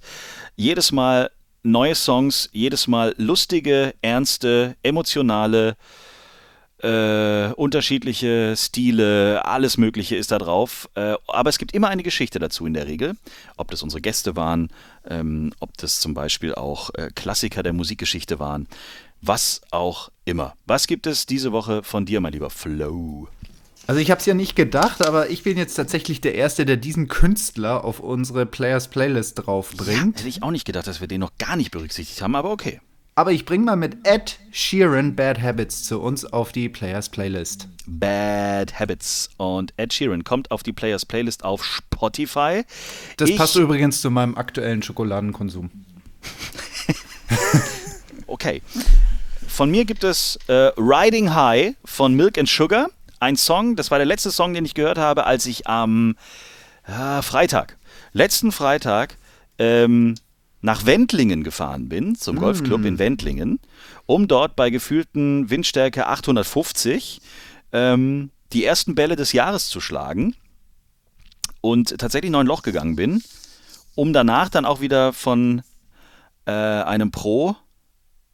Jedes 0.56 0.92
Mal 0.92 1.32
neue 1.64 1.96
Songs, 1.96 2.50
jedes 2.52 2.86
Mal 2.88 3.16
lustige, 3.18 3.96
ernste, 4.04 4.76
emotionale, 4.84 5.76
äh, 6.84 7.52
unterschiedliche 7.54 8.54
Stile, 8.56 9.44
alles 9.44 9.80
Mögliche 9.80 10.16
ist 10.16 10.32
da 10.32 10.38
drauf. 10.38 10.88
Äh, 10.94 11.16
aber 11.26 11.50
es 11.50 11.58
gibt 11.58 11.72
immer 11.72 11.88
eine 11.88 12.04
Geschichte 12.04 12.38
dazu 12.38 12.68
in 12.68 12.76
der 12.76 12.86
Regel. 12.86 13.16
Ob 13.56 13.72
das 13.72 13.82
unsere 13.82 14.02
Gäste 14.02 14.36
waren, 14.36 14.70
ähm, 15.10 15.52
ob 15.60 15.76
das 15.78 16.00
zum 16.00 16.14
Beispiel 16.14 16.54
auch 16.54 16.92
äh, 16.94 17.10
Klassiker 17.16 17.64
der 17.64 17.74
Musikgeschichte 17.74 18.38
waren, 18.38 18.68
was 19.22 19.62
auch 19.72 20.10
immer. 20.26 20.54
Was 20.66 20.88
gibt 20.88 21.08
es 21.08 21.26
diese 21.26 21.52
Woche 21.52 21.84
von 21.84 22.06
dir, 22.06 22.22
mein 22.22 22.34
lieber 22.34 22.50
Flo? 22.50 23.28
Also 23.88 24.02
ich 24.02 24.12
habe 24.12 24.20
es 24.20 24.26
ja 24.26 24.34
nicht 24.34 24.58
gedacht, 24.58 25.06
aber 25.06 25.30
ich 25.30 25.44
bin 25.44 25.58
jetzt 25.58 25.76
tatsächlich 25.76 26.20
der 26.20 26.36
Erste, 26.36 26.66
der 26.66 26.76
diesen 26.76 27.08
Künstler 27.08 27.86
auf 27.86 28.02
unsere 28.02 28.46
Players 28.46 28.90
Playlist 28.90 29.46
draufbringt. 29.46 29.90
Ja, 29.90 30.20
hätte 30.20 30.28
ich 30.28 30.44
auch 30.44 30.52
nicht 30.52 30.66
gedacht, 30.66 30.88
dass 30.88 31.00
wir 31.00 31.08
den 31.08 31.22
noch 31.22 31.32
gar 31.38 31.56
nicht 31.56 31.72
berücksichtigt 31.72 32.22
haben, 32.22 32.36
aber 32.36 32.52
okay. 32.52 32.82
Aber 33.16 33.32
ich 33.32 33.46
bringe 33.46 33.64
mal 33.64 33.78
mit 33.78 34.06
Ed 34.06 34.38
Sheeran 34.52 35.16
Bad 35.16 35.42
Habits 35.42 35.84
zu 35.84 36.00
uns 36.00 36.24
auf 36.24 36.52
die 36.52 36.70
Players 36.70 37.10
Playlist. 37.10 37.68
Bad 37.88 38.80
Habits. 38.80 39.30
Und 39.38 39.74
Ed 39.78 39.92
Sheeran 39.92 40.24
kommt 40.24 40.52
auf 40.52 40.62
die 40.62 40.74
Players 40.74 41.06
Playlist 41.06 41.44
auf 41.44 41.64
Spotify. 41.64 42.64
Das 43.16 43.30
ich 43.30 43.38
passt 43.38 43.56
übrigens 43.56 44.02
zu 44.02 44.12
meinem 44.12 44.38
aktuellen 44.38 44.84
Schokoladenkonsum. 44.84 45.72
okay. 48.28 48.62
Von 49.58 49.72
mir 49.72 49.86
gibt 49.86 50.04
es 50.04 50.38
äh, 50.50 50.72
Riding 50.78 51.34
High 51.34 51.74
von 51.84 52.14
Milk 52.14 52.38
and 52.38 52.48
Sugar. 52.48 52.92
Ein 53.20 53.36
Song, 53.36 53.76
das 53.76 53.90
war 53.90 53.98
der 53.98 54.06
letzte 54.06 54.30
Song, 54.30 54.54
den 54.54 54.66
ich 54.66 54.76
gehört 54.76 55.00
habe, 55.00 55.26
als 55.26 55.48
ich 55.48 55.66
am 55.66 56.16
äh, 56.86 57.24
Freitag, 57.24 57.76
letzten 58.14 58.52
Freitag, 58.52 59.18
ähm, 59.58 60.14
nach 60.62 60.86
Wendlingen 60.86 61.44
gefahren 61.44 61.90
bin, 61.90 62.14
zum 62.14 62.36
Golfclub 62.36 62.86
in 62.86 62.94
mm. 62.94 63.00
Wendlingen, 63.00 63.60
um 64.06 64.28
dort 64.28 64.56
bei 64.56 64.70
gefühlten 64.70 65.50
Windstärke 65.50 66.06
850 66.06 67.20
ähm, 67.72 68.30
die 68.54 68.64
ersten 68.64 68.94
Bälle 68.94 69.16
des 69.16 69.32
Jahres 69.32 69.70
zu 69.70 69.82
schlagen 69.82 70.36
und 71.62 71.98
tatsächlich 71.98 72.30
neun 72.30 72.46
Loch 72.46 72.62
gegangen 72.62 72.96
bin, 72.96 73.24
um 73.96 74.14
danach 74.14 74.50
dann 74.50 74.66
auch 74.66 74.82
wieder 74.82 75.14
von 75.14 75.64
äh, 76.46 76.52
einem 76.52 77.10
Pro 77.10 77.56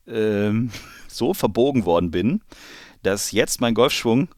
ähm, 0.06 0.70
so 1.14 1.34
verbogen 1.34 1.86
worden 1.86 2.12
bin, 2.12 2.42
dass 3.04 3.32
jetzt 3.32 3.62
mein 3.62 3.74
Golfschwung 3.74 4.30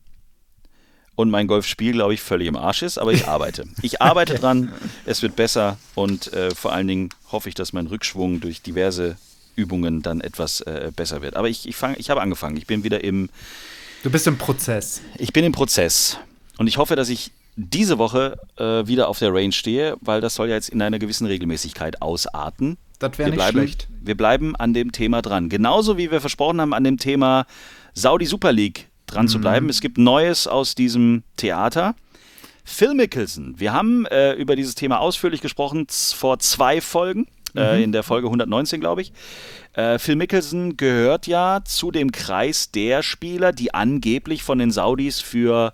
und 1.16 1.30
mein 1.30 1.48
Golfspiel, 1.48 1.94
glaube 1.94 2.14
ich, 2.14 2.22
völlig 2.22 2.48
im 2.48 2.56
Arsch 2.56 2.82
ist, 2.82 2.98
aber 2.98 3.14
ich 3.14 3.28
arbeite. 3.28 3.66
Ich 3.82 4.02
arbeite 4.02 4.34
okay. 4.34 4.42
dran, 4.42 4.74
es 5.06 5.22
wird 5.22 5.36
besser 5.36 5.78
und 5.96 6.32
äh, 6.34 6.54
vor 6.54 6.74
allen 6.74 6.88
Dingen 6.88 7.10
hoffe 7.32 7.50
ich, 7.50 7.56
dass 7.56 7.74
mein 7.74 7.88
Rückschwung 7.88 8.42
durch 8.42 8.62
diverse 8.62 9.18
Übungen 9.56 10.02
dann 10.02 10.22
etwas 10.22 10.62
äh, 10.62 10.92
besser 10.94 11.22
wird. 11.22 11.36
Aber 11.36 11.48
ich, 11.48 11.68
ich, 11.68 11.76
fang, 11.76 11.96
ich 11.98 12.10
habe 12.10 12.22
angefangen, 12.22 12.58
ich 12.58 12.68
bin 12.68 12.84
wieder 12.84 13.04
im... 13.04 13.30
Du 14.04 14.12
bist 14.12 14.28
im 14.28 14.38
Prozess. 14.38 15.02
Ich 15.18 15.32
bin 15.32 15.46
im 15.46 15.54
Prozess 15.54 16.20
und 16.58 16.68
ich 16.68 16.78
hoffe, 16.78 16.96
dass 16.96 17.10
ich 17.10 17.32
diese 17.56 17.98
Woche 17.98 18.38
äh, 18.58 18.86
wieder 18.86 19.08
auf 19.08 19.20
der 19.20 19.34
Range 19.34 19.54
stehe, 19.54 19.96
weil 20.02 20.20
das 20.20 20.36
soll 20.36 20.50
ja 20.50 20.56
jetzt 20.56 20.70
in 20.70 20.82
einer 20.82 21.00
gewissen 21.00 21.26
Regelmäßigkeit 21.26 22.02
ausarten. 22.02 22.78
Das 23.00 23.18
wäre 23.18 23.30
nicht 23.30 23.38
bleiben, 23.38 23.60
schlecht. 23.60 23.88
Wir 24.02 24.16
bleiben 24.16 24.56
an 24.56 24.74
dem 24.74 24.92
Thema 24.92 25.22
dran. 25.22 25.50
Genauso 25.50 25.98
wie 25.98 26.12
wir 26.12 26.22
versprochen 26.22 26.62
haben, 26.62 26.74
an 26.74 26.84
dem 26.84 26.98
Thema 26.98 27.46
Saudi 27.94 28.26
Super 28.26 28.52
League 28.52 28.90
dran 29.08 29.26
mhm. 29.26 29.30
zu 29.30 29.40
bleiben. 29.40 29.70
Es 29.70 29.82
gibt 29.82 29.98
Neues 29.98 30.48
aus 30.48 30.76
diesem 30.76 31.24
Theater. 31.38 31.96
Phil 32.64 32.96
Mickelson, 32.96 33.60
wir 33.60 33.74
haben 33.74 34.08
äh, 34.08 34.34
über 34.34 34.56
dieses 34.56 34.74
Thema 34.74 35.00
ausführlich 35.00 35.42
gesprochen 35.42 35.86
vor 35.90 36.40
zwei 36.40 36.82
Folgen, 36.82 37.28
äh, 37.56 37.60
mhm. 37.60 37.80
äh, 37.80 37.84
in 37.84 37.92
der 37.92 38.02
Folge 38.02 38.28
119, 38.28 38.80
glaube 38.82 39.02
ich. 39.02 39.14
Äh, 39.74 40.00
Phil 40.00 40.16
Mickelson 40.16 40.76
gehört 40.76 41.28
ja 41.28 41.62
zu 41.64 41.92
dem 41.92 42.12
Kreis 42.12 42.72
der 42.72 43.04
Spieler, 43.04 43.52
die 43.52 43.74
angeblich 43.74 44.42
von 44.42 44.58
den 44.58 44.72
Saudis 44.72 45.22
für 45.22 45.74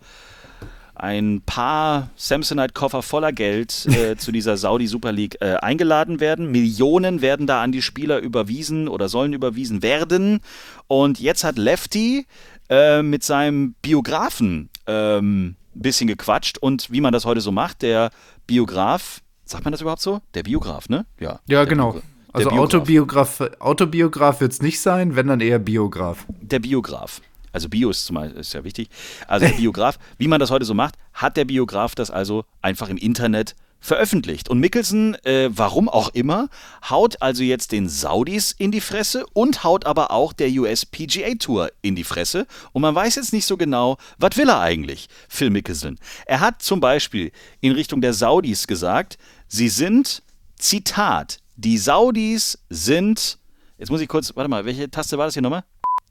ein 1.02 1.42
paar 1.44 2.12
Samsonite-Koffer 2.16 3.02
voller 3.02 3.32
Geld 3.32 3.88
äh, 3.88 4.16
zu 4.18 4.32
dieser 4.32 4.56
Saudi 4.56 4.86
Super 4.86 5.12
League 5.12 5.36
äh, 5.42 5.56
eingeladen 5.56 6.20
werden. 6.20 6.52
Millionen 6.52 7.22
werden 7.22 7.48
da 7.48 7.64
an 7.64 7.72
die 7.72 7.82
Spieler 7.82 8.20
überwiesen 8.20 8.88
oder 8.88 9.10
sollen 9.10 9.34
überwiesen 9.34 9.82
werden. 9.82 10.42
Und 10.88 11.20
jetzt 11.20 11.44
hat 11.44 11.58
Lefty 11.58 12.28
äh, 12.70 13.02
mit 13.02 13.24
seinem 13.24 13.74
Biografen 13.82 14.70
ähm, 14.86 15.56
ein 15.76 15.82
bisschen 15.82 16.06
gequatscht 16.06 16.60
und 16.60 16.92
wie 16.92 17.02
man 17.02 17.14
das 17.14 17.26
heute 17.26 17.42
so 17.42 17.52
macht, 17.52 17.82
der 17.82 18.12
Biograf, 18.46 19.22
sagt 19.44 19.66
man 19.66 19.72
das 19.72 19.82
überhaupt 19.82 20.02
so? 20.02 20.22
Der 20.36 20.44
Biograf, 20.44 20.88
ne? 20.88 21.08
Ja. 21.20 21.40
Ja, 21.48 21.66
genau. 21.66 21.94
Bio 21.94 22.02
also 22.34 22.50
Autobiograf, 22.52 23.42
Autobiograf 23.60 24.40
wird 24.40 24.52
es 24.52 24.62
nicht 24.62 24.80
sein, 24.80 25.16
wenn 25.16 25.28
dann 25.28 25.42
eher 25.42 25.60
Biograf. 25.60 26.28
Der 26.30 26.60
Biograf. 26.60 27.22
Also 27.52 27.70
Bio 27.70 27.90
ist, 27.90 28.06
zumal, 28.06 28.32
ist 28.32 28.54
ja 28.54 28.64
wichtig. 28.64 28.90
Also 29.28 29.46
der 29.46 29.54
Biograf, 29.54 29.98
wie 30.18 30.28
man 30.28 30.40
das 30.40 30.52
heute 30.52 30.66
so 30.66 30.74
macht, 30.74 30.96
hat 31.14 31.38
der 31.38 31.46
Biograf 31.46 31.96
das 31.96 32.12
also 32.12 32.46
einfach 32.62 32.90
im 32.90 32.98
Internet 32.98 33.56
veröffentlicht. 33.82 34.48
Und 34.48 34.60
Mickelson, 34.60 35.16
äh, 35.26 35.50
warum 35.52 35.90
auch 35.90 36.10
immer, 36.10 36.50
haut 36.90 37.22
also 37.22 37.44
jetzt 37.44 37.72
den 37.72 37.90
Saudis 37.90 38.52
in 38.52 38.72
die 38.72 38.80
Fresse 38.80 39.26
und 39.34 39.64
haut 39.64 39.86
aber 39.86 40.12
auch 40.12 40.34
der 40.34 40.50
US 40.52 40.86
PGA 40.86 41.34
Tour 41.36 41.72
in 41.82 41.96
die 41.96 42.04
Fresse. 42.04 42.46
Und 42.72 42.84
man 42.84 42.94
weiß 42.94 43.16
jetzt 43.16 43.34
nicht 43.34 43.46
so 43.46 43.58
genau, 43.58 43.98
was 44.20 44.38
will 44.38 44.50
er 44.50 44.60
eigentlich, 44.60 45.10
Phil 45.28 45.50
Mickelson. 45.50 45.98
Er 46.28 46.40
hat 46.40 46.62
zum 46.62 46.80
Beispiel 46.80 47.32
in 47.60 47.74
Richtung 47.74 48.02
der 48.02 48.14
Saudis 48.14 48.68
gesagt, 48.68 49.18
sie 49.48 49.68
sind, 49.70 50.22
Zitat, 50.58 51.40
die 51.56 51.80
Saudis 51.80 52.60
sind, 52.70 53.40
jetzt 53.80 53.90
muss 53.90 54.02
ich 54.02 54.08
kurz, 54.08 54.36
warte 54.36 54.50
mal, 54.50 54.64
welche 54.64 54.90
Taste 54.92 55.18
war 55.18 55.26
das 55.26 55.34
hier 55.34 55.42
nochmal? 55.42 55.64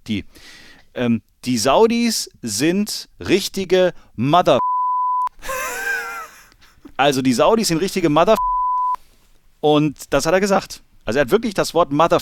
Die. 0.08 0.24
Ähm, 0.94 1.22
die 1.44 1.58
Saudis 1.58 2.30
sind 2.42 3.08
richtige 3.18 3.94
Mother 4.16 4.58
also 7.00 7.22
die 7.22 7.32
Saudis 7.32 7.68
sind 7.68 7.78
richtige 7.78 8.10
Mother 8.10 8.36
und 9.60 9.96
das 10.10 10.26
hat 10.26 10.34
er 10.34 10.40
gesagt. 10.40 10.82
Also 11.06 11.18
er 11.18 11.22
hat 11.22 11.30
wirklich 11.30 11.54
das 11.54 11.72
Wort 11.72 11.92
Mother 11.92 12.20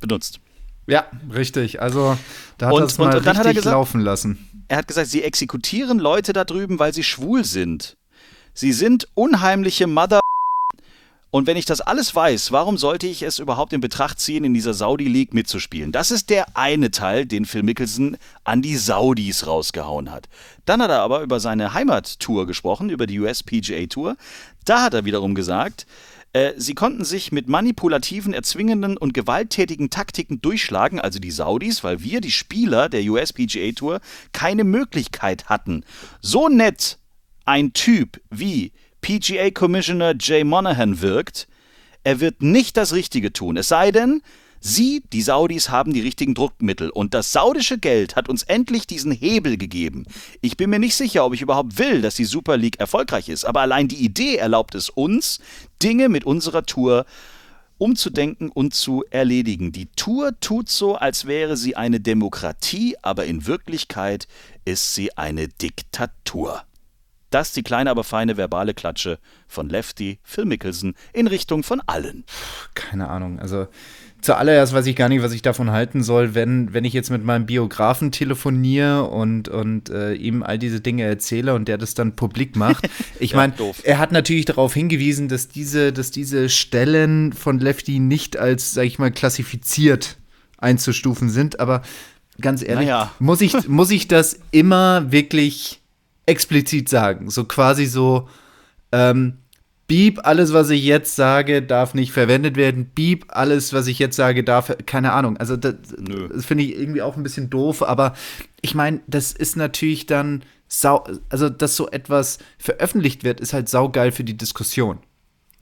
benutzt. 0.00 0.40
Ja, 0.88 1.06
richtig. 1.32 1.80
Also 1.80 2.18
da 2.58 2.66
hat 2.66 2.74
er 2.74 2.82
es 2.82 2.98
mal 2.98 3.06
und, 3.06 3.14
und 3.14 3.28
richtig 3.28 3.54
gesagt, 3.54 3.72
laufen 3.72 4.00
lassen. 4.00 4.64
Er 4.66 4.78
hat 4.78 4.88
gesagt, 4.88 5.08
sie 5.08 5.22
exekutieren 5.22 6.00
Leute 6.00 6.32
da 6.32 6.44
drüben, 6.44 6.80
weil 6.80 6.92
sie 6.92 7.04
schwul 7.04 7.44
sind. 7.44 7.96
Sie 8.52 8.72
sind 8.72 9.06
unheimliche 9.14 9.86
Mother 9.86 10.20
und 11.30 11.46
wenn 11.46 11.58
ich 11.58 11.66
das 11.66 11.82
alles 11.82 12.14
weiß, 12.14 12.52
warum 12.52 12.78
sollte 12.78 13.06
ich 13.06 13.22
es 13.22 13.38
überhaupt 13.38 13.74
in 13.74 13.82
Betracht 13.82 14.18
ziehen, 14.18 14.44
in 14.44 14.54
dieser 14.54 14.72
Saudi 14.72 15.04
League 15.04 15.34
mitzuspielen? 15.34 15.92
Das 15.92 16.10
ist 16.10 16.30
der 16.30 16.56
eine 16.56 16.90
Teil, 16.90 17.26
den 17.26 17.44
Phil 17.44 17.62
Mickelson 17.62 18.16
an 18.44 18.62
die 18.62 18.76
Saudis 18.76 19.46
rausgehauen 19.46 20.10
hat. 20.10 20.28
Dann 20.64 20.80
hat 20.80 20.90
er 20.90 21.00
aber 21.00 21.20
über 21.20 21.38
seine 21.38 21.74
Heimattour 21.74 22.46
gesprochen, 22.46 22.88
über 22.88 23.06
die 23.06 23.20
US 23.20 23.42
PGA 23.42 23.86
Tour. 23.86 24.16
Da 24.64 24.82
hat 24.82 24.94
er 24.94 25.04
wiederum 25.04 25.34
gesagt, 25.34 25.86
äh, 26.32 26.52
sie 26.56 26.74
konnten 26.74 27.04
sich 27.04 27.30
mit 27.30 27.46
manipulativen, 27.46 28.32
erzwingenden 28.32 28.96
und 28.96 29.12
gewalttätigen 29.12 29.90
Taktiken 29.90 30.40
durchschlagen, 30.40 30.98
also 30.98 31.18
die 31.18 31.30
Saudis, 31.30 31.84
weil 31.84 32.02
wir, 32.02 32.22
die 32.22 32.30
Spieler 32.30 32.88
der 32.88 33.02
US 33.04 33.34
PGA 33.34 33.72
Tour, 33.72 34.00
keine 34.32 34.64
Möglichkeit 34.64 35.46
hatten. 35.50 35.84
So 36.22 36.48
nett 36.48 36.98
ein 37.44 37.74
Typ 37.74 38.20
wie 38.30 38.72
PGA 39.00 39.50
Commissioner 39.50 40.14
Jay 40.18 40.44
Monahan 40.44 41.00
wirkt, 41.00 41.48
er 42.04 42.20
wird 42.20 42.42
nicht 42.42 42.76
das 42.76 42.92
Richtige 42.92 43.32
tun. 43.32 43.56
Es 43.56 43.68
sei 43.68 43.90
denn, 43.90 44.22
Sie, 44.60 45.04
die 45.12 45.22
Saudis, 45.22 45.70
haben 45.70 45.92
die 45.92 46.00
richtigen 46.00 46.34
Druckmittel 46.34 46.90
und 46.90 47.14
das 47.14 47.32
saudische 47.32 47.78
Geld 47.78 48.16
hat 48.16 48.28
uns 48.28 48.42
endlich 48.42 48.86
diesen 48.88 49.12
Hebel 49.12 49.56
gegeben. 49.56 50.04
Ich 50.40 50.56
bin 50.56 50.70
mir 50.70 50.80
nicht 50.80 50.96
sicher, 50.96 51.24
ob 51.24 51.32
ich 51.32 51.42
überhaupt 51.42 51.78
will, 51.78 52.02
dass 52.02 52.16
die 52.16 52.24
Super 52.24 52.56
League 52.56 52.80
erfolgreich 52.80 53.28
ist, 53.28 53.44
aber 53.44 53.60
allein 53.60 53.86
die 53.86 54.04
Idee 54.04 54.36
erlaubt 54.36 54.74
es 54.74 54.90
uns, 54.90 55.38
Dinge 55.80 56.08
mit 56.08 56.24
unserer 56.24 56.64
Tour 56.64 57.06
umzudenken 57.78 58.50
und 58.50 58.74
zu 58.74 59.04
erledigen. 59.10 59.70
Die 59.70 59.86
Tour 59.94 60.38
tut 60.40 60.68
so, 60.68 60.96
als 60.96 61.26
wäre 61.26 61.56
sie 61.56 61.76
eine 61.76 62.00
Demokratie, 62.00 62.96
aber 63.02 63.26
in 63.26 63.46
Wirklichkeit 63.46 64.26
ist 64.64 64.94
sie 64.96 65.16
eine 65.16 65.46
Diktatur. 65.46 66.64
Das 67.30 67.52
die 67.52 67.62
kleine, 67.62 67.90
aber 67.90 68.04
feine 68.04 68.36
verbale 68.36 68.74
Klatsche 68.74 69.18
von 69.46 69.68
Lefty, 69.68 70.18
Phil 70.22 70.46
Mickelson 70.46 70.94
in 71.12 71.26
Richtung 71.26 71.62
von 71.62 71.82
allen. 71.86 72.24
Keine 72.74 73.08
Ahnung. 73.08 73.38
Also 73.38 73.68
zuallererst 74.20 74.72
weiß 74.72 74.86
ich 74.86 74.96
gar 74.96 75.08
nicht, 75.08 75.22
was 75.22 75.32
ich 75.32 75.42
davon 75.42 75.70
halten 75.70 76.02
soll, 76.02 76.34
wenn, 76.34 76.72
wenn 76.72 76.84
ich 76.84 76.92
jetzt 76.92 77.10
mit 77.10 77.24
meinem 77.24 77.46
Biografen 77.46 78.12
telefoniere 78.12 79.04
und, 79.04 79.48
und 79.48 79.90
äh, 79.90 80.14
ihm 80.14 80.42
all 80.42 80.58
diese 80.58 80.80
Dinge 80.80 81.04
erzähle 81.04 81.54
und 81.54 81.68
der 81.68 81.78
das 81.78 81.94
dann 81.94 82.16
publik 82.16 82.56
macht. 82.56 82.88
Ich 83.20 83.34
meine, 83.34 83.52
ja, 83.58 83.64
er 83.82 83.98
hat 83.98 84.12
natürlich 84.12 84.44
darauf 84.44 84.74
hingewiesen, 84.74 85.28
dass 85.28 85.48
diese, 85.48 85.92
dass 85.92 86.10
diese 86.12 86.48
Stellen 86.48 87.32
von 87.32 87.58
Lefty 87.58 87.98
nicht 87.98 88.36
als, 88.36 88.72
sag 88.72 88.84
ich 88.84 88.98
mal, 88.98 89.10
klassifiziert 89.10 90.18
einzustufen 90.58 91.28
sind, 91.28 91.58
aber 91.58 91.82
ganz 92.40 92.62
ehrlich, 92.62 92.86
naja. 92.86 93.12
muss, 93.18 93.40
ich, 93.40 93.68
muss 93.68 93.90
ich 93.90 94.08
das 94.08 94.38
immer 94.50 95.10
wirklich 95.10 95.80
explizit 96.28 96.88
sagen. 96.88 97.30
So 97.30 97.44
quasi 97.44 97.86
so, 97.86 98.28
ähm, 98.92 99.38
Beep, 99.88 100.20
alles, 100.24 100.52
was 100.52 100.68
ich 100.68 100.84
jetzt 100.84 101.16
sage, 101.16 101.62
darf 101.62 101.94
nicht 101.94 102.12
verwendet 102.12 102.56
werden. 102.56 102.90
Beep, 102.94 103.24
alles, 103.28 103.72
was 103.72 103.86
ich 103.86 103.98
jetzt 103.98 104.16
sage, 104.16 104.44
darf, 104.44 104.70
keine 104.84 105.12
Ahnung. 105.12 105.38
Also, 105.38 105.56
das, 105.56 105.76
das 106.30 106.44
finde 106.44 106.64
ich 106.64 106.78
irgendwie 106.78 107.00
auch 107.00 107.16
ein 107.16 107.22
bisschen 107.22 107.48
doof, 107.48 107.82
aber 107.82 108.14
ich 108.60 108.74
meine, 108.74 109.00
das 109.06 109.32
ist 109.32 109.56
natürlich 109.56 110.04
dann 110.04 110.42
sau, 110.68 111.04
also, 111.30 111.48
dass 111.48 111.74
so 111.74 111.88
etwas 111.88 112.36
veröffentlicht 112.58 113.24
wird, 113.24 113.40
ist 113.40 113.54
halt 113.54 113.70
saugeil 113.70 114.12
für 114.12 114.24
die 114.24 114.36
Diskussion. 114.36 114.98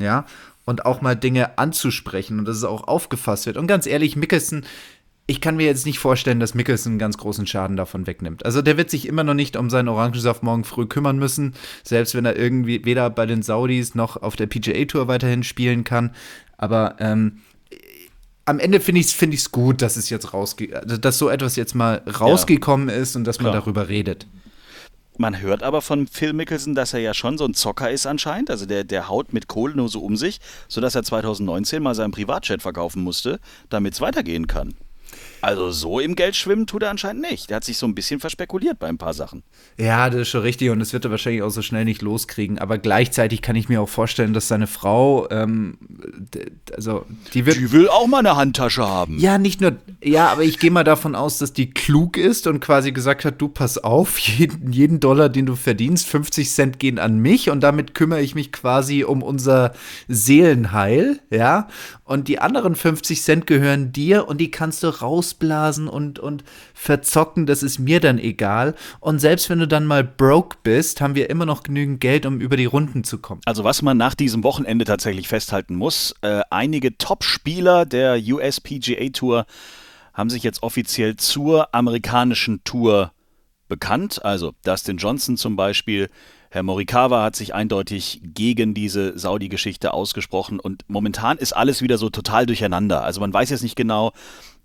Ja, 0.00 0.26
und 0.64 0.84
auch 0.84 1.00
mal 1.00 1.14
Dinge 1.14 1.56
anzusprechen 1.58 2.40
und 2.40 2.46
dass 2.46 2.56
es 2.56 2.64
auch 2.64 2.88
aufgefasst 2.88 3.46
wird. 3.46 3.56
Und 3.56 3.68
ganz 3.68 3.86
ehrlich, 3.86 4.16
Mickelson, 4.16 4.64
ich 5.28 5.40
kann 5.40 5.56
mir 5.56 5.66
jetzt 5.66 5.86
nicht 5.86 5.98
vorstellen, 5.98 6.38
dass 6.38 6.54
Mickelson 6.54 6.92
einen 6.92 6.98
ganz 7.00 7.18
großen 7.18 7.46
Schaden 7.46 7.76
davon 7.76 8.06
wegnimmt. 8.06 8.44
Also 8.44 8.62
der 8.62 8.76
wird 8.76 8.90
sich 8.90 9.08
immer 9.08 9.24
noch 9.24 9.34
nicht 9.34 9.56
um 9.56 9.70
seinen 9.70 9.88
Orangensaft 9.88 10.44
morgen 10.44 10.62
früh 10.62 10.86
kümmern 10.86 11.18
müssen, 11.18 11.54
selbst 11.82 12.14
wenn 12.14 12.24
er 12.24 12.36
irgendwie 12.36 12.84
weder 12.84 13.10
bei 13.10 13.26
den 13.26 13.42
Saudis 13.42 13.96
noch 13.96 14.16
auf 14.22 14.36
der 14.36 14.46
PGA 14.46 14.84
Tour 14.84 15.08
weiterhin 15.08 15.42
spielen 15.42 15.82
kann. 15.82 16.14
Aber 16.56 16.94
ähm, 17.00 17.38
am 18.44 18.60
Ende 18.60 18.78
finde 18.78 19.00
ich 19.00 19.08
es 19.08 19.12
find 19.12 19.52
gut, 19.52 19.82
dass 19.82 19.96
es 19.96 20.10
jetzt 20.10 20.32
rausgeht, 20.32 20.72
also 20.72 20.96
dass 20.96 21.18
so 21.18 21.28
etwas 21.28 21.56
jetzt 21.56 21.74
mal 21.74 22.02
rausgekommen 22.20 22.88
ja. 22.88 22.94
ist 22.94 23.16
und 23.16 23.24
dass 23.24 23.40
man 23.40 23.50
Klar. 23.50 23.62
darüber 23.62 23.88
redet. 23.88 24.28
Man 25.18 25.40
hört 25.40 25.62
aber 25.62 25.80
von 25.80 26.06
Phil 26.06 26.34
Mickelson, 26.34 26.74
dass 26.74 26.92
er 26.94 27.00
ja 27.00 27.14
schon 27.14 27.38
so 27.38 27.46
ein 27.46 27.54
Zocker 27.54 27.90
ist 27.90 28.06
anscheinend. 28.06 28.50
Also 28.50 28.66
der, 28.66 28.84
der 28.84 29.08
haut 29.08 29.32
mit 29.32 29.48
Kohle 29.48 29.74
nur 29.74 29.88
so 29.88 30.00
um 30.00 30.16
sich, 30.16 30.38
sodass 30.68 30.94
er 30.94 31.02
2019 31.02 31.82
mal 31.82 31.94
seinen 31.94 32.12
Privatjet 32.12 32.62
verkaufen 32.62 33.02
musste, 33.02 33.40
damit 33.70 33.94
es 33.94 34.00
weitergehen 34.00 34.46
kann. 34.46 34.74
Also 35.46 35.70
so 35.70 36.00
im 36.00 36.16
Geld 36.16 36.34
schwimmen 36.34 36.66
tut 36.66 36.82
er 36.82 36.90
anscheinend 36.90 37.22
nicht. 37.22 37.50
Der 37.50 37.58
hat 37.58 37.64
sich 37.64 37.78
so 37.78 37.86
ein 37.86 37.94
bisschen 37.94 38.18
verspekuliert 38.18 38.80
bei 38.80 38.88
ein 38.88 38.98
paar 38.98 39.14
Sachen. 39.14 39.44
Ja, 39.78 40.10
das 40.10 40.22
ist 40.22 40.30
schon 40.30 40.40
richtig 40.40 40.70
und 40.70 40.80
das 40.80 40.92
wird 40.92 41.04
er 41.04 41.12
wahrscheinlich 41.12 41.42
auch 41.42 41.50
so 41.50 41.62
schnell 41.62 41.84
nicht 41.84 42.02
loskriegen. 42.02 42.58
Aber 42.58 42.78
gleichzeitig 42.78 43.42
kann 43.42 43.54
ich 43.54 43.68
mir 43.68 43.80
auch 43.80 43.88
vorstellen, 43.88 44.32
dass 44.32 44.48
seine 44.48 44.66
Frau, 44.66 45.30
ähm, 45.30 45.78
also 46.74 47.06
die 47.32 47.46
wird. 47.46 47.58
Die 47.58 47.70
will 47.70 47.88
auch 47.88 48.08
mal 48.08 48.18
eine 48.18 48.34
Handtasche 48.34 48.88
haben. 48.88 49.20
Ja, 49.20 49.38
nicht 49.38 49.60
nur, 49.60 49.76
ja, 50.02 50.26
aber 50.30 50.42
ich 50.42 50.58
gehe 50.58 50.72
mal 50.72 50.82
davon 50.82 51.14
aus, 51.14 51.38
dass 51.38 51.52
die 51.52 51.70
klug 51.70 52.16
ist 52.16 52.48
und 52.48 52.58
quasi 52.58 52.90
gesagt 52.90 53.24
hat, 53.24 53.40
du 53.40 53.46
pass 53.46 53.78
auf, 53.78 54.18
jeden, 54.18 54.72
jeden 54.72 54.98
Dollar, 54.98 55.28
den 55.28 55.46
du 55.46 55.54
verdienst, 55.54 56.08
50 56.08 56.50
Cent 56.50 56.78
gehen 56.80 56.98
an 56.98 57.20
mich 57.20 57.50
und 57.50 57.60
damit 57.60 57.94
kümmere 57.94 58.20
ich 58.20 58.34
mich 58.34 58.50
quasi 58.50 59.04
um 59.04 59.22
unser 59.22 59.74
Seelenheil, 60.08 61.20
ja. 61.30 61.68
Und 62.06 62.28
die 62.28 62.38
anderen 62.38 62.76
50 62.76 63.20
Cent 63.20 63.46
gehören 63.48 63.90
dir 63.90 64.28
und 64.28 64.40
die 64.40 64.52
kannst 64.52 64.84
du 64.84 64.86
rausblasen 64.86 65.88
und, 65.88 66.20
und 66.20 66.44
verzocken, 66.72 67.46
das 67.46 67.64
ist 67.64 67.80
mir 67.80 67.98
dann 67.98 68.20
egal. 68.20 68.76
Und 69.00 69.18
selbst 69.18 69.50
wenn 69.50 69.58
du 69.58 69.66
dann 69.66 69.86
mal 69.86 70.04
broke 70.04 70.56
bist, 70.62 71.00
haben 71.00 71.16
wir 71.16 71.28
immer 71.28 71.46
noch 71.46 71.64
genügend 71.64 72.00
Geld, 72.00 72.24
um 72.24 72.40
über 72.40 72.56
die 72.56 72.64
Runden 72.64 73.02
zu 73.02 73.18
kommen. 73.18 73.40
Also 73.44 73.64
was 73.64 73.82
man 73.82 73.96
nach 73.96 74.14
diesem 74.14 74.44
Wochenende 74.44 74.84
tatsächlich 74.84 75.26
festhalten 75.26 75.74
muss, 75.74 76.14
äh, 76.20 76.42
einige 76.48 76.96
Top-Spieler 76.96 77.84
der 77.86 78.20
USPGA 78.24 79.08
Tour 79.12 79.44
haben 80.14 80.30
sich 80.30 80.44
jetzt 80.44 80.62
offiziell 80.62 81.16
zur 81.16 81.74
amerikanischen 81.74 82.62
Tour 82.62 83.10
bekannt. 83.66 84.24
Also 84.24 84.54
Dustin 84.64 84.98
Johnson 84.98 85.36
zum 85.36 85.56
Beispiel, 85.56 86.08
Herr 86.56 86.62
Morikawa 86.62 87.22
hat 87.22 87.36
sich 87.36 87.52
eindeutig 87.52 88.22
gegen 88.24 88.72
diese 88.72 89.18
Saudi-Geschichte 89.18 89.92
ausgesprochen 89.92 90.58
und 90.58 90.84
momentan 90.88 91.36
ist 91.36 91.52
alles 91.52 91.82
wieder 91.82 91.98
so 91.98 92.08
total 92.08 92.46
durcheinander. 92.46 93.04
Also 93.04 93.20
man 93.20 93.30
weiß 93.30 93.50
jetzt 93.50 93.60
nicht 93.60 93.76
genau, 93.76 94.12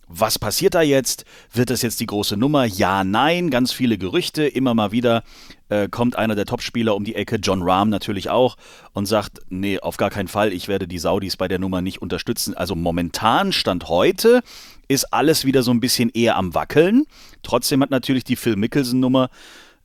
was 0.08 0.40
passiert 0.40 0.74
da 0.74 0.82
jetzt? 0.82 1.26
Wird 1.52 1.70
das 1.70 1.82
jetzt 1.82 2.00
die 2.00 2.06
große 2.06 2.38
Nummer? 2.38 2.64
Ja, 2.64 3.04
nein, 3.04 3.50
ganz 3.50 3.74
viele 3.74 3.98
Gerüchte. 3.98 4.48
Immer 4.48 4.74
mal 4.74 4.94
wieder 4.94 5.24
äh, 5.68 5.90
kommt 5.90 6.16
einer 6.16 6.36
der 6.36 6.46
Topspieler 6.46 6.96
um 6.96 7.04
die 7.04 7.16
Ecke, 7.16 7.36
John 7.36 7.62
Rahm 7.62 7.90
natürlich 7.90 8.30
auch, 8.30 8.56
und 8.94 9.06
sagt, 9.06 9.40
nee, 9.50 9.78
auf 9.78 9.98
gar 9.98 10.10
keinen 10.10 10.30
Fall, 10.30 10.54
ich 10.54 10.70
werde 10.70 10.88
die 10.88 10.98
Saudis 10.98 11.36
bei 11.36 11.50
der 11.50 11.60
Nummer 11.60 11.82
nicht 11.82 12.02
unterstützen. 12.02 12.56
Also 12.56 12.74
momentan, 12.74 13.52
Stand 13.52 13.90
heute, 13.90 14.44
ist 14.88 15.12
alles 15.12 15.44
wieder 15.44 15.62
so 15.62 15.72
ein 15.72 15.82
bisschen 15.82 16.10
eher 16.10 16.38
am 16.38 16.54
Wackeln. 16.54 17.04
Trotzdem 17.44 17.82
hat 17.82 17.90
natürlich 17.92 18.24
die 18.24 18.38
Phil 18.38 18.56
Mickelson-Nummer 18.56 19.30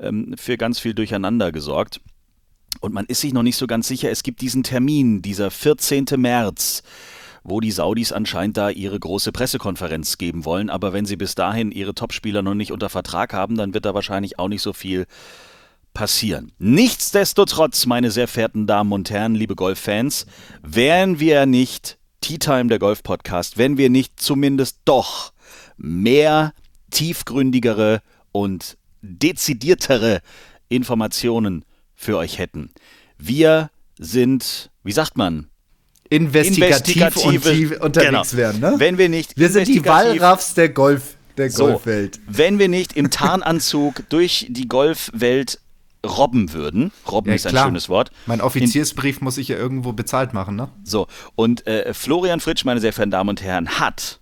ähm, 0.00 0.34
für 0.36 0.56
ganz 0.56 0.78
viel 0.78 0.94
Durcheinander 0.94 1.52
gesorgt. 1.52 2.00
Und 2.80 2.92
man 2.92 3.06
ist 3.06 3.20
sich 3.20 3.32
noch 3.32 3.42
nicht 3.42 3.56
so 3.56 3.66
ganz 3.66 3.88
sicher, 3.88 4.10
es 4.10 4.22
gibt 4.22 4.40
diesen 4.40 4.62
Termin, 4.62 5.22
dieser 5.22 5.50
14. 5.50 6.06
März, 6.16 6.82
wo 7.42 7.60
die 7.60 7.70
Saudis 7.70 8.12
anscheinend 8.12 8.56
da 8.56 8.70
ihre 8.70 8.98
große 8.98 9.32
Pressekonferenz 9.32 10.18
geben 10.18 10.44
wollen. 10.44 10.68
Aber 10.68 10.92
wenn 10.92 11.06
sie 11.06 11.16
bis 11.16 11.34
dahin 11.34 11.70
ihre 11.70 11.94
Topspieler 11.94 12.42
noch 12.42 12.54
nicht 12.54 12.72
unter 12.72 12.88
Vertrag 12.88 13.32
haben, 13.32 13.56
dann 13.56 13.72
wird 13.72 13.84
da 13.84 13.94
wahrscheinlich 13.94 14.38
auch 14.38 14.48
nicht 14.48 14.62
so 14.62 14.72
viel 14.72 15.06
passieren. 15.94 16.52
Nichtsdestotrotz, 16.58 17.86
meine 17.86 18.10
sehr 18.10 18.28
verehrten 18.28 18.66
Damen 18.66 18.92
und 18.92 19.10
Herren, 19.10 19.34
liebe 19.34 19.54
Golffans, 19.54 20.26
wären 20.62 21.20
wir 21.20 21.46
nicht 21.46 21.98
Tea 22.20 22.38
Time 22.38 22.66
der 22.66 22.78
Golf 22.78 23.02
Podcast, 23.02 23.56
wenn 23.56 23.78
wir 23.78 23.88
nicht 23.88 24.20
zumindest 24.20 24.80
doch 24.84 25.32
mehr 25.76 26.52
tiefgründigere 26.90 28.02
und 28.32 28.76
dezidiertere 29.06 30.20
Informationen 30.68 31.64
für 31.94 32.16
euch 32.16 32.38
hätten. 32.38 32.70
Wir 33.18 33.70
sind, 33.98 34.70
wie 34.84 34.92
sagt 34.92 35.16
man? 35.16 35.48
Investigativ, 36.08 36.96
investigativ 36.96 37.70
und 37.72 37.82
unterwegs 37.82 38.30
genau. 38.30 38.36
werden, 38.36 38.60
ne? 38.60 38.74
Wenn 38.78 38.98
wir 38.98 39.08
nicht 39.08 39.36
wir 39.36 39.48
sind 39.48 39.66
die 39.66 39.84
Wallraffs 39.84 40.54
der 40.54 40.68
Golf 40.68 41.16
der 41.36 41.50
so, 41.50 41.66
Golfwelt. 41.66 42.20
Wenn 42.26 42.58
wir 42.58 42.68
nicht 42.68 42.96
im 42.96 43.10
Tarnanzug 43.10 44.02
durch 44.08 44.46
die 44.48 44.68
Golfwelt 44.68 45.60
robben 46.04 46.52
würden. 46.52 46.92
Robben 47.10 47.30
ja, 47.30 47.34
ist 47.34 47.46
ein 47.46 47.50
klar. 47.50 47.66
schönes 47.66 47.88
Wort. 47.88 48.10
Mein 48.26 48.40
Offiziersbrief 48.40 49.18
In, 49.18 49.24
muss 49.24 49.38
ich 49.38 49.48
ja 49.48 49.56
irgendwo 49.56 49.92
bezahlt 49.92 50.34
machen, 50.34 50.54
ne? 50.54 50.68
So, 50.84 51.08
und 51.34 51.66
äh, 51.66 51.92
Florian 51.92 52.38
Fritsch, 52.38 52.64
meine 52.64 52.80
sehr 52.80 52.92
verehrten 52.92 53.10
Damen 53.10 53.30
und 53.30 53.42
Herren, 53.42 53.80
hat 53.80 54.20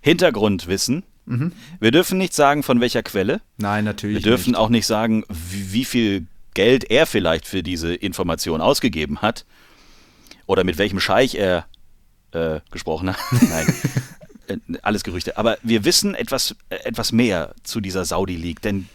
Hintergrundwissen 0.00 1.04
Mhm. 1.26 1.52
Wir 1.78 1.90
dürfen 1.90 2.18
nicht 2.18 2.34
sagen, 2.34 2.62
von 2.62 2.80
welcher 2.80 3.02
Quelle. 3.02 3.40
Nein, 3.56 3.84
natürlich. 3.84 4.24
Wir 4.24 4.30
dürfen 4.30 4.50
nicht. 4.50 4.58
auch 4.58 4.68
nicht 4.68 4.86
sagen, 4.86 5.24
wie, 5.28 5.72
wie 5.72 5.84
viel 5.84 6.26
Geld 6.54 6.90
er 6.90 7.06
vielleicht 7.06 7.46
für 7.46 7.62
diese 7.62 7.94
Information 7.94 8.60
ausgegeben 8.60 9.22
hat. 9.22 9.44
Oder 10.46 10.64
mit 10.64 10.78
welchem 10.78 10.98
Scheich 10.98 11.36
er 11.36 11.66
äh, 12.32 12.60
gesprochen 12.70 13.10
hat. 13.10 13.18
Nein. 13.40 13.74
Äh, 14.48 14.78
alles 14.82 15.04
Gerüchte. 15.04 15.36
Aber 15.38 15.58
wir 15.62 15.84
wissen 15.84 16.14
etwas, 16.14 16.56
äh, 16.70 16.76
etwas 16.84 17.12
mehr 17.12 17.54
zu 17.62 17.80
dieser 17.80 18.04
Saudi 18.04 18.36
League, 18.36 18.62
denn 18.62 18.88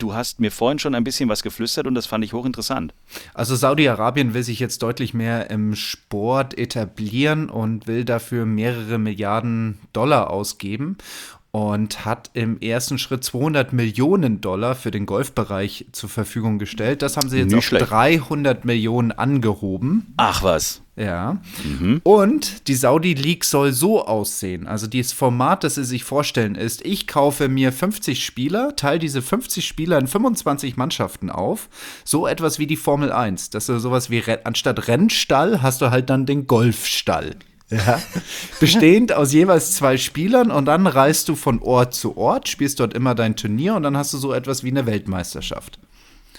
Du 0.00 0.14
hast 0.14 0.40
mir 0.40 0.50
vorhin 0.50 0.78
schon 0.78 0.94
ein 0.94 1.04
bisschen 1.04 1.28
was 1.28 1.42
geflüstert 1.42 1.86
und 1.86 1.94
das 1.94 2.06
fand 2.06 2.24
ich 2.24 2.32
hochinteressant. 2.32 2.94
Also 3.34 3.54
Saudi-Arabien 3.54 4.32
will 4.32 4.42
sich 4.42 4.58
jetzt 4.58 4.82
deutlich 4.82 5.12
mehr 5.12 5.50
im 5.50 5.74
Sport 5.74 6.56
etablieren 6.56 7.50
und 7.50 7.86
will 7.86 8.06
dafür 8.06 8.46
mehrere 8.46 8.96
Milliarden 8.96 9.78
Dollar 9.92 10.30
ausgeben 10.30 10.96
und 11.52 12.04
hat 12.04 12.30
im 12.34 12.60
ersten 12.60 12.98
Schritt 12.98 13.24
200 13.24 13.72
Millionen 13.72 14.40
Dollar 14.40 14.74
für 14.74 14.90
den 14.90 15.06
Golfbereich 15.06 15.86
zur 15.92 16.08
Verfügung 16.08 16.58
gestellt. 16.58 17.02
Das 17.02 17.16
haben 17.16 17.28
sie 17.28 17.38
jetzt 17.38 17.48
Nicht 17.48 17.58
auf 17.58 17.64
schlecht. 17.64 17.90
300 17.90 18.64
Millionen 18.64 19.10
angehoben. 19.10 20.14
Ach 20.16 20.42
was. 20.42 20.82
Ja. 20.94 21.38
Mhm. 21.64 22.00
Und 22.04 22.68
die 22.68 22.74
Saudi 22.74 23.14
League 23.14 23.44
soll 23.44 23.72
so 23.72 24.06
aussehen. 24.06 24.66
Also 24.66 24.86
dieses 24.86 25.12
Format, 25.12 25.64
das 25.64 25.76
sie 25.76 25.84
sich 25.84 26.04
vorstellen, 26.04 26.54
ist, 26.54 26.84
ich 26.84 27.06
kaufe 27.06 27.48
mir 27.48 27.72
50 27.72 28.24
Spieler, 28.24 28.76
teile 28.76 28.98
diese 28.98 29.22
50 29.22 29.66
Spieler 29.66 29.98
in 29.98 30.06
25 30.06 30.76
Mannschaften 30.76 31.30
auf. 31.30 31.68
So 32.04 32.26
etwas 32.26 32.58
wie 32.58 32.66
die 32.66 32.76
Formel 32.76 33.12
1. 33.12 33.50
Das 33.50 33.68
ist 33.68 33.82
sowas 33.82 34.10
wie 34.10 34.22
anstatt 34.44 34.88
Rennstall 34.88 35.62
hast 35.62 35.80
du 35.80 35.90
halt 35.90 36.10
dann 36.10 36.26
den 36.26 36.46
Golfstall. 36.46 37.36
Ja. 37.70 38.00
Bestehend 38.60 39.12
aus 39.12 39.32
jeweils 39.32 39.76
zwei 39.76 39.96
Spielern 39.96 40.50
und 40.50 40.66
dann 40.66 40.86
reist 40.86 41.28
du 41.28 41.36
von 41.36 41.60
Ort 41.60 41.94
zu 41.94 42.16
Ort, 42.16 42.48
spielst 42.48 42.80
dort 42.80 42.94
immer 42.94 43.14
dein 43.14 43.36
Turnier 43.36 43.74
und 43.74 43.82
dann 43.82 43.96
hast 43.96 44.12
du 44.12 44.18
so 44.18 44.32
etwas 44.32 44.64
wie 44.64 44.70
eine 44.70 44.86
Weltmeisterschaft. 44.86 45.78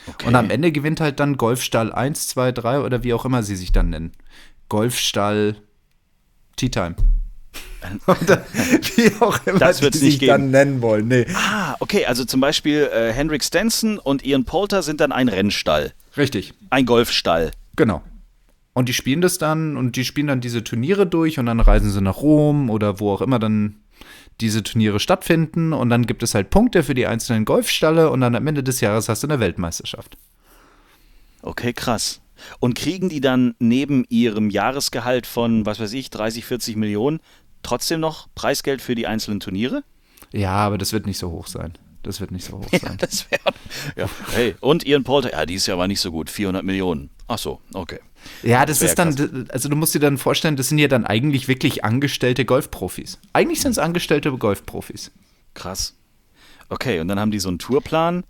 Okay. 0.08 0.28
Und 0.28 0.36
am 0.36 0.50
Ende 0.50 0.72
gewinnt 0.72 1.00
halt 1.00 1.20
dann 1.20 1.38
Golfstall 1.38 1.94
1, 1.94 2.28
2, 2.30 2.52
3 2.52 2.80
oder 2.82 3.04
wie 3.04 3.14
auch 3.14 3.26
immer 3.26 3.44
sie 3.44 3.56
sich 3.56 3.72
dann 3.72 3.90
nennen. 3.90 4.12
Golfstall 4.68 5.58
Tea 6.56 6.70
Time. 6.70 6.96
Oder 8.06 8.46
wie 8.96 9.12
auch 9.20 9.40
immer 9.46 9.60
das 9.60 9.80
sie 9.80 9.90
sich 9.98 10.20
geben. 10.20 10.30
dann 10.30 10.52
nennen 10.52 10.82
wollen. 10.82 11.08
Nee. 11.08 11.26
Ah, 11.34 11.76
okay, 11.80 12.06
also 12.06 12.26
zum 12.26 12.40
Beispiel 12.40 12.90
äh, 12.94 13.12
Henrik 13.12 13.44
Stenson 13.44 13.98
und 13.98 14.24
Ian 14.24 14.46
Poulter 14.46 14.84
sind 14.84 15.02
dann 15.02 15.12
ein 15.12 15.30
Rennstall. 15.30 15.94
Richtig. 16.16 16.54
Ein 16.70 16.86
Golfstall. 16.86 17.52
Genau. 17.76 18.04
Und 18.74 18.88
die 18.88 18.94
spielen 18.94 19.22
das 19.22 19.38
dann 19.38 19.76
und 19.76 19.96
die 19.98 20.06
spielen 20.06 20.28
dann 20.28 20.40
diese 20.42 20.64
Turniere 20.64 21.06
durch 21.06 21.40
und 21.40 21.46
dann 21.48 21.60
reisen 21.60 21.92
sie 21.92 22.02
nach 22.02 22.18
Rom 22.18 22.70
oder 22.70 23.00
wo 23.00 23.12
auch 23.12 23.22
immer 23.22 23.38
dann 23.40 23.76
diese 24.40 24.64
Turniere 24.64 25.00
stattfinden 25.00 25.74
und 25.74 25.90
dann 25.90 26.08
gibt 26.08 26.24
es 26.24 26.34
halt 26.34 26.50
Punkte 26.50 26.84
für 26.84 26.94
die 26.94 27.06
einzelnen 27.06 27.46
Golfstalle 27.46 28.10
und 28.10 28.22
dann 28.22 28.34
am 28.34 28.48
Ende 28.48 28.64
des 28.64 28.80
Jahres 28.82 29.10
hast 29.10 29.24
du 29.24 29.28
eine 29.28 29.40
Weltmeisterschaft. 29.40 30.18
Okay, 31.42 31.74
krass. 31.74 32.22
Und 32.60 32.76
kriegen 32.76 33.10
die 33.10 33.22
dann 33.22 33.56
neben 33.60 34.06
ihrem 34.10 34.50
Jahresgehalt 34.50 35.28
von, 35.28 35.66
was 35.66 35.80
weiß 35.80 35.94
ich, 35.94 36.10
30, 36.10 36.46
40 36.46 36.76
Millionen 36.76 37.20
trotzdem 37.64 38.00
noch 38.00 38.28
Preisgeld 38.34 38.82
für 38.82 38.96
die 38.96 39.06
einzelnen 39.06 39.40
Turniere? 39.40 39.84
Ja, 40.32 40.54
aber 40.54 40.78
das 40.78 40.94
wird 40.94 41.06
nicht 41.06 41.20
so 41.20 41.30
hoch 41.30 41.48
sein. 41.48 41.74
Das 42.04 42.20
wird 42.20 42.32
nicht 42.32 42.46
so 42.46 42.58
hoch 42.58 42.66
Ja, 42.72 42.80
sein. 42.80 42.98
das 42.98 43.30
wäre. 43.30 43.42
Ja. 43.96 44.10
Hey, 44.32 44.56
und 44.60 44.86
Ian 44.88 45.04
Poulter, 45.04 45.34
ja, 45.34 45.46
die 45.46 45.56
ist 45.56 45.68
ja 45.68 45.76
aber 45.76 45.88
nicht 45.88 46.00
so 46.00 46.12
gut. 46.12 46.30
400 46.32 46.64
Millionen. 46.64 47.12
Ach 47.28 47.38
so, 47.38 47.60
okay. 47.74 48.00
Ja, 48.44 48.66
das 48.66 48.82
wär 48.82 48.90
ist 48.90 48.96
dann, 49.00 49.48
also 49.52 49.70
du 49.70 49.76
musst 49.76 49.94
dir 49.96 50.00
dann 50.00 50.18
vorstellen, 50.18 50.56
das 50.56 50.70
sind 50.70 50.78
ja 50.78 50.88
dann 50.88 51.06
eigentlich 51.06 51.48
wirklich 51.48 51.84
angestellte 51.84 52.46
Golfprofis. 52.46 53.20
Eigentlich 53.34 53.62
sind 53.62 53.72
es 53.72 53.78
angestellte 53.80 54.32
Golfprofis. 54.32 55.12
Krass. 55.54 55.96
Okay, 56.70 57.00
und 57.00 57.08
dann 57.08 57.20
haben 57.20 57.32
die 57.32 57.40
so 57.40 57.50
einen 57.50 57.60
Tourplan. 57.60 58.24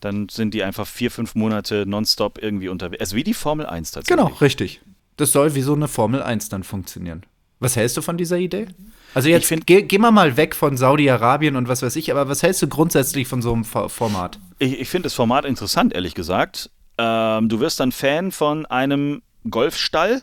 Dann 0.00 0.28
sind 0.28 0.52
die 0.54 0.62
einfach 0.62 0.86
vier, 0.86 1.10
fünf 1.10 1.34
Monate 1.34 1.84
nonstop 1.86 2.38
irgendwie 2.42 2.68
unterwegs. 2.68 3.00
Also 3.00 3.16
wie 3.16 3.24
die 3.24 3.34
Formel 3.34 3.66
1 3.66 3.90
tatsächlich. 3.92 4.24
Genau, 4.24 4.36
richtig. 4.38 4.80
Das 5.16 5.32
soll 5.32 5.54
wie 5.54 5.62
so 5.62 5.74
eine 5.74 5.88
Formel 5.88 6.22
1 6.22 6.48
dann 6.48 6.62
funktionieren. 6.64 7.22
Was 7.60 7.76
hältst 7.76 7.96
du 7.96 8.02
von 8.02 8.16
dieser 8.18 8.36
Idee? 8.36 8.66
Also 9.14 9.28
jetzt 9.28 9.46
find- 9.46 9.66
geh, 9.66 9.82
geh 9.82 9.98
mal 9.98 10.10
mal 10.10 10.36
weg 10.36 10.54
von 10.56 10.76
Saudi-Arabien 10.76 11.56
und 11.56 11.68
was 11.68 11.82
weiß 11.82 11.96
ich, 11.96 12.10
aber 12.10 12.28
was 12.28 12.42
hältst 12.42 12.60
du 12.62 12.68
grundsätzlich 12.68 13.28
von 13.28 13.40
so 13.40 13.52
einem 13.52 13.64
Fo- 13.64 13.88
Format? 13.88 14.40
Ich, 14.58 14.80
ich 14.80 14.88
finde 14.88 15.04
das 15.06 15.14
Format 15.14 15.44
interessant, 15.44 15.94
ehrlich 15.94 16.14
gesagt. 16.14 16.68
Ähm, 16.98 17.48
du 17.48 17.60
wirst 17.60 17.80
dann 17.80 17.92
Fan 17.92 18.32
von 18.32 18.66
einem 18.66 19.22
Golfstall. 19.48 20.22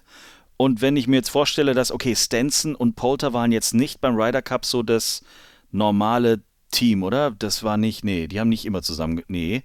Und 0.57 0.81
wenn 0.81 0.95
ich 0.95 1.07
mir 1.07 1.15
jetzt 1.17 1.29
vorstelle, 1.29 1.73
dass, 1.73 1.91
okay, 1.91 2.15
Stenson 2.15 2.75
und 2.75 2.95
Poulter 2.95 3.33
waren 3.33 3.51
jetzt 3.51 3.73
nicht 3.73 3.99
beim 3.99 4.15
Ryder 4.15 4.41
Cup 4.41 4.65
so 4.65 4.83
das 4.83 5.23
normale 5.71 6.41
Team, 6.69 7.03
oder? 7.03 7.31
Das 7.31 7.63
war 7.63 7.77
nicht, 7.77 8.03
nee, 8.03 8.27
die 8.27 8.39
haben 8.39 8.49
nicht 8.49 8.65
immer 8.65 8.81
zusammen, 8.81 9.21
nee. 9.27 9.63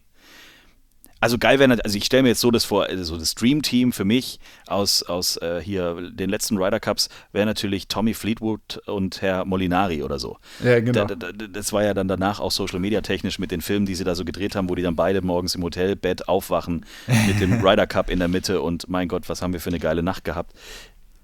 Also 1.18 1.38
geil 1.38 1.58
wäre, 1.58 1.78
also 1.82 1.96
ich 1.96 2.04
stelle 2.04 2.24
mir 2.24 2.28
jetzt 2.30 2.40
so 2.40 2.50
das 2.50 2.64
vor, 2.64 2.90
äh, 2.90 3.02
so 3.02 3.16
das 3.16 3.34
Dream-Team 3.34 3.92
für 3.92 4.04
mich 4.04 4.38
aus, 4.66 5.02
aus 5.02 5.38
äh, 5.38 5.60
hier 5.62 6.10
den 6.10 6.28
letzten 6.28 6.58
Ryder 6.58 6.78
Cups 6.78 7.08
wäre 7.32 7.46
natürlich 7.46 7.88
Tommy 7.88 8.12
Fleetwood 8.12 8.82
und 8.86 9.22
Herr 9.22 9.46
Molinari 9.46 10.02
oder 10.02 10.18
so. 10.18 10.36
Ja, 10.62 10.78
genau. 10.80 11.06
Da, 11.06 11.14
da, 11.14 11.32
da, 11.32 11.46
das 11.46 11.72
war 11.72 11.82
ja 11.82 11.94
dann 11.94 12.06
danach 12.06 12.38
auch 12.38 12.50
Social 12.50 12.80
Media 12.80 13.00
technisch 13.00 13.38
mit 13.38 13.50
den 13.50 13.62
Filmen, 13.62 13.86
die 13.86 13.94
sie 13.94 14.04
da 14.04 14.14
so 14.14 14.24
gedreht 14.24 14.54
haben, 14.54 14.68
wo 14.68 14.74
die 14.74 14.82
dann 14.82 14.96
beide 14.96 15.22
morgens 15.22 15.54
im 15.54 15.62
Hotelbett 15.62 16.28
aufwachen 16.28 16.84
mit 17.26 17.40
dem 17.40 17.60
Ryder 17.64 17.86
Cup 17.86 18.10
in 18.10 18.18
der 18.18 18.28
Mitte 18.28 18.60
und 18.60 18.88
mein 18.88 19.08
Gott, 19.08 19.28
was 19.28 19.40
haben 19.40 19.54
wir 19.54 19.60
für 19.60 19.70
eine 19.70 19.80
geile 19.80 20.02
Nacht 20.02 20.24
gehabt. 20.24 20.52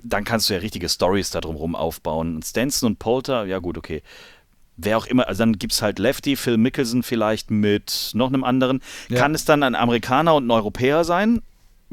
Dann 0.03 0.24
kannst 0.24 0.49
du 0.49 0.55
ja 0.55 0.61
richtige 0.61 0.88
Stories 0.88 1.30
da 1.30 1.40
drumherum 1.40 1.76
aufbauen. 1.76 2.36
Und 2.36 2.45
Stenson 2.45 2.93
und 2.93 2.99
Polter, 2.99 3.45
ja 3.45 3.59
gut, 3.59 3.78
okay. 3.78 4.03
Wer 4.76 4.96
auch 4.96 5.06
immer, 5.06 5.28
also 5.28 5.40
dann 5.40 5.58
gibt 5.58 5.72
es 5.72 5.82
halt 5.82 5.98
Lefty, 5.98 6.36
Phil 6.36 6.56
Mickelson 6.56 7.02
vielleicht 7.02 7.50
mit 7.50 8.10
noch 8.14 8.28
einem 8.28 8.44
anderen. 8.44 8.80
Ja. 9.08 9.18
Kann 9.18 9.34
es 9.34 9.44
dann 9.44 9.62
ein 9.62 9.74
Amerikaner 9.74 10.34
und 10.34 10.46
ein 10.46 10.50
Europäer 10.50 11.04
sein? 11.04 11.42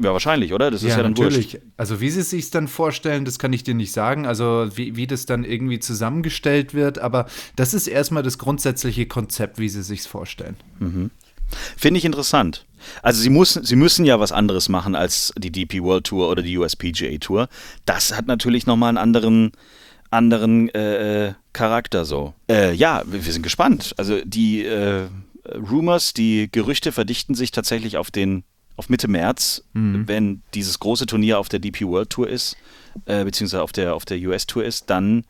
Ja, 0.02 0.14
wahrscheinlich, 0.14 0.54
oder? 0.54 0.70
Das 0.70 0.82
ist 0.82 0.90
ja, 0.90 1.02
dann 1.02 1.12
natürlich. 1.12 1.52
wurscht. 1.52 1.66
Also 1.76 2.00
wie 2.00 2.08
sie 2.08 2.20
es 2.20 2.30
sich 2.30 2.50
dann 2.50 2.68
vorstellen, 2.68 3.26
das 3.26 3.38
kann 3.38 3.52
ich 3.52 3.64
dir 3.64 3.74
nicht 3.74 3.92
sagen. 3.92 4.26
Also 4.26 4.68
wie, 4.74 4.96
wie 4.96 5.06
das 5.06 5.26
dann 5.26 5.44
irgendwie 5.44 5.78
zusammengestellt 5.78 6.72
wird, 6.72 6.98
aber 6.98 7.26
das 7.54 7.74
ist 7.74 7.86
erstmal 7.86 8.22
das 8.22 8.38
grundsätzliche 8.38 9.04
Konzept, 9.04 9.58
wie 9.58 9.68
sie 9.68 9.82
sich 9.82 10.02
vorstellen. 10.02 10.56
Finde 11.76 11.98
ich 11.98 12.06
interessant. 12.06 12.64
Also 13.02 13.20
sie, 13.20 13.28
muss, 13.28 13.52
sie 13.52 13.76
müssen 13.76 14.06
ja 14.06 14.18
was 14.18 14.32
anderes 14.32 14.70
machen 14.70 14.94
als 14.94 15.34
die 15.36 15.50
DP 15.50 15.82
World 15.82 16.04
Tour 16.06 16.30
oder 16.30 16.42
die 16.42 16.56
USPGA 16.56 17.18
Tour. 17.18 17.48
Das 17.84 18.16
hat 18.16 18.26
natürlich 18.26 18.66
nochmal 18.66 18.90
einen 18.90 18.98
anderen, 18.98 19.52
anderen 20.10 20.68
äh, 20.70 21.28
äh, 21.28 21.34
Charakter 21.52 22.04
so. 22.04 22.34
Äh, 22.48 22.74
ja, 22.74 23.02
wir, 23.06 23.24
wir 23.24 23.32
sind 23.32 23.42
gespannt. 23.42 23.94
Also 23.96 24.20
die 24.24 24.64
äh, 24.64 25.06
Rumors, 25.54 26.12
die 26.14 26.48
Gerüchte 26.50 26.92
verdichten 26.92 27.34
sich 27.34 27.50
tatsächlich 27.50 27.96
auf 27.96 28.10
den 28.10 28.44
auf 28.76 28.88
Mitte 28.88 29.08
März, 29.08 29.62
wenn 29.74 30.40
dieses 30.54 30.78
große 30.78 31.04
Turnier 31.04 31.38
auf 31.38 31.50
der 31.50 31.58
DP 31.58 31.82
World 31.82 32.08
Tour 32.08 32.26
ist, 32.26 32.56
äh, 33.04 33.24
beziehungsweise 33.24 33.62
auf 33.62 33.72
der, 33.72 33.94
auf 33.94 34.06
der 34.06 34.16
US 34.20 34.46
Tour 34.46 34.64
ist, 34.64 34.88
dann 34.88 35.24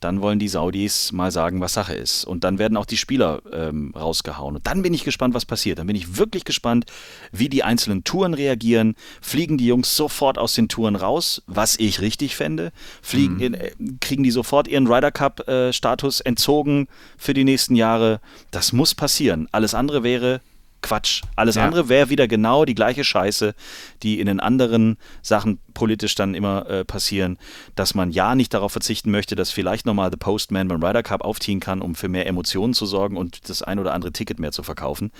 dann 0.00 0.20
wollen 0.20 0.38
die 0.38 0.48
Saudis 0.48 1.12
mal 1.12 1.30
sagen, 1.30 1.60
was 1.60 1.74
Sache 1.74 1.94
ist. 1.94 2.24
Und 2.24 2.44
dann 2.44 2.58
werden 2.58 2.76
auch 2.76 2.86
die 2.86 2.96
Spieler 2.96 3.40
ähm, 3.52 3.92
rausgehauen. 3.96 4.56
Und 4.56 4.66
dann 4.66 4.82
bin 4.82 4.92
ich 4.92 5.04
gespannt, 5.04 5.34
was 5.34 5.46
passiert. 5.46 5.78
Dann 5.78 5.86
bin 5.86 5.96
ich 5.96 6.16
wirklich 6.18 6.44
gespannt, 6.44 6.86
wie 7.32 7.48
die 7.48 7.62
einzelnen 7.62 8.04
Touren 8.04 8.34
reagieren. 8.34 8.94
Fliegen 9.20 9.58
die 9.58 9.66
Jungs 9.66 9.96
sofort 9.96 10.38
aus 10.38 10.54
den 10.54 10.68
Touren 10.68 10.96
raus, 10.96 11.42
was 11.46 11.78
ich 11.78 12.00
richtig 12.00 12.36
fände? 12.36 12.72
Fliegen, 13.00 13.40
in, 13.40 13.54
äh, 13.54 13.70
kriegen 14.00 14.22
die 14.22 14.30
sofort 14.30 14.68
ihren 14.68 14.86
Ryder 14.86 15.12
Cup-Status 15.12 16.20
entzogen 16.20 16.88
für 17.16 17.34
die 17.34 17.44
nächsten 17.44 17.74
Jahre? 17.74 18.20
Das 18.50 18.72
muss 18.72 18.94
passieren. 18.94 19.48
Alles 19.52 19.74
andere 19.74 20.02
wäre 20.02 20.40
Quatsch. 20.82 21.22
Alles 21.34 21.56
Ja. 21.56 21.64
andere 21.64 21.88
wäre 21.88 22.10
wieder 22.10 22.28
genau 22.28 22.64
die 22.64 22.74
gleiche 22.74 23.02
Scheiße, 23.02 23.54
die 24.02 24.20
in 24.20 24.26
den 24.26 24.40
anderen 24.40 24.96
Sachen 25.22 25.58
politisch 25.74 26.14
dann 26.14 26.34
immer 26.34 26.68
äh, 26.68 26.84
passieren, 26.84 27.38
dass 27.74 27.94
man 27.94 28.10
ja 28.10 28.34
nicht 28.34 28.54
darauf 28.54 28.72
verzichten 28.72 29.10
möchte, 29.10 29.34
dass 29.36 29.50
vielleicht 29.50 29.86
nochmal 29.86 30.10
The 30.10 30.16
Postman 30.16 30.68
beim 30.68 30.82
Ryder 30.82 31.02
Cup 31.02 31.22
aufziehen 31.22 31.60
kann, 31.60 31.80
um 31.82 31.94
für 31.94 32.08
mehr 32.08 32.26
Emotionen 32.26 32.74
zu 32.74 32.86
sorgen 32.86 33.16
und 33.16 33.48
das 33.48 33.62
ein 33.62 33.78
oder 33.78 33.94
andere 33.94 34.12
Ticket 34.12 34.38
mehr 34.38 34.52
zu 34.52 34.62
verkaufen. 34.62 35.10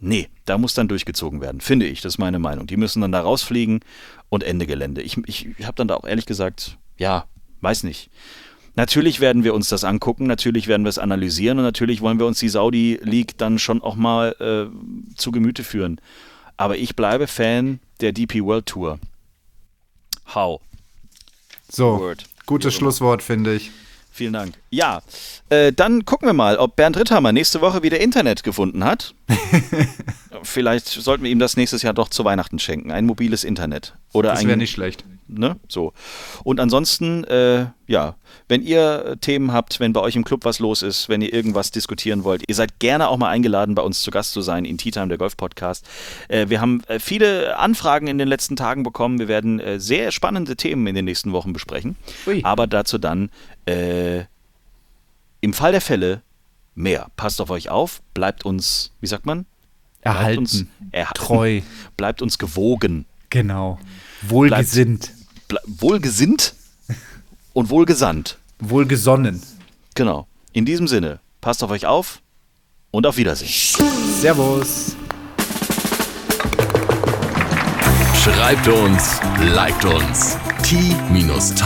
Nee, 0.00 0.28
da 0.44 0.58
muss 0.58 0.74
dann 0.74 0.88
durchgezogen 0.88 1.40
werden, 1.40 1.60
finde 1.60 1.86
ich. 1.86 2.02
Das 2.02 2.14
ist 2.14 2.18
meine 2.18 2.38
Meinung. 2.38 2.66
Die 2.66 2.76
müssen 2.76 3.00
dann 3.00 3.12
da 3.12 3.20
rausfliegen 3.20 3.80
und 4.28 4.44
Ende 4.44 4.66
Gelände. 4.66 5.00
Ich, 5.02 5.16
ich 5.26 5.46
habe 5.64 5.74
dann 5.76 5.88
da 5.88 5.94
auch 5.94 6.04
ehrlich 6.04 6.26
gesagt, 6.26 6.76
ja, 6.98 7.24
weiß 7.62 7.84
nicht. 7.84 8.10
Natürlich 8.76 9.20
werden 9.20 9.42
wir 9.42 9.54
uns 9.54 9.70
das 9.70 9.84
angucken, 9.84 10.26
natürlich 10.26 10.68
werden 10.68 10.84
wir 10.84 10.90
es 10.90 10.98
analysieren 10.98 11.58
und 11.58 11.64
natürlich 11.64 12.02
wollen 12.02 12.18
wir 12.18 12.26
uns 12.26 12.38
die 12.38 12.50
Saudi 12.50 13.00
League 13.02 13.38
dann 13.38 13.58
schon 13.58 13.82
auch 13.82 13.96
mal 13.96 14.36
äh, 14.38 15.16
zu 15.16 15.32
Gemüte 15.32 15.64
führen. 15.64 15.98
Aber 16.58 16.76
ich 16.76 16.94
bleibe 16.94 17.26
Fan 17.26 17.80
der 18.00 18.12
DP 18.12 18.42
World 18.42 18.66
Tour. 18.66 18.98
How? 20.34 20.60
So, 21.70 21.98
Word. 21.98 22.24
gutes 22.44 22.74
Schlusswort, 22.74 23.22
finde 23.22 23.54
ich. 23.54 23.70
Vielen 24.12 24.32
Dank. 24.32 24.54
Ja, 24.70 25.02
äh, 25.50 25.72
dann 25.72 26.06
gucken 26.06 26.26
wir 26.26 26.32
mal, 26.32 26.56
ob 26.56 26.76
Bernd 26.76 26.96
Ritthammer 26.96 27.32
nächste 27.32 27.60
Woche 27.60 27.82
wieder 27.82 28.00
Internet 28.00 28.42
gefunden 28.42 28.82
hat. 28.84 29.14
Vielleicht 30.42 30.86
sollten 30.86 31.24
wir 31.24 31.30
ihm 31.30 31.38
das 31.38 31.56
nächstes 31.56 31.82
Jahr 31.82 31.92
doch 31.92 32.08
zu 32.08 32.24
Weihnachten 32.24 32.58
schenken. 32.58 32.90
Ein 32.92 33.04
mobiles 33.04 33.44
Internet. 33.44 33.94
Oder 34.12 34.30
Das 34.30 34.40
ein 34.40 34.48
wäre 34.48 34.56
nicht 34.56 34.70
schlecht. 34.70 35.04
Ne? 35.28 35.56
So. 35.68 35.92
Und 36.44 36.60
ansonsten, 36.60 37.24
äh, 37.24 37.66
ja, 37.86 38.14
wenn 38.48 38.62
ihr 38.62 39.16
Themen 39.20 39.52
habt, 39.52 39.80
wenn 39.80 39.92
bei 39.92 40.00
euch 40.00 40.16
im 40.16 40.24
Club 40.24 40.44
was 40.44 40.58
los 40.58 40.82
ist, 40.82 41.08
wenn 41.08 41.20
ihr 41.20 41.32
irgendwas 41.32 41.70
diskutieren 41.70 42.24
wollt, 42.24 42.44
ihr 42.46 42.54
seid 42.54 42.78
gerne 42.78 43.08
auch 43.08 43.16
mal 43.16 43.28
eingeladen, 43.28 43.74
bei 43.74 43.82
uns 43.82 44.02
zu 44.02 44.10
Gast 44.10 44.32
zu 44.32 44.40
sein 44.40 44.64
in 44.64 44.78
Tea 44.78 44.90
Time, 44.90 45.08
der 45.08 45.18
Golf 45.18 45.36
Podcast. 45.36 45.86
Äh, 46.28 46.48
wir 46.48 46.60
haben 46.60 46.82
äh, 46.86 46.98
viele 46.98 47.58
Anfragen 47.58 48.06
in 48.06 48.18
den 48.18 48.28
letzten 48.28 48.56
Tagen 48.56 48.82
bekommen. 48.82 49.18
Wir 49.18 49.28
werden 49.28 49.60
äh, 49.60 49.80
sehr 49.80 50.12
spannende 50.12 50.56
Themen 50.56 50.86
in 50.86 50.94
den 50.94 51.04
nächsten 51.04 51.32
Wochen 51.32 51.52
besprechen. 51.52 51.96
Ui. 52.26 52.40
Aber 52.44 52.66
dazu 52.66 52.98
dann 52.98 53.30
äh, 53.66 54.24
im 55.40 55.52
Fall 55.52 55.72
der 55.72 55.80
Fälle 55.80 56.22
mehr. 56.74 57.08
Passt 57.16 57.40
auf 57.40 57.50
euch 57.50 57.68
auf, 57.68 58.02
bleibt 58.14 58.44
uns, 58.44 58.92
wie 59.00 59.06
sagt 59.06 59.26
man? 59.26 59.46
Bleibt 60.02 60.18
Erhalten. 60.18 60.38
uns 60.38 60.64
erhalten. 60.92 61.18
Treu. 61.18 61.60
Bleibt 61.96 62.22
uns 62.22 62.38
gewogen. 62.38 63.06
Genau. 63.30 63.78
Wohlgesinnt. 64.22 65.06
Ble 65.06 65.15
wohlgesinnt 65.66 66.54
und 67.52 67.70
wohlgesandt. 67.70 68.38
Wohlgesonnen. 68.58 69.42
Genau. 69.94 70.26
In 70.52 70.64
diesem 70.64 70.88
Sinne, 70.88 71.20
passt 71.40 71.62
auf 71.62 71.70
euch 71.70 71.86
auf 71.86 72.20
und 72.90 73.06
auf 73.06 73.16
Wiedersehen. 73.16 73.50
Servus. 74.20 74.96
Schreibt 78.22 78.66
uns, 78.68 79.20
liked 79.54 79.84
uns. 79.84 80.36
t-time.golf 80.62 81.56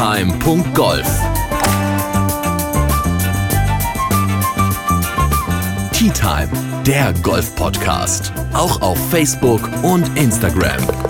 Tea 5.93 6.11
Time, 6.11 6.51
der 6.87 7.13
Golf-Podcast. 7.23 8.33
Auch 8.53 8.81
auf 8.81 8.99
Facebook 9.11 9.69
und 9.83 10.19
Instagram. 10.19 11.10